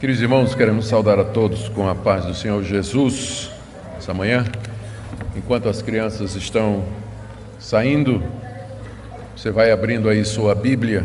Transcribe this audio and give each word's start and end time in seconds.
Queridos 0.00 0.22
irmãos, 0.22 0.54
queremos 0.54 0.86
saudar 0.86 1.18
a 1.18 1.24
todos 1.24 1.68
com 1.68 1.86
a 1.86 1.94
paz 1.94 2.24
do 2.24 2.34
Senhor 2.34 2.64
Jesus 2.64 3.50
essa 3.98 4.14
manhã. 4.14 4.46
Enquanto 5.36 5.68
as 5.68 5.82
crianças 5.82 6.34
estão 6.34 6.86
saindo, 7.58 8.22
você 9.36 9.50
vai 9.50 9.70
abrindo 9.70 10.08
aí 10.08 10.24
sua 10.24 10.54
Bíblia 10.54 11.04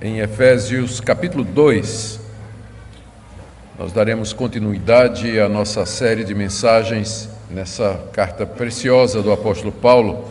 em 0.00 0.18
Efésios 0.18 1.00
capítulo 1.00 1.44
2. 1.44 2.18
Nós 3.78 3.92
daremos 3.92 4.32
continuidade 4.32 5.38
à 5.38 5.48
nossa 5.48 5.86
série 5.86 6.24
de 6.24 6.34
mensagens 6.34 7.30
nessa 7.48 7.94
carta 8.12 8.44
preciosa 8.44 9.22
do 9.22 9.30
apóstolo 9.30 9.70
Paulo. 9.70 10.28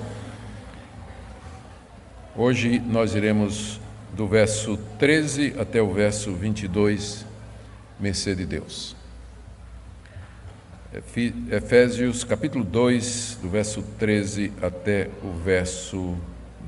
Hoje 2.35 2.77
nós 2.85 3.15
iremos 3.15 3.79
do 4.11 4.27
verso 4.27 4.77
13 4.99 5.55
até 5.57 5.81
o 5.81 5.93
verso 5.93 6.33
22 6.33 7.30
mercê 8.01 8.33
de 8.33 8.45
Deus. 8.45 8.95
Efésios 11.49 12.23
capítulo 12.23 12.65
2, 12.65 13.39
do 13.41 13.49
verso 13.49 13.81
13 13.97 14.51
até 14.61 15.09
o 15.23 15.31
verso 15.31 16.17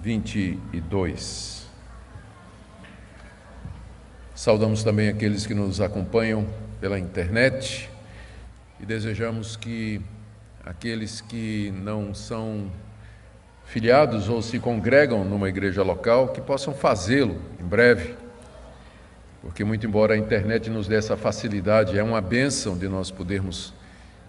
22. 0.02 1.68
Saudamos 4.34 4.84
também 4.84 5.10
aqueles 5.10 5.46
que 5.46 5.54
nos 5.54 5.82
acompanham 5.82 6.48
pela 6.80 6.98
internet 6.98 7.90
e 8.80 8.86
desejamos 8.86 9.58
que 9.58 10.00
aqueles 10.64 11.20
que 11.20 11.74
não 11.76 12.14
são 12.14 12.72
filiados 13.66 14.30
ou 14.30 14.42
se 14.42 14.60
congregam 14.60 15.26
numa 15.26 15.50
igreja 15.50 15.84
local 15.84 16.30
que 16.30 16.40
possam 16.40 16.74
fazê-lo 16.74 17.42
em 17.60 17.66
breve 17.66 18.23
porque, 19.44 19.62
muito 19.66 19.86
embora 19.86 20.14
a 20.14 20.18
internet 20.18 20.70
nos 20.70 20.88
dê 20.88 20.96
essa 20.96 21.18
facilidade, 21.18 22.00
é 22.00 22.02
uma 22.02 22.22
bênção 22.22 22.78
de 22.78 22.88
nós 22.88 23.12
podermos 23.12 23.74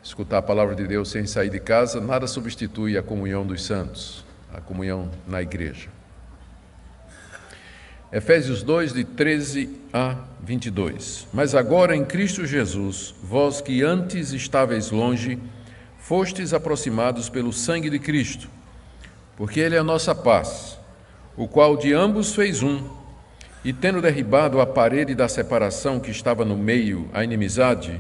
escutar 0.02 0.38
a 0.38 0.42
palavra 0.42 0.74
de 0.74 0.88
Deus 0.88 1.08
sem 1.08 1.24
sair 1.24 1.48
de 1.48 1.60
casa, 1.60 2.00
nada 2.00 2.26
substitui 2.26 2.98
a 2.98 3.02
comunhão 3.02 3.46
dos 3.46 3.64
santos, 3.64 4.24
a 4.52 4.60
comunhão 4.60 5.08
na 5.26 5.40
igreja. 5.40 5.88
Efésios 8.12 8.64
2, 8.64 8.92
de 8.92 9.04
13 9.04 9.70
a 9.92 10.16
22. 10.42 11.28
Mas 11.32 11.54
agora 11.54 11.94
em 11.94 12.04
Cristo 12.04 12.44
Jesus, 12.44 13.14
vós 13.22 13.60
que 13.60 13.82
antes 13.82 14.32
estáveis 14.32 14.90
longe, 14.90 15.38
fostes 15.96 16.52
aproximados 16.52 17.28
pelo 17.28 17.52
sangue 17.52 17.88
de 17.88 18.00
Cristo, 18.00 18.48
porque 19.36 19.60
Ele 19.60 19.76
é 19.76 19.78
a 19.78 19.84
nossa 19.84 20.12
paz, 20.12 20.76
o 21.36 21.46
qual 21.46 21.76
de 21.76 21.92
ambos 21.92 22.34
fez 22.34 22.64
um 22.64 23.03
e 23.64 23.72
tendo 23.72 24.02
derribado 24.02 24.60
a 24.60 24.66
parede 24.66 25.14
da 25.14 25.26
separação 25.26 25.98
que 25.98 26.10
estava 26.10 26.44
no 26.44 26.54
meio, 26.54 27.08
a 27.14 27.24
inimizade, 27.24 27.98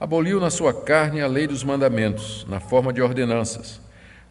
aboliu 0.00 0.40
na 0.40 0.50
sua 0.50 0.74
carne 0.74 1.20
a 1.20 1.28
lei 1.28 1.46
dos 1.46 1.62
mandamentos, 1.62 2.44
na 2.48 2.58
forma 2.58 2.92
de 2.92 3.00
ordenanças, 3.00 3.80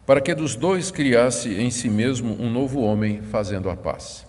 para 0.04 0.20
que 0.20 0.34
dos 0.34 0.54
dois 0.54 0.90
criasse 0.90 1.54
em 1.54 1.70
si 1.70 1.88
mesmo 1.88 2.36
um 2.38 2.50
novo 2.50 2.82
homem, 2.82 3.22
fazendo 3.22 3.70
a 3.70 3.76
paz. 3.76 4.26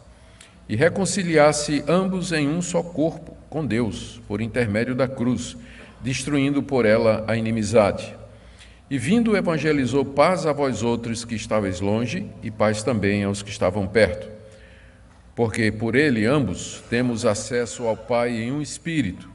E 0.70 0.76
reconciliasse 0.76 1.84
ambos 1.86 2.32
em 2.32 2.48
um 2.48 2.62
só 2.62 2.82
corpo 2.82 3.36
com 3.50 3.66
Deus, 3.66 4.22
por 4.26 4.40
intermédio 4.40 4.96
da 4.96 5.08
cruz, 5.08 5.58
destruindo 6.02 6.64
por 6.64 6.86
ela 6.86 7.26
a 7.28 7.36
inimizade. 7.36 8.16
E 8.90 8.98
vindo 8.98 9.36
evangelizou 9.36 10.06
paz 10.06 10.46
a 10.46 10.54
vós 10.54 10.82
outros 10.82 11.26
que 11.26 11.36
estáveis 11.36 11.82
longe, 11.82 12.26
e 12.42 12.50
paz 12.50 12.84
também 12.84 13.26
aos 13.26 13.44
que 13.44 13.50
estavam 13.50 13.86
perto 13.86 14.37
porque 15.38 15.72
por 15.72 15.96
ele 15.96 16.26
ambos 16.26 16.84
temos 16.90 17.24
acesso 17.24 17.86
ao 17.86 17.96
Pai 17.96 18.32
em 18.32 18.52
um 18.52 18.60
espírito. 18.60 19.30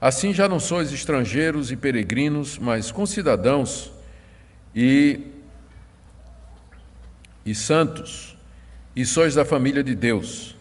Assim 0.00 0.32
já 0.32 0.48
não 0.48 0.58
sois 0.58 0.90
estrangeiros 0.94 1.70
e 1.70 1.76
peregrinos, 1.76 2.58
mas 2.58 2.90
concidadãos 2.90 3.92
e, 4.74 5.20
e 7.44 7.54
santos, 7.54 8.34
e 8.96 9.04
sois 9.04 9.34
da 9.34 9.44
família 9.44 9.84
de 9.84 9.94
Deus, 9.94 10.56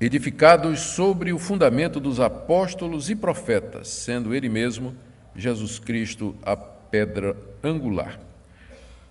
edificados 0.00 0.80
sobre 0.80 1.30
o 1.30 1.38
fundamento 1.38 2.00
dos 2.00 2.18
apóstolos 2.18 3.10
e 3.10 3.14
profetas, 3.14 3.88
sendo 3.88 4.34
Ele 4.34 4.48
mesmo, 4.48 4.96
Jesus 5.34 5.78
Cristo, 5.78 6.34
a 6.42 6.56
pedra 6.56 7.36
angular 7.62 8.25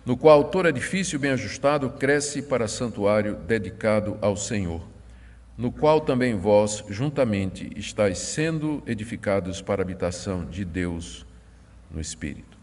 no 0.06 0.16
qual 0.16 0.44
todo 0.44 0.70
edifício 0.70 1.18
bem 1.18 1.32
ajustado 1.32 1.90
cresce 1.90 2.44
para 2.44 2.68
santuário 2.68 3.36
dedicado 3.36 4.18
ao 4.22 4.38
Senhor, 4.38 4.88
no 5.58 5.72
qual 5.72 6.00
também 6.00 6.36
vós, 6.36 6.84
juntamente, 6.90 7.72
estáis 7.76 8.20
sendo 8.20 8.84
edificados 8.86 9.62
para 9.62 9.82
a 9.82 9.84
habitação 9.84 10.46
de 10.46 10.64
Deus 10.64 11.26
no 11.90 12.00
Espírito. 12.00 12.56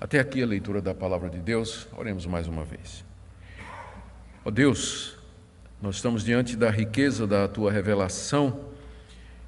Até 0.00 0.20
aqui 0.20 0.42
a 0.42 0.46
leitura 0.46 0.80
da 0.80 0.94
palavra 0.94 1.28
de 1.28 1.38
Deus, 1.38 1.86
oremos 1.94 2.24
mais 2.24 2.46
uma 2.46 2.64
vez. 2.64 3.04
Ó 4.44 4.48
oh 4.48 4.50
Deus, 4.50 5.18
nós 5.82 5.96
estamos 5.96 6.24
diante 6.24 6.56
da 6.56 6.70
riqueza 6.70 7.26
da 7.26 7.46
tua 7.46 7.70
revelação 7.70 8.68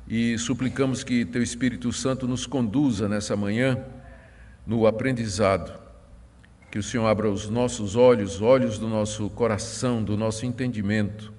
e 0.07 0.37
suplicamos 0.37 1.03
que 1.03 1.25
teu 1.25 1.43
Espírito 1.43 1.93
Santo 1.93 2.29
nos 2.29 2.47
conduza 2.47 3.09
nessa 3.09 3.37
manhã 3.37 3.83
no 4.67 4.87
aprendizado 4.87 5.90
que 6.71 6.79
o 6.79 6.83
Senhor 6.83 7.07
abra 7.07 7.29
os 7.29 7.49
nossos 7.49 7.97
olhos, 7.97 8.41
olhos 8.41 8.79
do 8.79 8.89
nosso 8.89 9.29
coração, 9.31 10.03
do 10.03 10.17
nosso 10.17 10.47
entendimento, 10.47 11.33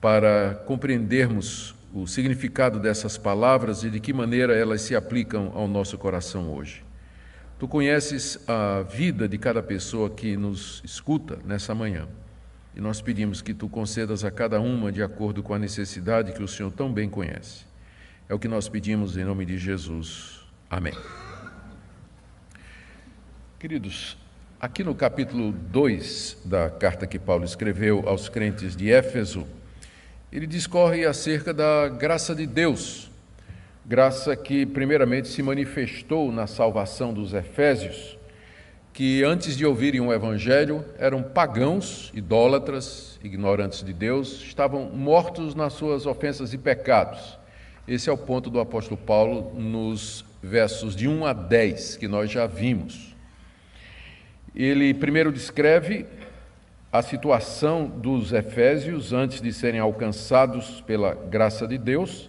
para 0.00 0.62
compreendermos 0.66 1.74
o 1.94 2.06
significado 2.06 2.78
dessas 2.78 3.16
palavras 3.16 3.82
e 3.82 3.90
de 3.90 3.98
que 3.98 4.12
maneira 4.12 4.54
elas 4.54 4.82
se 4.82 4.94
aplicam 4.94 5.50
ao 5.54 5.66
nosso 5.66 5.96
coração 5.96 6.52
hoje. 6.52 6.84
Tu 7.58 7.66
conheces 7.66 8.38
a 8.48 8.82
vida 8.82 9.28
de 9.28 9.36
cada 9.36 9.62
pessoa 9.62 10.08
que 10.08 10.36
nos 10.36 10.82
escuta 10.84 11.38
nessa 11.44 11.74
manhã. 11.74 12.06
E 12.74 12.80
nós 12.80 13.02
pedimos 13.02 13.42
que 13.42 13.52
tu 13.52 13.68
concedas 13.68 14.24
a 14.24 14.30
cada 14.30 14.60
uma 14.60 14.92
de 14.92 15.02
acordo 15.02 15.42
com 15.42 15.52
a 15.52 15.58
necessidade 15.58 16.32
que 16.32 16.42
o 16.42 16.48
Senhor 16.48 16.70
tão 16.70 16.92
bem 16.92 17.10
conhece. 17.10 17.64
É 18.28 18.34
o 18.34 18.38
que 18.38 18.46
nós 18.46 18.68
pedimos 18.68 19.16
em 19.16 19.24
nome 19.24 19.44
de 19.44 19.58
Jesus. 19.58 20.40
Amém. 20.70 20.94
Queridos, 23.58 24.16
Aqui 24.62 24.84
no 24.84 24.94
capítulo 24.94 25.52
2 25.52 26.42
da 26.44 26.68
carta 26.68 27.06
que 27.06 27.18
Paulo 27.18 27.46
escreveu 27.46 28.06
aos 28.06 28.28
crentes 28.28 28.76
de 28.76 28.92
Éfeso, 28.92 29.46
ele 30.30 30.46
discorre 30.46 31.06
acerca 31.06 31.54
da 31.54 31.88
graça 31.88 32.34
de 32.34 32.46
Deus, 32.46 33.10
graça 33.86 34.36
que 34.36 34.66
primeiramente 34.66 35.28
se 35.28 35.42
manifestou 35.42 36.30
na 36.30 36.46
salvação 36.46 37.14
dos 37.14 37.32
Efésios, 37.32 38.18
que 38.92 39.24
antes 39.24 39.56
de 39.56 39.64
ouvirem 39.64 40.02
o 40.02 40.12
Evangelho 40.12 40.84
eram 40.98 41.22
pagãos, 41.22 42.12
idólatras, 42.12 43.18
ignorantes 43.24 43.82
de 43.82 43.94
Deus, 43.94 44.42
estavam 44.42 44.90
mortos 44.90 45.54
nas 45.54 45.72
suas 45.72 46.04
ofensas 46.04 46.52
e 46.52 46.58
pecados. 46.58 47.38
Esse 47.88 48.10
é 48.10 48.12
o 48.12 48.18
ponto 48.18 48.50
do 48.50 48.60
apóstolo 48.60 48.98
Paulo 48.98 49.58
nos 49.58 50.22
versos 50.42 50.94
de 50.94 51.08
1 51.08 51.24
a 51.24 51.32
10 51.32 51.96
que 51.96 52.06
nós 52.06 52.30
já 52.30 52.46
vimos. 52.46 53.09
Ele 54.54 54.92
primeiro 54.92 55.32
descreve 55.32 56.06
a 56.92 57.02
situação 57.02 57.86
dos 57.86 58.32
efésios 58.32 59.12
antes 59.12 59.40
de 59.40 59.52
serem 59.52 59.78
alcançados 59.78 60.80
pela 60.80 61.14
graça 61.14 61.66
de 61.66 61.78
Deus, 61.78 62.28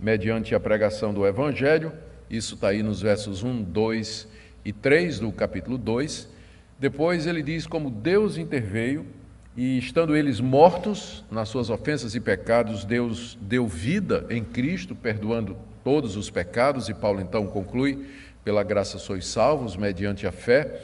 mediante 0.00 0.54
a 0.54 0.60
pregação 0.60 1.12
do 1.12 1.26
Evangelho. 1.26 1.92
Isso 2.30 2.54
está 2.54 2.68
aí 2.68 2.82
nos 2.82 3.02
versos 3.02 3.42
1, 3.42 3.62
2 3.64 4.28
e 4.64 4.72
3 4.72 5.20
do 5.20 5.30
capítulo 5.30 5.76
2. 5.76 6.28
Depois 6.78 7.26
ele 7.26 7.42
diz 7.42 7.66
como 7.66 7.90
Deus 7.90 8.38
interveio 8.38 9.04
e, 9.56 9.76
estando 9.76 10.16
eles 10.16 10.40
mortos 10.40 11.24
nas 11.30 11.48
suas 11.48 11.68
ofensas 11.68 12.14
e 12.14 12.20
pecados, 12.20 12.84
Deus 12.84 13.36
deu 13.42 13.66
vida 13.66 14.24
em 14.30 14.44
Cristo, 14.44 14.94
perdoando 14.94 15.56
todos 15.82 16.16
os 16.16 16.30
pecados. 16.30 16.88
E 16.88 16.94
Paulo 16.94 17.20
então 17.20 17.46
conclui: 17.46 18.06
pela 18.44 18.62
graça 18.62 18.98
sois 18.98 19.26
salvos, 19.26 19.76
mediante 19.76 20.26
a 20.26 20.32
fé. 20.32 20.80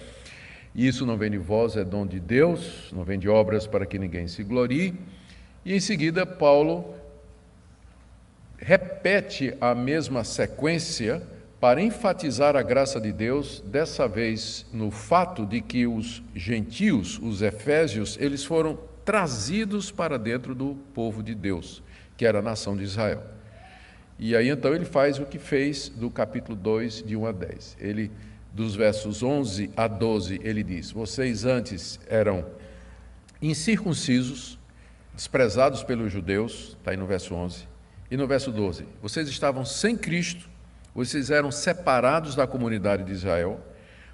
Isso 0.74 1.06
não 1.06 1.16
vem 1.16 1.30
de 1.30 1.38
vós, 1.38 1.76
é 1.76 1.84
dom 1.84 2.04
de 2.04 2.18
Deus, 2.18 2.90
não 2.92 3.04
vem 3.04 3.18
de 3.18 3.28
obras 3.28 3.66
para 3.66 3.86
que 3.86 3.98
ninguém 3.98 4.26
se 4.26 4.42
glorie. 4.42 4.94
E 5.64 5.72
em 5.72 5.80
seguida, 5.80 6.26
Paulo 6.26 6.94
repete 8.58 9.54
a 9.60 9.74
mesma 9.74 10.24
sequência 10.24 11.22
para 11.60 11.80
enfatizar 11.80 12.56
a 12.56 12.62
graça 12.62 13.00
de 13.00 13.12
Deus, 13.12 13.62
dessa 13.66 14.08
vez 14.08 14.66
no 14.72 14.90
fato 14.90 15.46
de 15.46 15.60
que 15.60 15.86
os 15.86 16.22
gentios, 16.34 17.18
os 17.22 17.40
efésios, 17.40 18.18
eles 18.20 18.44
foram 18.44 18.78
trazidos 19.04 19.90
para 19.90 20.18
dentro 20.18 20.54
do 20.54 20.76
povo 20.92 21.22
de 21.22 21.34
Deus, 21.34 21.82
que 22.16 22.26
era 22.26 22.40
a 22.40 22.42
nação 22.42 22.76
de 22.76 22.82
Israel. 22.82 23.22
E 24.18 24.36
aí 24.36 24.48
então 24.48 24.74
ele 24.74 24.84
faz 24.84 25.18
o 25.18 25.24
que 25.24 25.38
fez 25.38 25.88
do 25.88 26.10
capítulo 26.10 26.56
2, 26.56 27.02
de 27.02 27.16
1 27.16 27.26
a 27.26 27.32
10. 27.32 27.76
Ele 27.80 28.10
dos 28.54 28.76
versos 28.76 29.20
11 29.20 29.72
a 29.76 29.88
12, 29.88 30.40
ele 30.44 30.62
diz: 30.62 30.92
Vocês 30.92 31.44
antes 31.44 31.98
eram 32.06 32.46
incircuncisos, 33.42 34.58
desprezados 35.12 35.82
pelos 35.82 36.12
judeus, 36.12 36.76
está 36.78 36.92
aí 36.92 36.96
no 36.96 37.06
verso 37.06 37.34
11, 37.34 37.66
E 38.10 38.16
no 38.16 38.28
verso 38.28 38.52
12: 38.52 38.86
Vocês 39.02 39.28
estavam 39.28 39.64
sem 39.64 39.96
Cristo, 39.96 40.48
vocês 40.94 41.30
eram 41.30 41.50
separados 41.50 42.36
da 42.36 42.46
comunidade 42.46 43.02
de 43.02 43.10
Israel, 43.10 43.60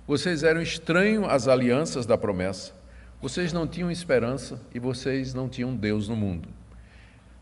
vocês 0.07 0.43
eram 0.43 0.63
estranhos 0.63 1.29
às 1.29 1.47
alianças 1.47 2.07
da 2.07 2.17
promessa, 2.17 2.73
vocês 3.21 3.53
não 3.53 3.67
tinham 3.67 3.91
esperança 3.91 4.59
e 4.75 4.79
vocês 4.79 5.35
não 5.35 5.51
tinham 5.51 5.77
Deus 5.77 6.09
no 6.09 6.17
mundo. 6.17 6.49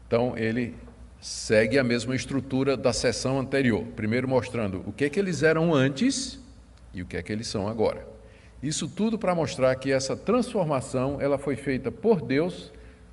Então 0.09 0.37
ele 0.37 0.75
segue 1.21 1.79
a 1.79 1.85
mesma 1.85 2.17
estrutura 2.17 2.77
da 2.77 2.93
sessão 2.93 3.39
anterior, 3.39 3.85
primeiro 3.95 4.27
mostrando 4.27 4.83
o 4.85 4.93
que 4.93 5.09
que 5.09 5.21
eles 5.21 5.45
eram 5.45 5.73
antes 5.73 6.41
e 6.99 7.03
o 7.03 7.06
que 7.06 7.17
é 7.17 7.23
que 7.23 7.33
eles 7.33 7.47
são 7.47 7.69
agora. 7.69 8.06
Isso 8.62 8.89
tudo 8.89 9.19
para 9.19 9.35
mostrar 9.35 9.75
que 9.77 9.93
essa 9.93 10.17
transformação 10.17 11.21
ela 11.21 11.39
foi 11.39 11.55
feita 11.55 11.93
por 11.93 12.21
Deus, 12.21 12.73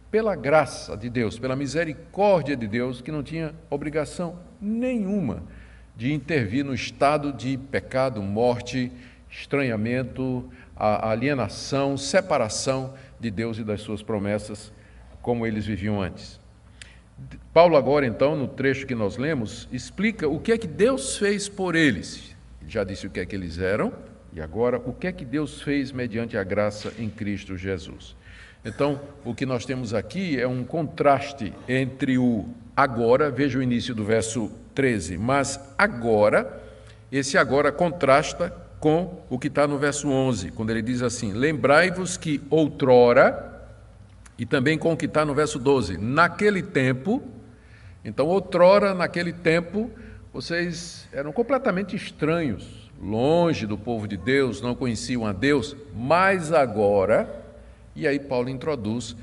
pela 0.09 0.35
graça 0.35 0.97
de 0.97 1.09
Deus, 1.09 1.37
pela 1.37 1.55
misericórdia 1.55 2.55
de 2.55 2.67
Deus, 2.67 3.01
que 3.01 3.11
não 3.11 3.21
tinha 3.21 3.53
obrigação 3.69 4.39
nenhuma 4.59 5.43
de 5.95 6.11
intervir 6.13 6.65
no 6.65 6.73
estado 6.73 7.31
de 7.31 7.57
pecado, 7.57 8.21
morte, 8.21 8.91
estranhamento, 9.29 10.49
alienação, 10.75 11.97
separação 11.97 12.93
de 13.19 13.29
Deus 13.29 13.57
e 13.57 13.63
das 13.63 13.81
suas 13.81 14.01
promessas, 14.01 14.73
como 15.21 15.45
eles 15.45 15.65
viviam 15.65 16.01
antes. 16.01 16.39
Paulo, 17.53 17.77
agora, 17.77 18.05
então, 18.05 18.35
no 18.35 18.47
trecho 18.47 18.85
que 18.85 18.95
nós 18.95 19.15
lemos, 19.15 19.69
explica 19.71 20.27
o 20.27 20.39
que 20.39 20.51
é 20.51 20.57
que 20.57 20.67
Deus 20.67 21.17
fez 21.17 21.47
por 21.47 21.75
eles. 21.75 22.34
Já 22.67 22.83
disse 22.83 23.07
o 23.07 23.09
que 23.09 23.19
é 23.19 23.25
que 23.25 23.35
eles 23.35 23.59
eram, 23.59 23.93
e 24.33 24.41
agora 24.41 24.77
o 24.77 24.93
que 24.93 25.07
é 25.07 25.11
que 25.11 25.23
Deus 25.23 25.61
fez 25.61 25.91
mediante 25.91 26.37
a 26.37 26.43
graça 26.43 26.93
em 26.97 27.09
Cristo 27.09 27.55
Jesus. 27.55 28.15
Então, 28.63 28.99
o 29.23 29.33
que 29.33 29.45
nós 29.45 29.65
temos 29.65 29.93
aqui 29.93 30.39
é 30.39 30.47
um 30.47 30.63
contraste 30.63 31.53
entre 31.67 32.17
o 32.17 32.45
agora, 32.75 33.29
veja 33.29 33.59
o 33.59 33.63
início 33.63 33.93
do 33.93 34.03
verso 34.03 34.51
13, 34.73 35.17
mas 35.17 35.59
agora, 35.77 36.61
esse 37.11 37.37
agora 37.37 37.71
contrasta 37.71 38.49
com 38.79 39.23
o 39.29 39.39
que 39.39 39.47
está 39.47 39.67
no 39.67 39.77
verso 39.77 40.09
11, 40.09 40.51
quando 40.51 40.71
ele 40.71 40.81
diz 40.81 41.01
assim: 41.01 41.31
Lembrai-vos 41.31 42.17
que 42.17 42.41
outrora, 42.49 43.69
e 44.37 44.45
também 44.45 44.77
com 44.77 44.91
o 44.91 44.97
que 44.97 45.05
está 45.05 45.23
no 45.23 45.33
verso 45.33 45.57
12, 45.59 45.97
naquele 45.97 46.61
tempo, 46.61 47.23
então, 48.05 48.27
outrora, 48.27 48.93
naquele 48.93 49.33
tempo, 49.33 49.89
vocês 50.35 51.07
eram 51.13 51.31
completamente 51.31 51.95
estranhos, 51.95 52.91
longe 53.01 53.65
do 53.65 53.77
povo 53.77 54.05
de 54.05 54.17
Deus, 54.17 54.59
não 54.59 54.75
conheciam 54.75 55.25
a 55.25 55.31
Deus, 55.31 55.73
mas 55.95 56.51
agora, 56.51 57.41
e 57.95 58.05
aí 58.05 58.19
Paulo 58.19 58.49
introduz 58.49 59.15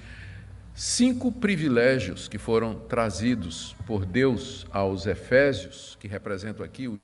cinco 0.75 1.31
privilégios 1.31 2.29
que 2.29 2.39
foram 2.39 2.75
trazidos 2.75 3.77
por 3.87 4.07
Deus 4.07 4.67
aos 4.73 5.05
Efésios, 5.05 5.99
que 6.01 6.09
representam 6.09 6.65
aqui 6.65 6.89
o 6.89 6.99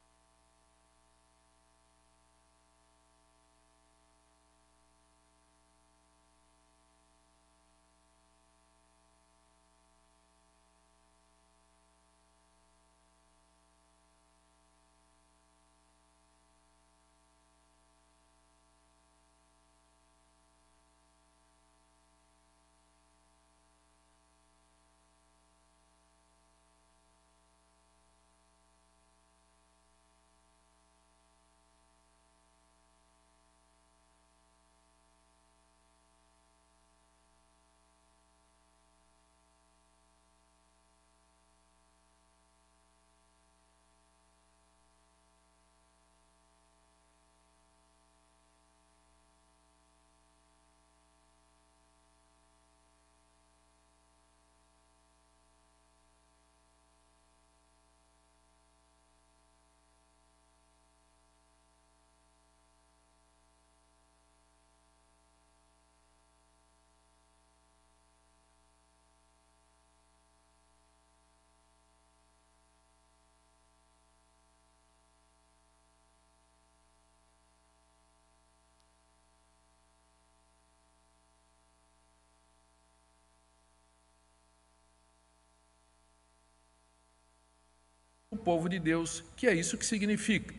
povo 88.38 88.68
de 88.68 88.78
Deus, 88.78 89.22
que 89.36 89.46
é 89.46 89.54
isso 89.54 89.76
que 89.76 89.84
significa. 89.84 90.54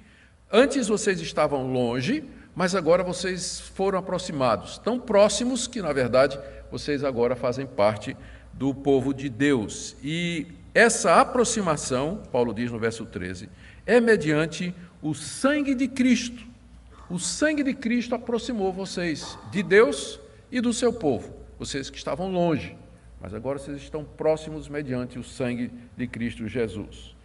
Antes 0.51 0.87
vocês 0.87 1.19
estavam 1.19 1.71
longe, 1.71 2.23
mas 2.55 2.75
agora 2.75 3.03
vocês 3.03 3.59
foram 3.59 3.99
aproximados, 3.99 4.77
tão 4.77 4.99
próximos 4.99 5.67
que, 5.67 5.81
na 5.81 5.93
verdade, 5.93 6.39
vocês 6.71 7.03
agora 7.03 7.35
fazem 7.35 7.65
parte 7.65 8.15
do 8.53 8.73
povo 8.73 9.13
de 9.13 9.29
Deus. 9.29 9.95
E 10.03 10.47
essa 10.73 11.19
aproximação, 11.21 12.21
Paulo 12.31 12.53
diz 12.53 12.71
no 12.71 12.79
verso 12.79 13.05
13, 13.05 13.49
é 13.85 13.99
mediante 13.99 14.73
o 15.01 15.13
sangue 15.13 15.73
de 15.73 15.87
Cristo. 15.87 16.43
O 17.09 17.17
sangue 17.17 17.63
de 17.63 17.73
Cristo 17.73 18.13
aproximou 18.13 18.71
vocês 18.71 19.37
de 19.51 19.63
Deus 19.63 20.19
e 20.51 20.61
do 20.61 20.73
seu 20.73 20.91
povo, 20.91 21.33
vocês 21.57 21.89
que 21.89 21.97
estavam 21.97 22.31
longe, 22.31 22.77
mas 23.21 23.33
agora 23.33 23.57
vocês 23.57 23.77
estão 23.77 24.03
próximos 24.03 24.67
mediante 24.67 25.17
o 25.17 25.23
sangue 25.23 25.71
de 25.97 26.07
Cristo 26.07 26.47
Jesus. 26.47 27.15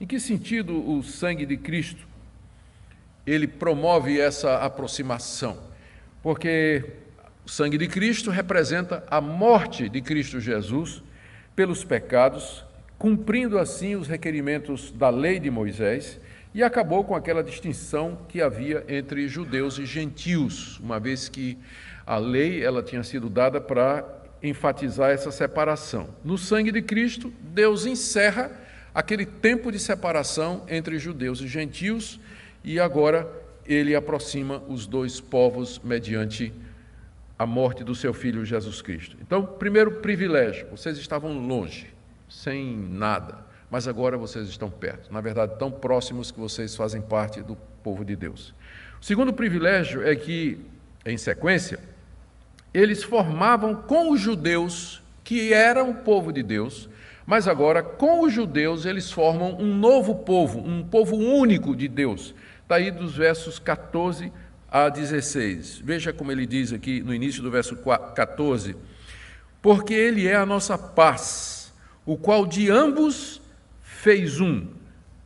Em 0.00 0.06
que 0.06 0.18
sentido 0.18 0.90
o 0.90 1.02
sangue 1.02 1.44
de 1.44 1.58
Cristo 1.58 2.06
ele 3.26 3.46
promove 3.46 4.18
essa 4.18 4.56
aproximação? 4.56 5.58
Porque 6.22 6.82
o 7.44 7.50
sangue 7.50 7.76
de 7.76 7.86
Cristo 7.86 8.30
representa 8.30 9.04
a 9.10 9.20
morte 9.20 9.90
de 9.90 10.00
Cristo 10.00 10.40
Jesus 10.40 11.02
pelos 11.54 11.84
pecados, 11.84 12.64
cumprindo 12.96 13.58
assim 13.58 13.94
os 13.94 14.08
requerimentos 14.08 14.90
da 14.90 15.10
lei 15.10 15.38
de 15.38 15.50
Moisés 15.50 16.18
e 16.54 16.62
acabou 16.62 17.04
com 17.04 17.14
aquela 17.14 17.44
distinção 17.44 18.20
que 18.26 18.40
havia 18.40 18.82
entre 18.88 19.28
judeus 19.28 19.78
e 19.78 19.84
gentios, 19.84 20.80
uma 20.80 20.98
vez 20.98 21.28
que 21.28 21.58
a 22.06 22.16
lei 22.16 22.64
ela 22.64 22.82
tinha 22.82 23.02
sido 23.02 23.28
dada 23.28 23.60
para 23.60 24.02
enfatizar 24.42 25.10
essa 25.10 25.30
separação. 25.30 26.08
No 26.24 26.38
sangue 26.38 26.72
de 26.72 26.80
Cristo, 26.80 27.30
Deus 27.52 27.84
encerra 27.84 28.50
aquele 28.94 29.24
tempo 29.26 29.70
de 29.70 29.78
separação 29.78 30.64
entre 30.68 30.98
judeus 30.98 31.40
e 31.40 31.46
gentios, 31.46 32.20
e 32.62 32.78
agora 32.78 33.30
ele 33.64 33.94
aproxima 33.94 34.62
os 34.68 34.86
dois 34.86 35.20
povos 35.20 35.80
mediante 35.82 36.52
a 37.38 37.46
morte 37.46 37.82
do 37.82 37.94
seu 37.94 38.12
filho 38.12 38.44
Jesus 38.44 38.82
Cristo. 38.82 39.16
Então, 39.20 39.46
primeiro 39.46 39.92
privilégio, 39.92 40.66
vocês 40.70 40.98
estavam 40.98 41.38
longe, 41.46 41.86
sem 42.28 42.76
nada, 42.76 43.38
mas 43.70 43.88
agora 43.88 44.18
vocês 44.18 44.48
estão 44.48 44.68
perto, 44.68 45.12
na 45.12 45.20
verdade, 45.20 45.58
tão 45.58 45.70
próximos 45.70 46.30
que 46.30 46.38
vocês 46.38 46.74
fazem 46.74 47.00
parte 47.00 47.40
do 47.40 47.56
povo 47.82 48.04
de 48.04 48.14
Deus. 48.14 48.52
O 49.00 49.04
segundo 49.04 49.32
privilégio 49.32 50.06
é 50.06 50.14
que, 50.14 50.58
em 51.06 51.16
sequência, 51.16 51.78
eles 52.74 53.02
formavam 53.02 53.74
com 53.74 54.10
os 54.12 54.20
judeus, 54.20 55.02
que 55.24 55.52
eram 55.52 55.90
o 55.90 55.94
povo 55.94 56.32
de 56.32 56.42
Deus, 56.42 56.90
mas 57.26 57.46
agora, 57.46 57.82
com 57.82 58.22
os 58.22 58.32
judeus, 58.32 58.84
eles 58.84 59.10
formam 59.10 59.56
um 59.58 59.74
novo 59.74 60.16
povo, 60.16 60.58
um 60.58 60.82
povo 60.82 61.16
único 61.16 61.76
de 61.76 61.86
Deus. 61.86 62.34
Está 62.62 62.76
aí 62.76 62.90
dos 62.90 63.16
versos 63.16 63.58
14 63.58 64.32
a 64.70 64.88
16. 64.88 65.82
Veja 65.84 66.12
como 66.12 66.30
ele 66.30 66.46
diz 66.46 66.72
aqui 66.72 67.02
no 67.02 67.14
início 67.14 67.42
do 67.42 67.50
verso 67.50 67.76
14: 67.76 68.76
Porque 69.60 69.92
ele 69.92 70.26
é 70.26 70.36
a 70.36 70.46
nossa 70.46 70.78
paz, 70.78 71.72
o 72.06 72.16
qual 72.16 72.46
de 72.46 72.70
ambos 72.70 73.40
fez 73.82 74.40
um. 74.40 74.66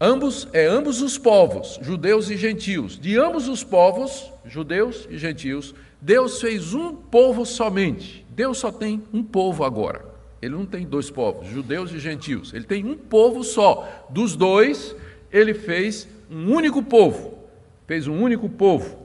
Ambos 0.01 0.49
é 0.53 0.67
ambos 0.67 1.01
os 1.01 1.17
povos, 1.17 1.79
judeus 1.81 2.29
e 2.29 2.37
gentios. 2.37 2.99
De 2.99 3.17
ambos 3.17 3.49
os 3.49 3.63
povos, 3.63 4.31
judeus 4.45 5.07
e 5.09 5.17
gentios, 5.17 5.75
Deus 6.01 6.41
fez 6.41 6.75
um 6.75 6.95
povo 6.95 7.47
somente. 7.47 8.27
Deus 8.31 8.59
só 8.59 8.73
tem 8.73 9.03
um 9.13 9.23
povo 9.23 9.65
agora. 9.65 10.14
Ele 10.45 10.55
não 10.55 10.67
tem 10.67 10.87
dois 10.87 11.11
povos, 11.11 11.49
judeus 11.49 11.91
e 11.93 11.99
gentios. 11.99 12.53
Ele 12.53 12.65
tem 12.65 12.85
um 12.85 12.97
povo 12.97 13.43
só. 13.43 14.07
Dos 14.11 14.37
dois, 14.37 14.95
ele 15.33 15.55
fez 15.55 16.07
um 16.31 16.53
único 16.53 16.83
povo. 16.83 17.39
Fez 17.87 18.07
um 18.07 18.21
único 18.21 18.49
povo. 18.49 19.05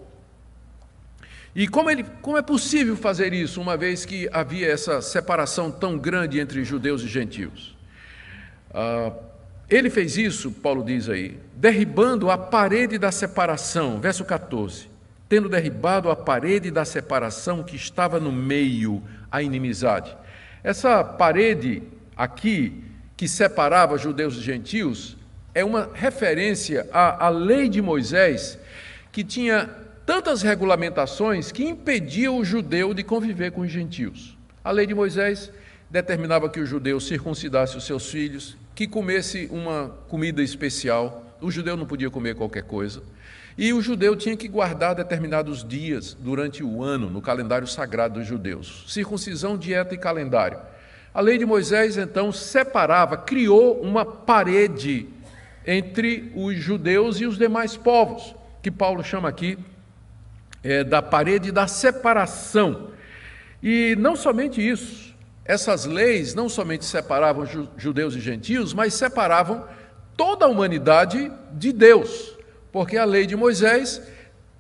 E 1.56 1.68
como, 1.68 1.90
ele, 1.90 2.04
como 2.22 2.38
é 2.38 2.42
possível 2.42 2.96
fazer 2.96 3.34
isso, 3.34 3.62
uma 3.62 3.78
vez 3.78 4.06
que 4.06 4.30
havia 4.32 4.68
essa 4.68 5.02
separação 5.02 5.72
tão 5.72 5.98
grande 5.98 6.40
entre 6.40 6.64
judeus 6.64 7.02
e 7.04 7.08
gentios? 7.08 7.76
Ah, 8.74 9.14
ele 9.70 9.90
fez 9.90 10.18
isso, 10.18 10.52
Paulo 10.52 10.84
diz 10.84 11.08
aí, 11.08 11.40
derribando 11.56 12.30
a 12.30 12.38
parede 12.38 12.98
da 12.98 13.12
separação, 13.12 14.00
verso 14.00 14.26
14. 14.26 14.90
Tendo 15.28 15.48
derribado 15.48 16.10
a 16.10 16.16
parede 16.16 16.70
da 16.70 16.84
separação 16.84 17.64
que 17.64 17.76
estava 17.76 18.20
no 18.20 18.32
meio, 18.32 19.02
a 19.32 19.42
inimizade. 19.42 20.16
Essa 20.64 21.04
parede 21.04 21.84
aqui, 22.16 22.84
que 23.16 23.28
separava 23.28 23.98
judeus 23.98 24.36
e 24.36 24.42
gentios, 24.42 25.18
é 25.54 25.64
uma 25.64 25.90
referência 25.94 26.88
à, 26.92 27.28
à 27.28 27.30
lei 27.30 27.70
de 27.70 27.82
Moisés, 27.82 28.58
que 29.12 29.24
tinha 29.24 29.70
tantas 30.06 30.42
regulamentações 30.42 31.52
que 31.52 31.64
impediam 31.64 32.38
o 32.38 32.46
judeu 32.46 32.94
de 32.94 33.04
conviver 33.04 33.52
com 33.52 33.62
os 33.62 33.72
gentios. 33.72 34.38
A 34.64 34.72
lei 34.72 34.86
de 34.86 34.94
Moisés 34.94 35.52
determinava 35.90 36.50
que 36.50 36.60
o 36.60 36.66
judeu 36.66 37.00
circuncidasse 37.00 37.78
os 37.78 37.86
seus 37.86 38.10
filhos, 38.10 38.58
que 38.76 38.88
comesse 38.88 39.48
uma 39.52 39.90
comida 40.08 40.42
especial. 40.42 41.36
O 41.42 41.50
judeu 41.50 41.76
não 41.76 41.86
podia 41.86 42.10
comer 42.10 42.36
qualquer 42.36 42.64
coisa. 42.64 43.02
E 43.62 43.74
o 43.74 43.82
judeu 43.82 44.16
tinha 44.16 44.38
que 44.38 44.48
guardar 44.48 44.96
determinados 44.96 45.68
dias 45.68 46.14
durante 46.18 46.64
o 46.64 46.82
ano 46.82 47.10
no 47.10 47.22
calendário 47.22 47.68
sagrado 47.68 48.18
dos 48.18 48.26
judeus. 48.26 48.86
Circuncisão, 48.88 49.58
dieta 49.58 49.94
e 49.94 49.98
calendário. 49.98 50.58
A 51.14 51.20
lei 51.20 51.38
de 51.38 51.46
Moisés, 51.46 51.98
então, 51.98 52.32
separava, 52.32 53.18
criou 53.18 53.82
uma 53.82 54.06
parede 54.06 55.10
entre 55.68 56.32
os 56.34 56.56
judeus 56.56 57.20
e 57.20 57.26
os 57.26 57.38
demais 57.38 57.76
povos, 57.76 58.34
que 58.62 58.72
Paulo 58.72 59.04
chama 59.04 59.28
aqui 59.28 59.60
é, 60.64 60.82
da 60.82 61.02
parede 61.02 61.52
da 61.52 61.68
separação. 61.68 62.92
E 63.62 63.94
não 64.00 64.16
somente 64.16 64.66
isso, 64.66 65.14
essas 65.44 65.84
leis 65.84 66.34
não 66.34 66.48
somente 66.48 66.86
separavam 66.86 67.46
judeus 67.76 68.16
e 68.16 68.22
gentios, 68.22 68.74
mas 68.74 68.94
separavam 68.94 69.66
toda 70.16 70.46
a 70.46 70.48
humanidade 70.48 71.30
de 71.52 71.74
Deus, 71.74 72.39
porque 72.72 72.98
a 72.98 73.06
lei 73.06 73.26
de 73.26 73.36
Moisés 73.36 74.02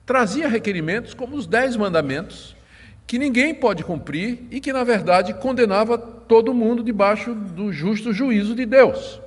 trazia 0.05 0.47
requerimentos 0.47 1.13
como 1.13 1.35
os 1.35 1.45
dez 1.45 1.75
mandamentos, 1.75 2.55
que 3.05 3.19
ninguém 3.19 3.53
pode 3.53 3.83
cumprir 3.83 4.39
e 4.51 4.59
que, 4.59 4.73
na 4.73 4.83
verdade, 4.83 5.33
condenava 5.35 5.97
todo 5.97 6.53
mundo 6.53 6.83
debaixo 6.83 7.33
do 7.33 7.71
justo 7.71 8.13
juízo 8.13 8.55
de 8.55 8.65
Deus. 8.65 9.19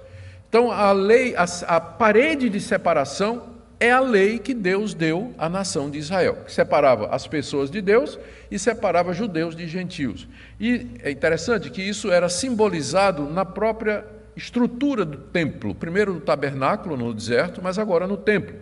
Então, 0.48 0.70
a 0.70 0.92
lei, 0.92 1.34
a, 1.34 1.44
a 1.66 1.80
parede 1.80 2.48
de 2.48 2.60
separação 2.60 3.52
é 3.80 3.90
a 3.90 3.98
lei 3.98 4.38
que 4.38 4.54
Deus 4.54 4.94
deu 4.94 5.34
à 5.36 5.48
nação 5.48 5.90
de 5.90 5.98
Israel, 5.98 6.38
que 6.46 6.52
separava 6.52 7.08
as 7.08 7.26
pessoas 7.26 7.68
de 7.68 7.80
Deus 7.80 8.16
e 8.48 8.56
separava 8.56 9.12
judeus 9.12 9.56
de 9.56 9.66
gentios. 9.66 10.28
E 10.60 10.86
é 11.02 11.10
interessante 11.10 11.68
que 11.68 11.82
isso 11.82 12.12
era 12.12 12.28
simbolizado 12.28 13.28
na 13.28 13.44
própria 13.44 14.04
estrutura 14.36 15.04
do 15.04 15.18
templo, 15.18 15.74
primeiro 15.74 16.14
no 16.14 16.20
tabernáculo 16.20 16.96
no 16.96 17.12
deserto, 17.12 17.60
mas 17.60 17.78
agora 17.78 18.06
no 18.06 18.16
templo. 18.16 18.54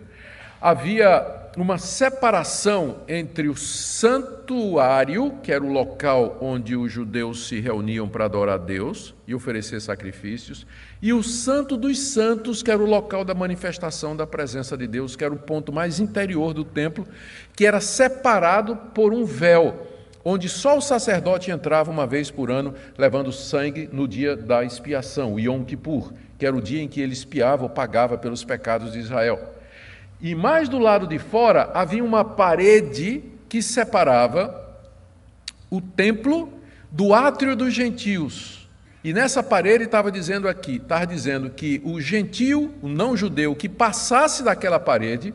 Havia 0.61 1.49
uma 1.57 1.79
separação 1.79 2.97
entre 3.07 3.49
o 3.49 3.57
santuário, 3.57 5.39
que 5.41 5.51
era 5.51 5.63
o 5.63 5.71
local 5.71 6.37
onde 6.39 6.75
os 6.75 6.91
judeus 6.91 7.47
se 7.47 7.59
reuniam 7.59 8.07
para 8.07 8.25
adorar 8.25 8.55
a 8.55 8.63
Deus 8.63 9.15
e 9.25 9.33
oferecer 9.33 9.81
sacrifícios, 9.81 10.67
e 11.01 11.11
o 11.13 11.23
Santo 11.23 11.75
dos 11.75 11.97
Santos, 11.97 12.61
que 12.61 12.69
era 12.69 12.81
o 12.81 12.85
local 12.85 13.25
da 13.25 13.33
manifestação 13.33 14.15
da 14.15 14.27
presença 14.27 14.77
de 14.77 14.85
Deus, 14.85 15.15
que 15.15 15.23
era 15.23 15.33
o 15.33 15.39
ponto 15.39 15.73
mais 15.73 15.99
interior 15.99 16.53
do 16.53 16.63
templo, 16.63 17.07
que 17.55 17.65
era 17.65 17.81
separado 17.81 18.75
por 18.93 19.13
um 19.13 19.25
véu, 19.25 19.87
onde 20.23 20.47
só 20.47 20.77
o 20.77 20.81
sacerdote 20.81 21.49
entrava 21.49 21.89
uma 21.89 22.05
vez 22.05 22.29
por 22.29 22.51
ano, 22.51 22.75
levando 22.99 23.31
sangue 23.31 23.89
no 23.91 24.07
dia 24.07 24.35
da 24.37 24.63
expiação, 24.63 25.33
o 25.33 25.39
Yom 25.39 25.63
Kippur, 25.63 26.13
que 26.37 26.45
era 26.45 26.55
o 26.55 26.61
dia 26.61 26.83
em 26.83 26.87
que 26.87 27.01
ele 27.01 27.13
expiava 27.13 27.63
ou 27.63 27.69
pagava 27.69 28.15
pelos 28.15 28.43
pecados 28.43 28.93
de 28.93 28.99
Israel. 28.99 29.59
E 30.21 30.35
mais 30.35 30.69
do 30.69 30.77
lado 30.77 31.07
de 31.07 31.17
fora 31.17 31.71
havia 31.73 32.03
uma 32.03 32.23
parede 32.23 33.23
que 33.49 33.61
separava 33.61 34.61
o 35.69 35.81
templo 35.81 36.53
do 36.91 37.13
átrio 37.13 37.55
dos 37.55 37.73
gentios. 37.73 38.69
E 39.03 39.13
nessa 39.13 39.41
parede 39.41 39.85
estava 39.85 40.11
dizendo 40.11 40.47
aqui, 40.47 40.75
estava 40.75 41.07
dizendo 41.07 41.49
que 41.49 41.81
o 41.83 41.99
gentio, 41.99 42.71
o 42.83 42.87
não 42.87 43.17
judeu, 43.17 43.55
que 43.55 43.67
passasse 43.67 44.43
daquela 44.43 44.79
parede, 44.79 45.33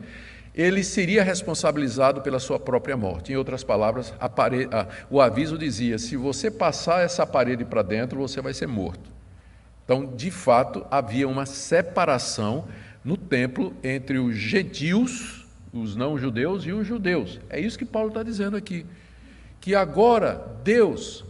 ele 0.55 0.83
seria 0.83 1.21
responsabilizado 1.21 2.21
pela 2.21 2.39
sua 2.39 2.57
própria 2.57 2.95
morte. 2.95 3.33
Em 3.33 3.35
outras 3.35 3.63
palavras, 3.63 4.13
parede, 4.33 4.73
a, 4.73 4.87
o 5.09 5.19
aviso 5.19 5.57
dizia: 5.57 5.99
se 5.99 6.15
você 6.15 6.49
passar 6.49 7.01
essa 7.01 7.27
parede 7.27 7.65
para 7.65 7.81
dentro, 7.81 8.19
você 8.19 8.41
vai 8.41 8.53
ser 8.53 8.67
morto. 8.67 9.11
Então, 9.83 10.05
de 10.15 10.31
fato, 10.31 10.85
havia 10.89 11.27
uma 11.27 11.45
separação 11.45 12.65
no 13.07 13.15
templo 13.15 13.73
entre 13.81 14.19
os 14.19 14.35
gentios, 14.35 15.47
os 15.71 15.95
não-judeus 15.95 16.65
e 16.65 16.73
os 16.73 16.85
judeus. 16.85 17.39
É 17.49 17.57
isso 17.57 17.79
que 17.79 17.85
Paulo 17.85 18.09
está 18.09 18.21
dizendo 18.21 18.57
aqui. 18.57 18.85
Que 19.61 19.73
agora 19.73 20.45
Deus, 20.61 21.23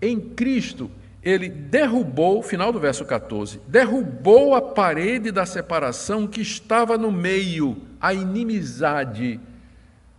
em 0.00 0.18
Cristo, 0.18 0.90
ele 1.22 1.50
derrubou, 1.50 2.42
final 2.42 2.72
do 2.72 2.80
verso 2.80 3.04
14, 3.04 3.60
derrubou 3.68 4.54
a 4.54 4.62
parede 4.62 5.30
da 5.30 5.44
separação 5.44 6.26
que 6.26 6.40
estava 6.40 6.96
no 6.96 7.12
meio, 7.12 7.76
a 8.00 8.14
inimizade. 8.14 9.38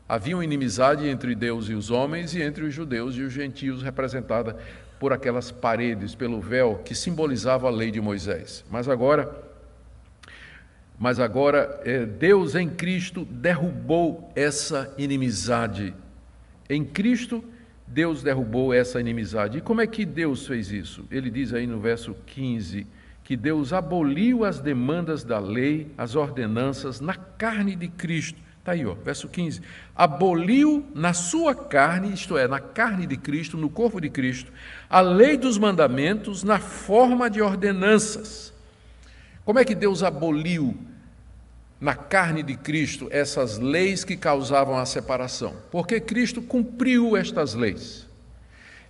Havia 0.07 0.37
uma 0.37 0.43
inimizade 0.43 1.07
entre 1.07 1.33
Deus 1.33 1.69
e 1.69 1.73
os 1.73 1.89
homens 1.89 2.35
e 2.35 2.41
entre 2.43 2.63
os 2.63 2.73
judeus 2.73 3.15
e 3.15 3.23
os 3.23 3.33
gentios, 3.33 3.81
representada 3.81 4.55
por 4.99 5.11
aquelas 5.11 5.49
paredes, 5.49 6.13
pelo 6.13 6.39
véu 6.39 6.81
que 6.85 6.93
simbolizava 6.93 7.65
a 7.65 7.71
lei 7.71 7.89
de 7.89 7.99
Moisés. 7.99 8.63
Mas 8.69 8.87
agora 8.87 9.48
mas 10.99 11.17
agora 11.17 11.79
é, 11.85 12.05
Deus 12.05 12.55
em 12.55 12.69
Cristo 12.69 13.23
derrubou 13.23 14.29
essa 14.35 14.93
inimizade. 14.97 15.95
Em 16.69 16.83
Cristo, 16.83 17.41
Deus 17.87 18.21
derrubou 18.21 18.73
essa 18.73 18.99
inimizade. 18.99 19.59
E 19.59 19.61
como 19.61 19.79
é 19.79 19.87
que 19.87 20.05
Deus 20.05 20.45
fez 20.45 20.71
isso? 20.71 21.05
Ele 21.09 21.31
diz 21.31 21.53
aí 21.53 21.65
no 21.65 21.79
verso 21.79 22.13
15 22.25 22.85
que 23.23 23.37
Deus 23.37 23.71
aboliu 23.71 24.43
as 24.43 24.59
demandas 24.59 25.23
da 25.23 25.39
lei, 25.39 25.87
as 25.97 26.15
ordenanças 26.15 26.99
na 26.99 27.13
carne 27.13 27.75
de 27.75 27.87
Cristo. 27.87 28.39
Está 28.59 28.73
aí, 28.73 28.85
ó, 28.85 28.93
verso 28.93 29.29
15. 29.29 29.61
Aboliu 29.95 30.85
na 30.93 31.13
sua 31.13 31.55
carne, 31.55 32.13
isto 32.13 32.37
é, 32.37 32.47
na 32.47 32.59
carne 32.59 33.07
de 33.07 33.15
Cristo, 33.15 33.55
no 33.55 33.69
corpo 33.69 34.01
de 34.01 34.09
Cristo, 34.09 34.51
a 34.89 34.99
lei 34.99 35.37
dos 35.37 35.57
mandamentos 35.57 36.43
na 36.43 36.59
forma 36.59 37.29
de 37.29 37.41
ordenanças. 37.41 38.53
Como 39.45 39.59
é 39.59 39.65
que 39.65 39.73
Deus 39.73 40.03
aboliu 40.03 40.77
na 41.79 41.95
carne 41.95 42.43
de 42.43 42.55
Cristo 42.55 43.07
essas 43.09 43.57
leis 43.57 44.03
que 44.03 44.17
causavam 44.17 44.77
a 44.77 44.85
separação, 44.85 45.55
porque 45.71 45.99
Cristo 45.99 46.41
cumpriu 46.41 47.15
estas 47.15 47.53
leis. 47.53 48.07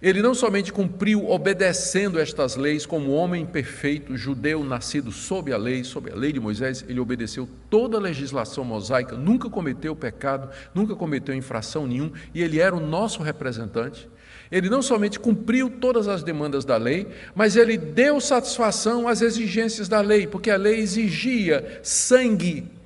Ele 0.02 0.22
não 0.22 0.34
somente 0.34 0.72
cumpriu 0.72 1.30
obedecendo 1.30 2.20
estas 2.20 2.56
leis 2.56 2.86
como 2.86 3.12
homem 3.12 3.46
perfeito, 3.46 4.16
judeu 4.16 4.64
nascido 4.64 5.12
sob 5.12 5.52
a 5.52 5.58
lei, 5.58 5.84
sob 5.84 6.10
a 6.10 6.16
lei 6.16 6.32
de 6.32 6.40
Moisés, 6.40 6.86
ele 6.88 7.02
obedeceu 7.02 7.50
toda 7.70 7.98
a 7.98 8.00
legislação 8.00 8.64
mosaica, 8.64 9.18
nunca 9.18 9.50
cometeu 9.50 9.94
pecado, 9.94 10.50
nunca 10.74 10.96
cometeu 10.96 11.36
infração 11.36 11.86
nenhum, 11.86 12.14
e 12.34 12.42
ele 12.42 12.62
era 12.62 12.74
o 12.74 12.80
nosso 12.80 13.22
representante. 13.22 14.08
Ele 14.50 14.70
não 14.70 14.82
somente 14.82 15.20
cumpriu 15.20 15.70
todas 15.70 16.08
as 16.08 16.24
demandas 16.24 16.64
da 16.64 16.78
lei, 16.78 17.06
mas 17.36 17.58
ele 17.58 17.78
deu 17.78 18.22
satisfação 18.22 19.06
às 19.06 19.22
exigências 19.22 19.90
da 19.90 20.00
lei, 20.00 20.26
porque 20.26 20.50
a 20.50 20.56
lei 20.56 20.80
exigia 20.80 21.82
sangue 21.84 22.79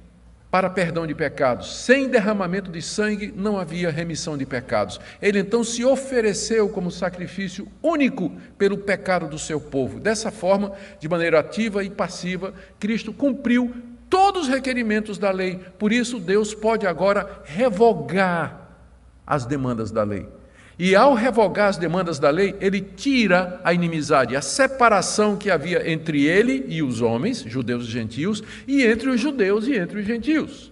para 0.54 0.70
perdão 0.70 1.08
de 1.08 1.16
pecados. 1.16 1.78
Sem 1.78 2.08
derramamento 2.08 2.70
de 2.70 2.80
sangue 2.80 3.34
não 3.36 3.58
havia 3.58 3.90
remissão 3.90 4.38
de 4.38 4.46
pecados. 4.46 5.02
Ele 5.20 5.40
então 5.40 5.64
se 5.64 5.84
ofereceu 5.84 6.70
como 6.70 6.92
sacrifício 6.92 7.68
único 7.82 8.32
pelo 8.56 8.78
pecado 8.78 9.28
do 9.28 9.40
seu 9.40 9.60
povo. 9.60 10.00
Dessa 10.00 10.30
forma, 10.30 10.74
de 11.00 11.10
maneira 11.10 11.40
ativa 11.40 11.84
e 11.84 11.90
passiva, 11.90 12.54
Cristo 12.80 13.12
cumpriu 13.12 13.74
todos 14.08 14.44
os 14.44 14.48
requerimentos 14.48 15.18
da 15.18 15.32
lei. 15.32 15.60
Por 15.80 15.92
isso, 15.92 16.20
Deus 16.20 16.54
pode 16.54 16.86
agora 16.86 17.42
revogar 17.46 18.78
as 19.26 19.48
demandas 19.48 19.90
da 19.90 20.04
lei. 20.04 20.30
E 20.78 20.96
ao 20.96 21.14
revogar 21.14 21.70
as 21.70 21.78
demandas 21.78 22.18
da 22.18 22.30
lei, 22.30 22.56
ele 22.60 22.82
tira 22.82 23.62
a 23.64 23.74
inimizade, 23.74 24.36
a 24.36 24.42
separação 24.42 25.36
que 25.38 25.52
havia 25.52 25.90
entre 25.90 26.26
ele 26.26 26.66
e 26.68 26.82
os 26.82 27.02
homens, 27.02 27.44
judeus 27.48 27.86
e 27.86 27.92
gentios, 27.92 28.44
e 28.68 28.84
entre 28.84 29.10
os 29.10 29.20
judeus 29.22 29.68
e 29.68 29.76
entre 29.76 30.00
os 30.00 30.06
gentios. 30.06 30.72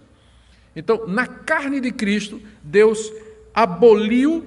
Então, 0.75 1.05
na 1.07 1.27
carne 1.27 1.79
de 1.79 1.91
Cristo, 1.91 2.41
Deus 2.63 3.11
aboliu 3.53 4.45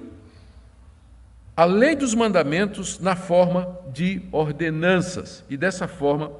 a 1.56 1.64
lei 1.64 1.94
dos 1.94 2.14
mandamentos 2.14 2.98
na 2.98 3.14
forma 3.14 3.78
de 3.92 4.22
ordenanças, 4.32 5.44
e 5.48 5.56
dessa 5.56 5.86
forma 5.86 6.32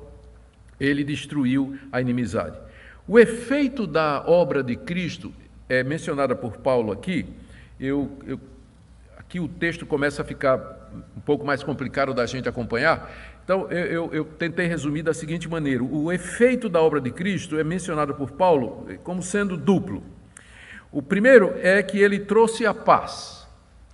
ele 0.80 1.04
destruiu 1.04 1.78
a 1.92 2.00
inimizade. 2.00 2.58
O 3.06 3.18
efeito 3.18 3.86
da 3.86 4.24
obra 4.26 4.62
de 4.62 4.74
Cristo 4.74 5.32
é 5.68 5.84
mencionada 5.84 6.34
por 6.34 6.56
Paulo 6.56 6.90
aqui. 6.90 7.26
Eu, 7.78 8.10
eu, 8.26 8.40
aqui 9.26 9.40
o 9.40 9.48
texto 9.48 9.84
começa 9.84 10.22
a 10.22 10.24
ficar 10.24 10.58
um 11.16 11.20
pouco 11.20 11.44
mais 11.44 11.62
complicado 11.62 12.14
da 12.14 12.24
gente 12.26 12.48
acompanhar. 12.48 13.10
Então, 13.44 13.70
eu, 13.70 13.86
eu, 13.86 14.10
eu 14.12 14.24
tentei 14.24 14.66
resumir 14.66 15.02
da 15.02 15.12
seguinte 15.12 15.48
maneira: 15.48 15.82
o 15.82 16.12
efeito 16.12 16.68
da 16.68 16.80
obra 16.80 17.00
de 17.00 17.10
Cristo 17.10 17.58
é 17.58 17.64
mencionado 17.64 18.14
por 18.14 18.30
Paulo 18.30 18.86
como 19.02 19.22
sendo 19.22 19.56
duplo. 19.56 20.02
O 20.90 21.02
primeiro 21.02 21.54
é 21.60 21.82
que 21.82 21.98
ele 21.98 22.20
trouxe 22.20 22.64
a 22.64 22.72
paz. 22.72 23.44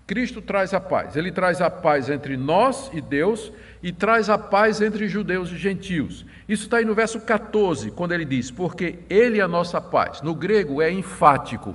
Cristo 0.06 0.42
traz 0.42 0.74
a 0.74 0.80
paz. 0.80 1.16
Ele 1.16 1.32
traz 1.32 1.60
a 1.60 1.70
paz 1.70 2.10
entre 2.10 2.36
nós 2.36 2.90
e 2.92 3.00
Deus 3.00 3.52
e 3.82 3.92
traz 3.92 4.28
a 4.28 4.36
paz 4.36 4.82
entre 4.82 5.08
judeus 5.08 5.50
e 5.50 5.56
gentios. 5.56 6.26
Isso 6.48 6.64
está 6.64 6.78
aí 6.78 6.84
no 6.84 6.94
verso 6.94 7.20
14, 7.20 7.92
quando 7.92 8.12
ele 8.12 8.24
diz: 8.24 8.50
Porque 8.50 8.98
Ele 9.08 9.38
é 9.38 9.42
a 9.42 9.48
nossa 9.48 9.80
paz. 9.80 10.20
No 10.20 10.34
grego 10.34 10.82
é 10.82 10.90
enfático. 10.90 11.74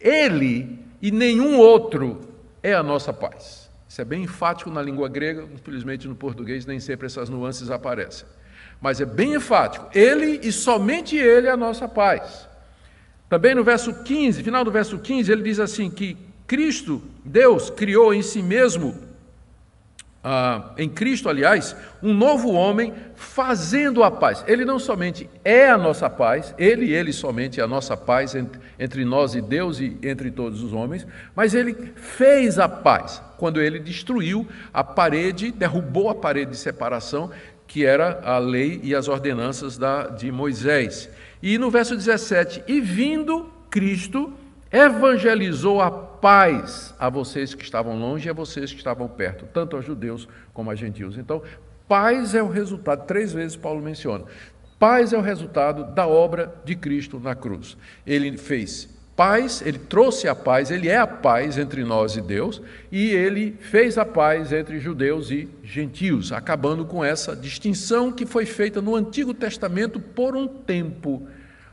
Ele 0.00 0.78
e 1.02 1.10
nenhum 1.10 1.58
outro 1.58 2.35
é 2.66 2.74
a 2.74 2.82
nossa 2.82 3.12
paz. 3.12 3.70
Isso 3.88 4.02
é 4.02 4.04
bem 4.04 4.24
enfático 4.24 4.70
na 4.70 4.82
língua 4.82 5.08
grega, 5.08 5.46
infelizmente 5.54 6.08
no 6.08 6.16
português 6.16 6.66
nem 6.66 6.80
sempre 6.80 7.06
essas 7.06 7.28
nuances 7.28 7.70
aparecem. 7.70 8.26
Mas 8.80 9.00
é 9.00 9.04
bem 9.04 9.34
enfático. 9.34 9.88
Ele 9.94 10.40
e 10.42 10.50
somente 10.50 11.16
Ele 11.16 11.46
é 11.46 11.50
a 11.52 11.56
nossa 11.56 11.86
paz. 11.86 12.48
Também 13.28 13.54
no 13.54 13.62
verso 13.62 14.02
15, 14.02 14.42
final 14.42 14.64
do 14.64 14.72
verso 14.72 14.98
15, 14.98 15.30
ele 15.30 15.42
diz 15.42 15.60
assim: 15.60 15.88
que 15.88 16.16
Cristo, 16.46 17.02
Deus, 17.24 17.70
criou 17.70 18.12
em 18.12 18.22
si 18.22 18.42
mesmo, 18.42 18.96
ah, 20.28 20.72
em 20.76 20.88
Cristo, 20.88 21.28
aliás, 21.28 21.76
um 22.02 22.12
novo 22.12 22.50
homem 22.50 22.92
fazendo 23.14 24.02
a 24.02 24.10
paz. 24.10 24.44
Ele 24.48 24.64
não 24.64 24.76
somente 24.76 25.30
é 25.44 25.70
a 25.70 25.78
nossa 25.78 26.10
paz, 26.10 26.52
ele 26.58 26.92
ele 26.92 27.12
somente 27.12 27.60
é 27.60 27.62
a 27.62 27.68
nossa 27.68 27.96
paz 27.96 28.34
entre, 28.34 28.60
entre 28.76 29.04
nós 29.04 29.36
e 29.36 29.40
Deus 29.40 29.78
e 29.78 29.96
entre 30.02 30.32
todos 30.32 30.64
os 30.64 30.72
homens, 30.72 31.06
mas 31.32 31.54
ele 31.54 31.92
fez 31.94 32.58
a 32.58 32.68
paz 32.68 33.22
quando 33.38 33.62
ele 33.62 33.78
destruiu 33.78 34.48
a 34.74 34.82
parede, 34.82 35.52
derrubou 35.52 36.10
a 36.10 36.14
parede 36.16 36.50
de 36.50 36.56
separação 36.56 37.30
que 37.64 37.86
era 37.86 38.20
a 38.24 38.38
lei 38.38 38.80
e 38.82 38.96
as 38.96 39.06
ordenanças 39.06 39.78
da, 39.78 40.08
de 40.08 40.32
Moisés. 40.32 41.08
E 41.40 41.56
no 41.56 41.70
verso 41.70 41.94
17, 41.94 42.64
e 42.66 42.80
vindo 42.80 43.48
Cristo, 43.70 44.32
evangelizou 44.72 45.80
a 45.80 46.15
paz 46.26 46.92
a 46.98 47.08
vocês 47.08 47.54
que 47.54 47.62
estavam 47.62 47.96
longe 47.96 48.26
e 48.26 48.30
a 48.30 48.32
vocês 48.32 48.72
que 48.72 48.78
estavam 48.78 49.06
perto, 49.06 49.46
tanto 49.54 49.76
a 49.76 49.80
judeus 49.80 50.28
como 50.52 50.72
a 50.72 50.74
gentios. 50.74 51.16
Então, 51.16 51.40
paz 51.86 52.34
é 52.34 52.42
o 52.42 52.48
resultado, 52.48 53.06
três 53.06 53.32
vezes 53.32 53.56
Paulo 53.56 53.80
menciona. 53.80 54.24
Paz 54.76 55.12
é 55.12 55.16
o 55.16 55.20
resultado 55.20 55.94
da 55.94 56.04
obra 56.04 56.52
de 56.64 56.74
Cristo 56.74 57.20
na 57.20 57.36
cruz. 57.36 57.76
Ele 58.04 58.36
fez 58.36 58.88
paz, 59.14 59.62
ele 59.64 59.78
trouxe 59.78 60.26
a 60.26 60.34
paz, 60.34 60.72
ele 60.72 60.88
é 60.88 60.96
a 60.96 61.06
paz 61.06 61.58
entre 61.58 61.84
nós 61.84 62.16
e 62.16 62.20
Deus, 62.20 62.60
e 62.90 63.10
ele 63.12 63.56
fez 63.60 63.96
a 63.96 64.04
paz 64.04 64.52
entre 64.52 64.80
judeus 64.80 65.30
e 65.30 65.48
gentios, 65.62 66.32
acabando 66.32 66.84
com 66.84 67.04
essa 67.04 67.36
distinção 67.36 68.10
que 68.10 68.26
foi 68.26 68.44
feita 68.44 68.82
no 68.82 68.96
Antigo 68.96 69.32
Testamento 69.32 70.00
por 70.00 70.34
um 70.34 70.48
tempo 70.48 71.28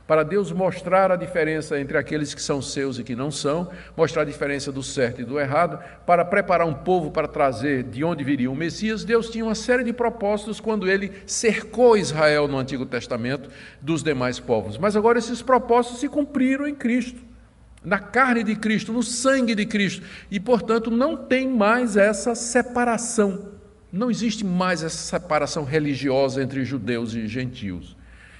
para 0.06 0.22
Deus 0.22 0.52
mostrar 0.52 1.10
a 1.10 1.16
diferença 1.16 1.80
entre 1.80 1.96
aqueles 1.96 2.34
que 2.34 2.42
são 2.42 2.60
seus 2.60 2.98
e 2.98 3.04
que 3.04 3.16
não 3.16 3.30
são, 3.30 3.70
mostrar 3.96 4.22
a 4.22 4.26
diferença 4.26 4.70
do 4.70 4.82
certo 4.82 5.22
e 5.22 5.24
do 5.24 5.40
errado, 5.40 5.78
para 6.04 6.24
preparar 6.24 6.66
um 6.66 6.74
povo 6.74 7.10
para 7.10 7.26
trazer 7.26 7.84
de 7.84 8.04
onde 8.04 8.22
viria 8.22 8.50
o 8.50 8.54
Messias, 8.54 9.02
Deus 9.02 9.30
tinha 9.30 9.44
uma 9.44 9.54
série 9.54 9.82
de 9.82 9.92
propósitos 9.92 10.60
quando 10.60 10.88
ele 10.88 11.12
cercou 11.26 11.96
Israel 11.96 12.46
no 12.46 12.58
Antigo 12.58 12.84
Testamento 12.84 13.48
dos 13.80 14.02
demais 14.02 14.38
povos. 14.38 14.76
Mas 14.76 14.94
agora 14.94 15.18
esses 15.18 15.40
propósitos 15.40 16.00
se 16.00 16.08
cumpriram 16.08 16.66
em 16.66 16.74
Cristo, 16.74 17.22
na 17.82 17.98
carne 17.98 18.44
de 18.44 18.56
Cristo, 18.56 18.92
no 18.92 19.02
sangue 19.02 19.54
de 19.54 19.64
Cristo, 19.64 20.04
e 20.30 20.38
portanto 20.38 20.90
não 20.90 21.16
tem 21.16 21.48
mais 21.48 21.96
essa 21.96 22.34
separação. 22.34 23.54
Não 23.90 24.10
existe 24.10 24.44
mais 24.44 24.82
essa 24.82 25.18
separação 25.18 25.64
religiosa 25.64 26.42
entre 26.42 26.64
judeus 26.64 27.14
e 27.14 27.26
gentios 27.26 27.93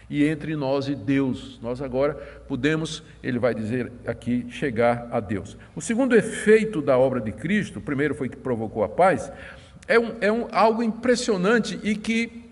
e 0.09 0.25
entre 0.25 0.55
nós 0.55 0.89
e 0.89 0.95
Deus. 0.95 1.59
Nós 1.63 1.81
agora 1.81 2.15
podemos, 2.47 3.03
ele 3.23 3.39
vai 3.39 3.55
dizer 3.55 3.91
aqui, 4.07 4.47
chegar 4.51 5.09
a 5.11 5.21
Deus. 5.21 5.57
O 5.75 5.81
segundo 5.81 6.15
efeito 6.15 6.83
da 6.83 6.99
obra 6.99 7.21
de 7.21 7.33
Cristo, 7.33 7.79
o 7.79 7.83
primeiro 7.83 8.15
foi 8.15 8.29
que 8.29 8.37
provocou 8.37 8.85
a 8.85 8.89
paz, 8.89 9.31
é, 9.87 9.99
um, 9.99 10.15
é 10.21 10.31
um, 10.33 10.47
algo 10.51 10.83
impressionante 10.83 11.79
e 11.83 11.95
que 11.95 12.45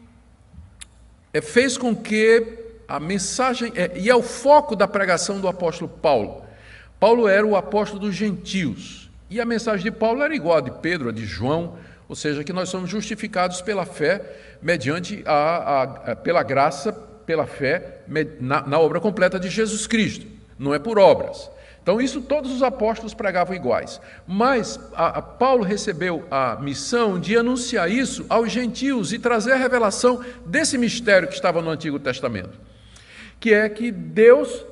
é, 1.32 1.40
fez 1.40 1.78
com 1.78 1.94
que 1.94 2.58
a 2.86 3.00
mensagem, 3.00 3.72
é, 3.74 3.92
e 3.96 4.10
é 4.10 4.14
o 4.14 4.22
foco 4.22 4.76
da 4.76 4.86
pregação 4.86 5.40
do 5.40 5.48
apóstolo 5.48 5.90
Paulo. 5.90 6.42
Paulo 7.00 7.26
era 7.26 7.46
o 7.46 7.56
apóstolo 7.56 8.00
dos 8.00 8.14
gentios, 8.14 9.10
e 9.30 9.40
a 9.40 9.44
mensagem 9.44 9.84
de 9.84 9.90
Paulo 9.90 10.22
era 10.22 10.34
igual 10.34 10.58
a 10.58 10.60
de 10.60 10.70
Pedro, 10.70 11.08
a 11.08 11.12
de 11.12 11.24
João, 11.24 11.76
ou 12.06 12.14
seja, 12.14 12.44
que 12.44 12.52
nós 12.52 12.68
somos 12.68 12.90
justificados 12.90 13.62
pela 13.62 13.86
fé, 13.86 14.22
mediante 14.60 15.22
a, 15.24 15.32
a, 15.32 15.82
a 15.82 16.16
pela 16.16 16.42
graça 16.42 16.92
pela 17.26 17.46
fé 17.46 18.02
na, 18.40 18.66
na 18.66 18.78
obra 18.78 19.00
completa 19.00 19.38
de 19.38 19.48
Jesus 19.48 19.87
Cristo, 19.87 20.26
não 20.58 20.74
é 20.74 20.78
por 20.78 20.98
obras. 20.98 21.50
Então, 21.82 22.00
isso 22.00 22.20
todos 22.20 22.52
os 22.52 22.62
apóstolos 22.62 23.12
pregavam 23.12 23.56
iguais. 23.56 24.00
Mas 24.26 24.78
a, 24.94 25.18
a 25.18 25.22
Paulo 25.22 25.64
recebeu 25.64 26.24
a 26.30 26.56
missão 26.56 27.18
de 27.18 27.37
anunciar 27.37 27.90
isso 27.90 28.24
aos 28.28 28.52
gentios 28.52 29.12
e 29.12 29.18
trazer 29.18 29.52
a 29.52 29.56
revelação 29.56 30.24
desse 30.46 30.78
mistério 30.78 31.26
que 31.26 31.35
estava 31.35 31.61
no 31.61 31.70
Antigo 31.70 31.98
Testamento, 31.98 32.56
que 33.40 33.52
é 33.52 33.68
que 33.68 33.90
Deus 33.90 34.64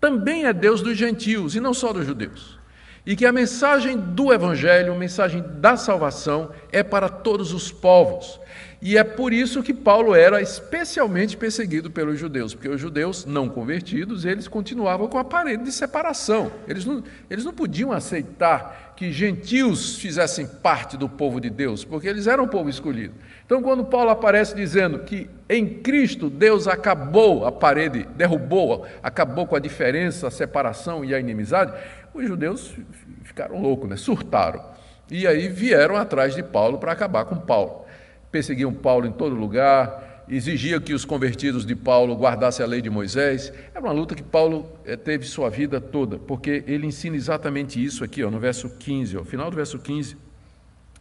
também 0.00 0.46
é 0.46 0.52
Deus 0.52 0.80
dos 0.80 0.96
gentios 0.96 1.56
e 1.56 1.60
não 1.60 1.74
só 1.74 1.92
dos 1.92 2.06
judeus. 2.06 2.61
E 3.04 3.16
que 3.16 3.26
a 3.26 3.32
mensagem 3.32 3.96
do 3.96 4.32
Evangelho, 4.32 4.92
a 4.92 4.98
mensagem 4.98 5.44
da 5.58 5.76
salvação, 5.76 6.50
é 6.70 6.82
para 6.82 7.08
todos 7.08 7.52
os 7.52 7.72
povos. 7.72 8.40
E 8.84 8.98
é 8.98 9.04
por 9.04 9.32
isso 9.32 9.62
que 9.62 9.72
Paulo 9.72 10.12
era 10.12 10.42
especialmente 10.42 11.36
perseguido 11.36 11.88
pelos 11.88 12.18
judeus, 12.18 12.52
porque 12.52 12.68
os 12.68 12.80
judeus 12.80 13.24
não 13.24 13.48
convertidos, 13.48 14.24
eles 14.24 14.48
continuavam 14.48 15.06
com 15.06 15.18
a 15.18 15.24
parede 15.24 15.62
de 15.62 15.70
separação. 15.70 16.50
Eles 16.66 16.84
não, 16.84 17.02
eles 17.30 17.44
não 17.44 17.52
podiam 17.52 17.92
aceitar 17.92 18.94
que 18.96 19.12
gentios 19.12 19.96
fizessem 19.96 20.46
parte 20.46 20.96
do 20.96 21.08
povo 21.08 21.40
de 21.40 21.48
Deus, 21.48 21.84
porque 21.84 22.08
eles 22.08 22.26
eram 22.26 22.44
o 22.44 22.48
povo 22.48 22.68
escolhido. 22.68 23.14
Então, 23.52 23.62
quando 23.62 23.84
Paulo 23.84 24.08
aparece 24.08 24.56
dizendo 24.56 25.00
que 25.00 25.28
em 25.46 25.68
Cristo 25.68 26.30
Deus 26.30 26.66
acabou 26.66 27.44
a 27.44 27.52
parede, 27.52 28.08
derrubou, 28.16 28.86
acabou 29.02 29.46
com 29.46 29.54
a 29.54 29.58
diferença, 29.58 30.28
a 30.28 30.30
separação 30.30 31.04
e 31.04 31.14
a 31.14 31.20
inimizade, 31.20 31.70
os 32.14 32.26
judeus 32.26 32.74
ficaram 33.22 33.60
loucos, 33.60 33.90
né? 33.90 33.96
surtaram. 33.96 34.64
E 35.10 35.26
aí 35.26 35.48
vieram 35.48 35.96
atrás 35.96 36.34
de 36.34 36.42
Paulo 36.42 36.78
para 36.78 36.92
acabar 36.92 37.26
com 37.26 37.36
Paulo 37.36 37.84
perseguiam 38.30 38.72
Paulo 38.72 39.06
em 39.06 39.12
todo 39.12 39.34
lugar, 39.34 40.24
exigia 40.26 40.80
que 40.80 40.94
os 40.94 41.04
convertidos 41.04 41.66
de 41.66 41.76
Paulo 41.76 42.14
guardassem 42.14 42.64
a 42.64 42.66
lei 42.66 42.80
de 42.80 42.88
Moisés. 42.88 43.52
Era 43.74 43.84
uma 43.84 43.92
luta 43.92 44.14
que 44.14 44.22
Paulo 44.22 44.66
eh, 44.86 44.96
teve 44.96 45.26
sua 45.26 45.50
vida 45.50 45.78
toda, 45.78 46.18
porque 46.18 46.64
ele 46.66 46.86
ensina 46.86 47.14
exatamente 47.14 47.84
isso 47.84 48.02
aqui, 48.02 48.24
ó, 48.24 48.30
no 48.30 48.40
verso 48.40 48.70
15, 48.70 49.18
ó, 49.18 49.24
final 49.24 49.50
do 49.50 49.56
verso 49.56 49.78
15. 49.78 50.16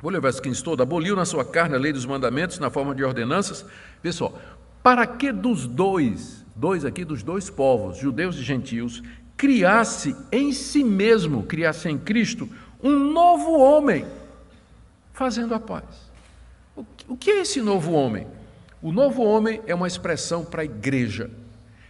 Vou 0.02 0.12
ler 0.12 0.18
o 0.18 0.22
verso 0.22 0.42
15 0.42 0.64
todo. 0.64 0.82
Aboliu 0.82 1.16
na 1.16 1.26
sua 1.26 1.46
carne 1.46 1.76
a 1.76 1.80
lei 1.80 1.94
dos 1.94 2.06
mandamentos 2.06 2.60
na 2.60 2.70
forma 2.70 2.96
de 2.96 3.04
ordenanças. 3.04 3.66
Só, 4.12 4.34
para 4.82 5.06
que 5.06 5.32
dos 5.32 5.68
dois, 5.68 6.46
dois 6.56 6.84
aqui, 6.86 7.06
dos 7.06 7.24
dois 7.24 7.50
povos, 7.50 7.98
judeus 7.98 8.36
e 8.36 8.42
gentios, 8.42 9.04
criasse 9.38 10.16
em 10.32 10.52
si 10.52 10.84
mesmo, 10.84 11.44
criasse 11.44 11.90
em 11.90 11.98
Cristo, 11.98 12.50
um 12.82 12.98
novo 13.12 13.60
homem, 13.60 14.06
fazendo 15.14 15.54
a 15.54 15.60
paz 15.60 16.12
o 17.08 17.18
que 17.18 17.32
é 17.32 17.42
esse 17.42 17.62
novo 17.62 17.92
homem? 17.92 18.28
O 18.82 18.92
novo 18.92 19.24
homem 19.24 19.62
é 19.68 19.76
uma 19.76 19.88
expressão 19.88 20.44
para 20.44 20.62
a 20.62 20.66
igreja. 20.66 21.30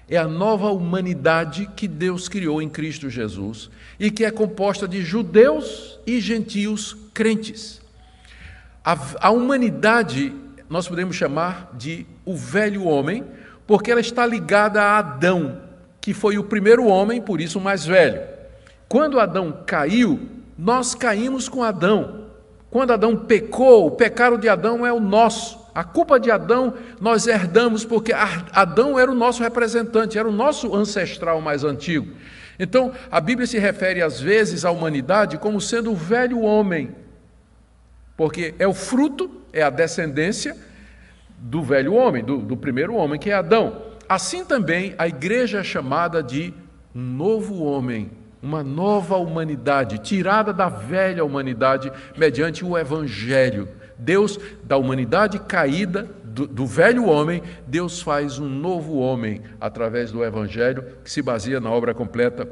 É 0.09 0.17
a 0.17 0.27
nova 0.27 0.69
humanidade 0.69 1.69
que 1.75 1.87
Deus 1.87 2.27
criou 2.27 2.61
em 2.61 2.67
Cristo 2.67 3.09
Jesus 3.09 3.69
e 3.99 4.11
que 4.11 4.25
é 4.25 4.31
composta 4.31 4.87
de 4.87 5.01
judeus 5.01 5.99
e 6.05 6.19
gentios 6.19 6.97
crentes. 7.13 7.80
A, 8.83 8.97
a 9.19 9.29
humanidade 9.29 10.33
nós 10.69 10.87
podemos 10.87 11.15
chamar 11.15 11.69
de 11.73 12.05
o 12.25 12.35
velho 12.35 12.85
homem, 12.85 13.25
porque 13.67 13.91
ela 13.91 13.99
está 13.99 14.25
ligada 14.25 14.81
a 14.81 14.97
Adão, 14.97 15.61
que 15.99 16.13
foi 16.13 16.37
o 16.37 16.43
primeiro 16.43 16.85
homem, 16.85 17.21
por 17.21 17.41
isso 17.41 17.59
o 17.59 17.61
mais 17.61 17.85
velho. 17.85 18.21
Quando 18.87 19.19
Adão 19.19 19.63
caiu, 19.65 20.19
nós 20.57 20.95
caímos 20.95 21.47
com 21.47 21.63
Adão. 21.63 22.25
Quando 22.69 22.93
Adão 22.93 23.17
pecou, 23.17 23.87
o 23.87 23.91
pecado 23.91 24.37
de 24.37 24.47
Adão 24.47 24.85
é 24.85 24.93
o 24.93 24.99
nosso. 24.99 25.59
A 25.75 25.83
culpa 25.83 26.19
de 26.19 26.31
Adão 26.31 26.73
nós 26.99 27.27
herdamos 27.27 27.85
porque 27.85 28.13
Adão 28.13 28.97
era 28.97 29.11
o 29.11 29.15
nosso 29.15 29.43
representante, 29.43 30.17
era 30.17 30.27
o 30.27 30.31
nosso 30.31 30.75
ancestral 30.75 31.39
mais 31.41 31.63
antigo. 31.63 32.13
Então, 32.59 32.91
a 33.09 33.19
Bíblia 33.19 33.47
se 33.47 33.57
refere 33.57 34.01
às 34.01 34.19
vezes 34.19 34.65
à 34.65 34.71
humanidade 34.71 35.37
como 35.37 35.59
sendo 35.59 35.91
o 35.91 35.95
velho 35.95 36.41
homem, 36.41 36.95
porque 38.21 38.53
é 38.59 38.67
o 38.67 38.73
fruto, 38.75 39.31
é 39.51 39.63
a 39.63 39.71
descendência 39.71 40.55
do 41.39 41.63
velho 41.63 41.95
homem, 41.95 42.23
do, 42.23 42.37
do 42.37 42.55
primeiro 42.55 42.93
homem, 42.93 43.19
que 43.19 43.31
é 43.31 43.33
Adão. 43.33 43.81
Assim 44.07 44.45
também 44.45 44.93
a 44.95 45.07
igreja 45.07 45.61
é 45.61 45.63
chamada 45.63 46.21
de 46.21 46.53
um 46.93 47.01
novo 47.01 47.63
homem, 47.63 48.11
uma 48.39 48.63
nova 48.63 49.17
humanidade, 49.17 49.97
tirada 49.97 50.53
da 50.53 50.69
velha 50.69 51.25
humanidade 51.25 51.91
mediante 52.15 52.63
o 52.63 52.77
evangelho. 52.77 53.67
Deus, 53.97 54.39
da 54.65 54.77
humanidade 54.77 55.39
caída, 55.39 56.07
do, 56.23 56.45
do, 56.45 56.67
velho 56.67 57.07
homem, 57.07 57.41
Deus 57.65 58.03
faz 58.03 58.37
um 58.37 58.47
novo 58.47 58.99
homem 58.99 59.41
através 59.59 60.11
do 60.11 60.23
Evangelho, 60.23 60.85
que 61.03 61.09
se 61.09 61.23
baseia 61.23 61.59
na 61.59 61.71
obra 61.71 61.95
completa 61.95 62.47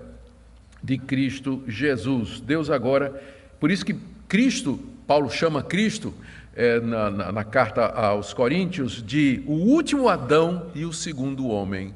de 0.84 0.98
Cristo 0.98 1.64
Jesus. 1.68 2.42
Deus 2.42 2.72
agora, 2.72 3.22
por 3.60 3.70
isso 3.70 3.86
que 3.86 3.96
Cristo, 4.28 4.80
Paulo 5.10 5.28
chama 5.28 5.64
Cristo 5.64 6.14
é, 6.56 6.80
na, 6.80 7.10
na, 7.10 7.32
na 7.32 7.44
carta 7.44 7.84
aos 7.84 8.32
Coríntios 8.32 9.02
de 9.02 9.44
o 9.48 9.54
último 9.54 10.08
Adão 10.08 10.70
e 10.76 10.86
o 10.86 10.94
segundo 10.94 11.48
homem, 11.48 11.96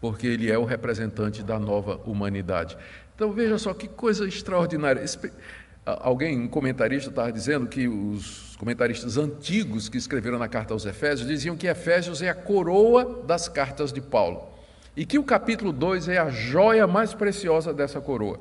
porque 0.00 0.28
ele 0.28 0.48
é 0.48 0.56
o 0.56 0.64
representante 0.64 1.42
da 1.42 1.58
nova 1.58 2.00
humanidade. 2.06 2.78
Então 3.16 3.32
veja 3.32 3.58
só 3.58 3.74
que 3.74 3.88
coisa 3.88 4.24
extraordinária. 4.24 5.04
Alguém, 5.84 6.38
um 6.38 6.46
comentarista, 6.46 7.10
estava 7.10 7.32
dizendo 7.32 7.66
que 7.66 7.88
os 7.88 8.54
comentaristas 8.56 9.16
antigos 9.16 9.88
que 9.88 9.98
escreveram 9.98 10.38
na 10.38 10.46
carta 10.46 10.74
aos 10.74 10.86
Efésios 10.86 11.26
diziam 11.26 11.56
que 11.56 11.66
Efésios 11.66 12.22
é 12.22 12.28
a 12.28 12.34
coroa 12.34 13.24
das 13.26 13.48
cartas 13.48 13.92
de 13.92 14.00
Paulo 14.00 14.46
e 14.96 15.04
que 15.04 15.18
o 15.18 15.24
capítulo 15.24 15.72
2 15.72 16.06
é 16.06 16.18
a 16.18 16.30
joia 16.30 16.86
mais 16.86 17.12
preciosa 17.12 17.74
dessa 17.74 18.00
coroa. 18.00 18.38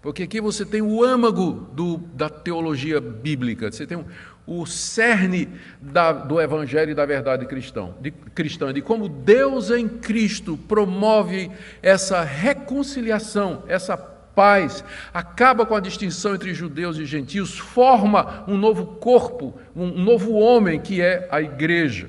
Porque 0.00 0.22
aqui 0.22 0.40
você 0.40 0.64
tem 0.64 0.80
o 0.80 1.02
âmago 1.02 1.68
do, 1.72 1.98
da 2.14 2.30
teologia 2.30 3.00
bíblica, 3.00 3.70
você 3.70 3.86
tem 3.86 4.04
o, 4.46 4.64
cerne 4.64 5.48
da, 5.80 6.12
do 6.12 6.40
evangelho 6.40 6.92
e 6.92 6.94
da 6.94 7.04
verdade 7.04 7.46
cristão, 7.46 7.94
de, 8.00 8.10
cristã, 8.10 8.72
de 8.72 8.80
como 8.80 9.08
Deus 9.08 9.70
em 9.70 9.88
Cristo 9.88 10.56
promove 10.56 11.50
essa 11.82 12.22
reconciliação, 12.22 13.64
essa 13.66 13.96
paz, 13.96 14.84
acaba 15.12 15.66
com 15.66 15.74
a 15.74 15.80
distinção 15.80 16.36
entre 16.36 16.54
judeus 16.54 16.96
e 16.96 17.04
gentios, 17.04 17.58
forma 17.58 18.44
um 18.46 18.56
novo 18.56 18.86
corpo, 18.86 19.58
um 19.74 19.88
novo 20.00 20.34
homem 20.34 20.80
que 20.80 21.00
é 21.00 21.26
a 21.28 21.42
igreja. 21.42 22.08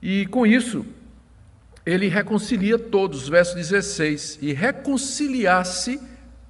E 0.00 0.26
com 0.26 0.46
isso, 0.46 0.86
ele 1.84 2.06
reconcilia 2.06 2.78
todos, 2.78 3.28
verso 3.28 3.56
16, 3.56 4.38
e 4.40 4.52
reconciliasse 4.52 6.00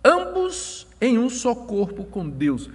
ambos 0.04 0.86
em 1.00 1.18
um 1.18 1.28
só 1.28 1.54
corpo 1.54 2.04
com 2.04 2.28
Deus. 2.28 2.68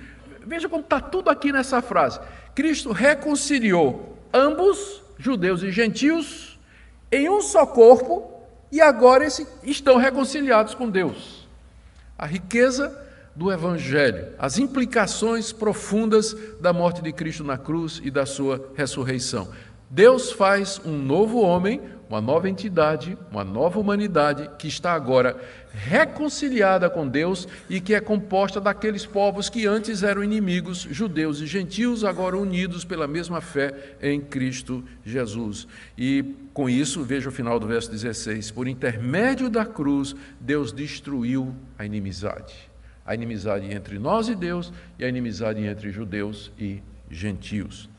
Veja 0.46 0.70
como 0.70 0.84
está 0.84 1.00
tudo 1.00 1.30
aqui 1.30 1.52
nessa 1.52 1.82
frase. 1.82 2.20
Cristo 2.56 2.92
reconciliou 2.92 4.18
ambos, 4.34 5.02
judeus 5.18 5.64
e 5.64 5.72
gentios, 5.72 6.60
em 7.12 7.30
um 7.30 7.42
só 7.42 7.66
corpo, 7.66 8.32
e 8.72 8.82
agora 8.82 9.26
estão 9.64 9.98
reconciliados 9.98 10.74
com 10.74 10.90
Deus 10.90 11.48
a 12.18 12.26
riqueza 12.26 13.06
do 13.36 13.52
Evangelho, 13.52 14.30
as 14.40 14.58
implicações 14.58 15.52
profundas 15.52 16.36
da 16.60 16.74
morte 16.74 17.02
de 17.02 17.14
Cristo 17.14 17.44
na 17.44 17.58
cruz 17.58 18.02
e 18.04 18.10
da 18.10 18.26
sua 18.26 18.72
ressurreição. 18.76 19.50
Deus 19.90 20.32
faz 20.32 20.82
um 20.84 20.98
novo 20.98 21.40
homem, 21.40 21.80
uma 22.10 22.22
nova 22.22 22.50
entidade, 22.50 23.18
uma 23.30 23.44
nova 23.44 23.80
humanidade 23.80 24.50
que 24.58 24.68
está 24.68 24.94
agora 24.94 25.40
reconciliada 25.74 26.90
com 26.90 27.08
Deus 27.08 27.48
e 27.70 27.82
que 27.82 27.94
é 27.94 28.00
composta 28.00 28.62
daqueles 28.62 29.06
povos 29.06 29.50
que 29.50 29.66
antes 29.66 30.04
eram 30.04 30.24
inimigos, 30.24 30.88
judeus 30.90 31.42
e 31.42 31.46
gentios, 31.46 32.04
agora 32.04 32.38
unidos 32.38 32.86
pela 32.86 33.08
mesma 33.08 33.42
fé 33.42 33.96
em 34.02 34.22
Cristo 34.22 34.84
Jesus. 35.06 35.68
E 35.98 36.24
com 36.54 36.70
isso, 36.70 37.04
veja 37.04 37.30
o 37.30 37.32
final 37.32 37.60
do 37.60 37.68
verso 37.68 37.92
16: 37.92 38.52
por 38.52 38.68
intermédio 38.68 39.50
da 39.50 39.66
cruz, 39.66 40.16
Deus 40.40 40.72
destruiu 40.72 41.54
a 41.78 41.86
inimizade. 41.86 42.56
A 43.06 43.14
inimizade 43.14 43.74
entre 43.74 44.00
nós 44.00 44.28
e 44.28 44.36
Deus 44.36 44.74
e 44.98 45.06
a 45.06 45.10
inimizade 45.10 45.64
entre 45.64 45.92
judeus 45.92 46.52
e 46.58 46.82
gentios. 47.10 47.90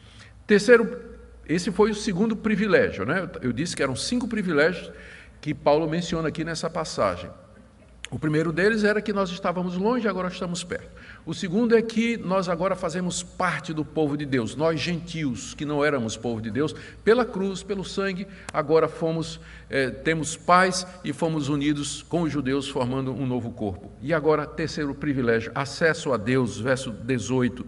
Terceiro, 0.47 1.17
esse 1.48 1.72
foi 1.72 1.90
o 1.90 1.94
segundo 1.94 2.37
privilégio, 2.37 3.06
né? 3.06 3.28
Eu 3.40 3.52
disse 3.52 3.74
que 3.74 3.82
eram 3.82 3.96
cinco 3.96 4.28
privilégios 4.28 4.92
que 5.40 5.54
Paulo 5.54 5.88
menciona 5.88 6.28
aqui 6.28 6.44
nessa 6.44 6.68
passagem. 6.68 7.30
O 8.11 8.18
primeiro 8.18 8.52
deles 8.52 8.84
era 8.84 9.02
que 9.02 9.12
nós 9.12 9.30
estávamos 9.30 9.76
longe, 9.76 10.08
agora 10.08 10.28
estamos 10.28 10.64
perto. 10.64 10.88
O 11.26 11.34
segundo 11.34 11.76
é 11.76 11.82
que 11.82 12.16
nós 12.16 12.48
agora 12.48 12.74
fazemos 12.74 13.22
parte 13.22 13.74
do 13.74 13.84
povo 13.84 14.16
de 14.16 14.24
Deus. 14.24 14.56
Nós, 14.56 14.80
gentios, 14.80 15.52
que 15.52 15.66
não 15.66 15.84
éramos 15.84 16.16
povo 16.16 16.40
de 16.40 16.50
Deus, 16.50 16.74
pela 17.04 17.26
cruz, 17.26 17.62
pelo 17.62 17.84
sangue, 17.84 18.26
agora 18.50 18.88
fomos, 18.88 19.38
eh, 19.68 19.90
temos 19.90 20.37
paz 20.37 20.87
e 21.04 21.12
fomos 21.12 21.50
unidos 21.50 22.02
com 22.02 22.22
os 22.22 22.32
judeus, 22.32 22.66
formando 22.66 23.12
um 23.12 23.26
novo 23.26 23.50
corpo. 23.50 23.92
E 24.00 24.14
agora, 24.14 24.46
terceiro 24.46 24.94
privilégio, 24.94 25.52
acesso 25.54 26.11
a 26.11 26.16
Deus, 26.16 26.58
verso 26.58 26.90
18. 26.90 27.66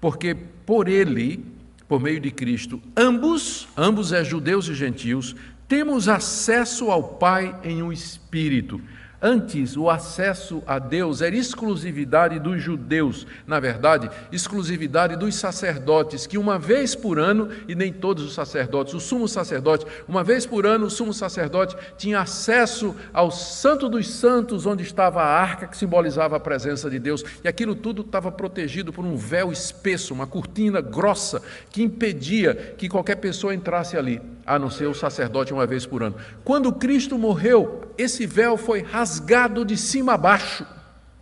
Porque 0.00 0.36
por 0.64 0.86
ele, 0.86 1.44
por 1.90 2.00
meio 2.00 2.20
de 2.20 2.30
Cristo, 2.30 2.80
ambos, 2.96 3.66
ambos 3.76 4.12
é 4.12 4.22
judeus 4.22 4.68
e 4.68 4.74
gentios, 4.76 5.34
temos 5.66 6.06
acesso 6.06 6.88
ao 6.88 7.02
Pai 7.02 7.58
em 7.64 7.82
um 7.82 7.92
espírito. 7.92 8.80
Antes, 9.22 9.76
o 9.76 9.90
acesso 9.90 10.62
a 10.66 10.78
Deus 10.78 11.20
era 11.20 11.36
exclusividade 11.36 12.38
dos 12.38 12.62
judeus, 12.62 13.26
na 13.46 13.60
verdade, 13.60 14.10
exclusividade 14.32 15.14
dos 15.14 15.34
sacerdotes, 15.34 16.26
que 16.26 16.38
uma 16.38 16.58
vez 16.58 16.94
por 16.94 17.18
ano, 17.18 17.50
e 17.68 17.74
nem 17.74 17.92
todos 17.92 18.24
os 18.24 18.32
sacerdotes, 18.32 18.94
o 18.94 19.00
sumo 19.00 19.28
sacerdote, 19.28 19.84
uma 20.08 20.24
vez 20.24 20.46
por 20.46 20.64
ano, 20.64 20.86
o 20.86 20.90
sumo 20.90 21.12
sacerdote 21.12 21.76
tinha 21.98 22.20
acesso 22.20 22.96
ao 23.12 23.30
Santo 23.30 23.90
dos 23.90 24.08
Santos, 24.08 24.64
onde 24.64 24.82
estava 24.82 25.20
a 25.20 25.38
arca 25.38 25.66
que 25.66 25.76
simbolizava 25.76 26.36
a 26.36 26.40
presença 26.40 26.88
de 26.88 26.98
Deus, 26.98 27.22
e 27.44 27.48
aquilo 27.48 27.74
tudo 27.74 28.00
estava 28.00 28.32
protegido 28.32 28.90
por 28.90 29.04
um 29.04 29.16
véu 29.16 29.52
espesso, 29.52 30.14
uma 30.14 30.26
cortina 30.26 30.80
grossa, 30.80 31.42
que 31.70 31.82
impedia 31.82 32.74
que 32.78 32.88
qualquer 32.88 33.16
pessoa 33.16 33.54
entrasse 33.54 33.98
ali, 33.98 34.22
a 34.50 34.58
não 34.58 34.68
ser 34.68 34.86
o 34.86 34.94
sacerdote 34.94 35.52
uma 35.52 35.64
vez 35.64 35.86
por 35.86 36.02
ano. 36.02 36.16
Quando 36.42 36.72
Cristo 36.72 37.16
morreu, 37.16 37.82
esse 37.96 38.26
véu 38.26 38.56
foi 38.56 38.82
rasgado 38.82 39.64
de 39.64 39.76
cima 39.76 40.14
a 40.14 40.18
baixo. 40.18 40.66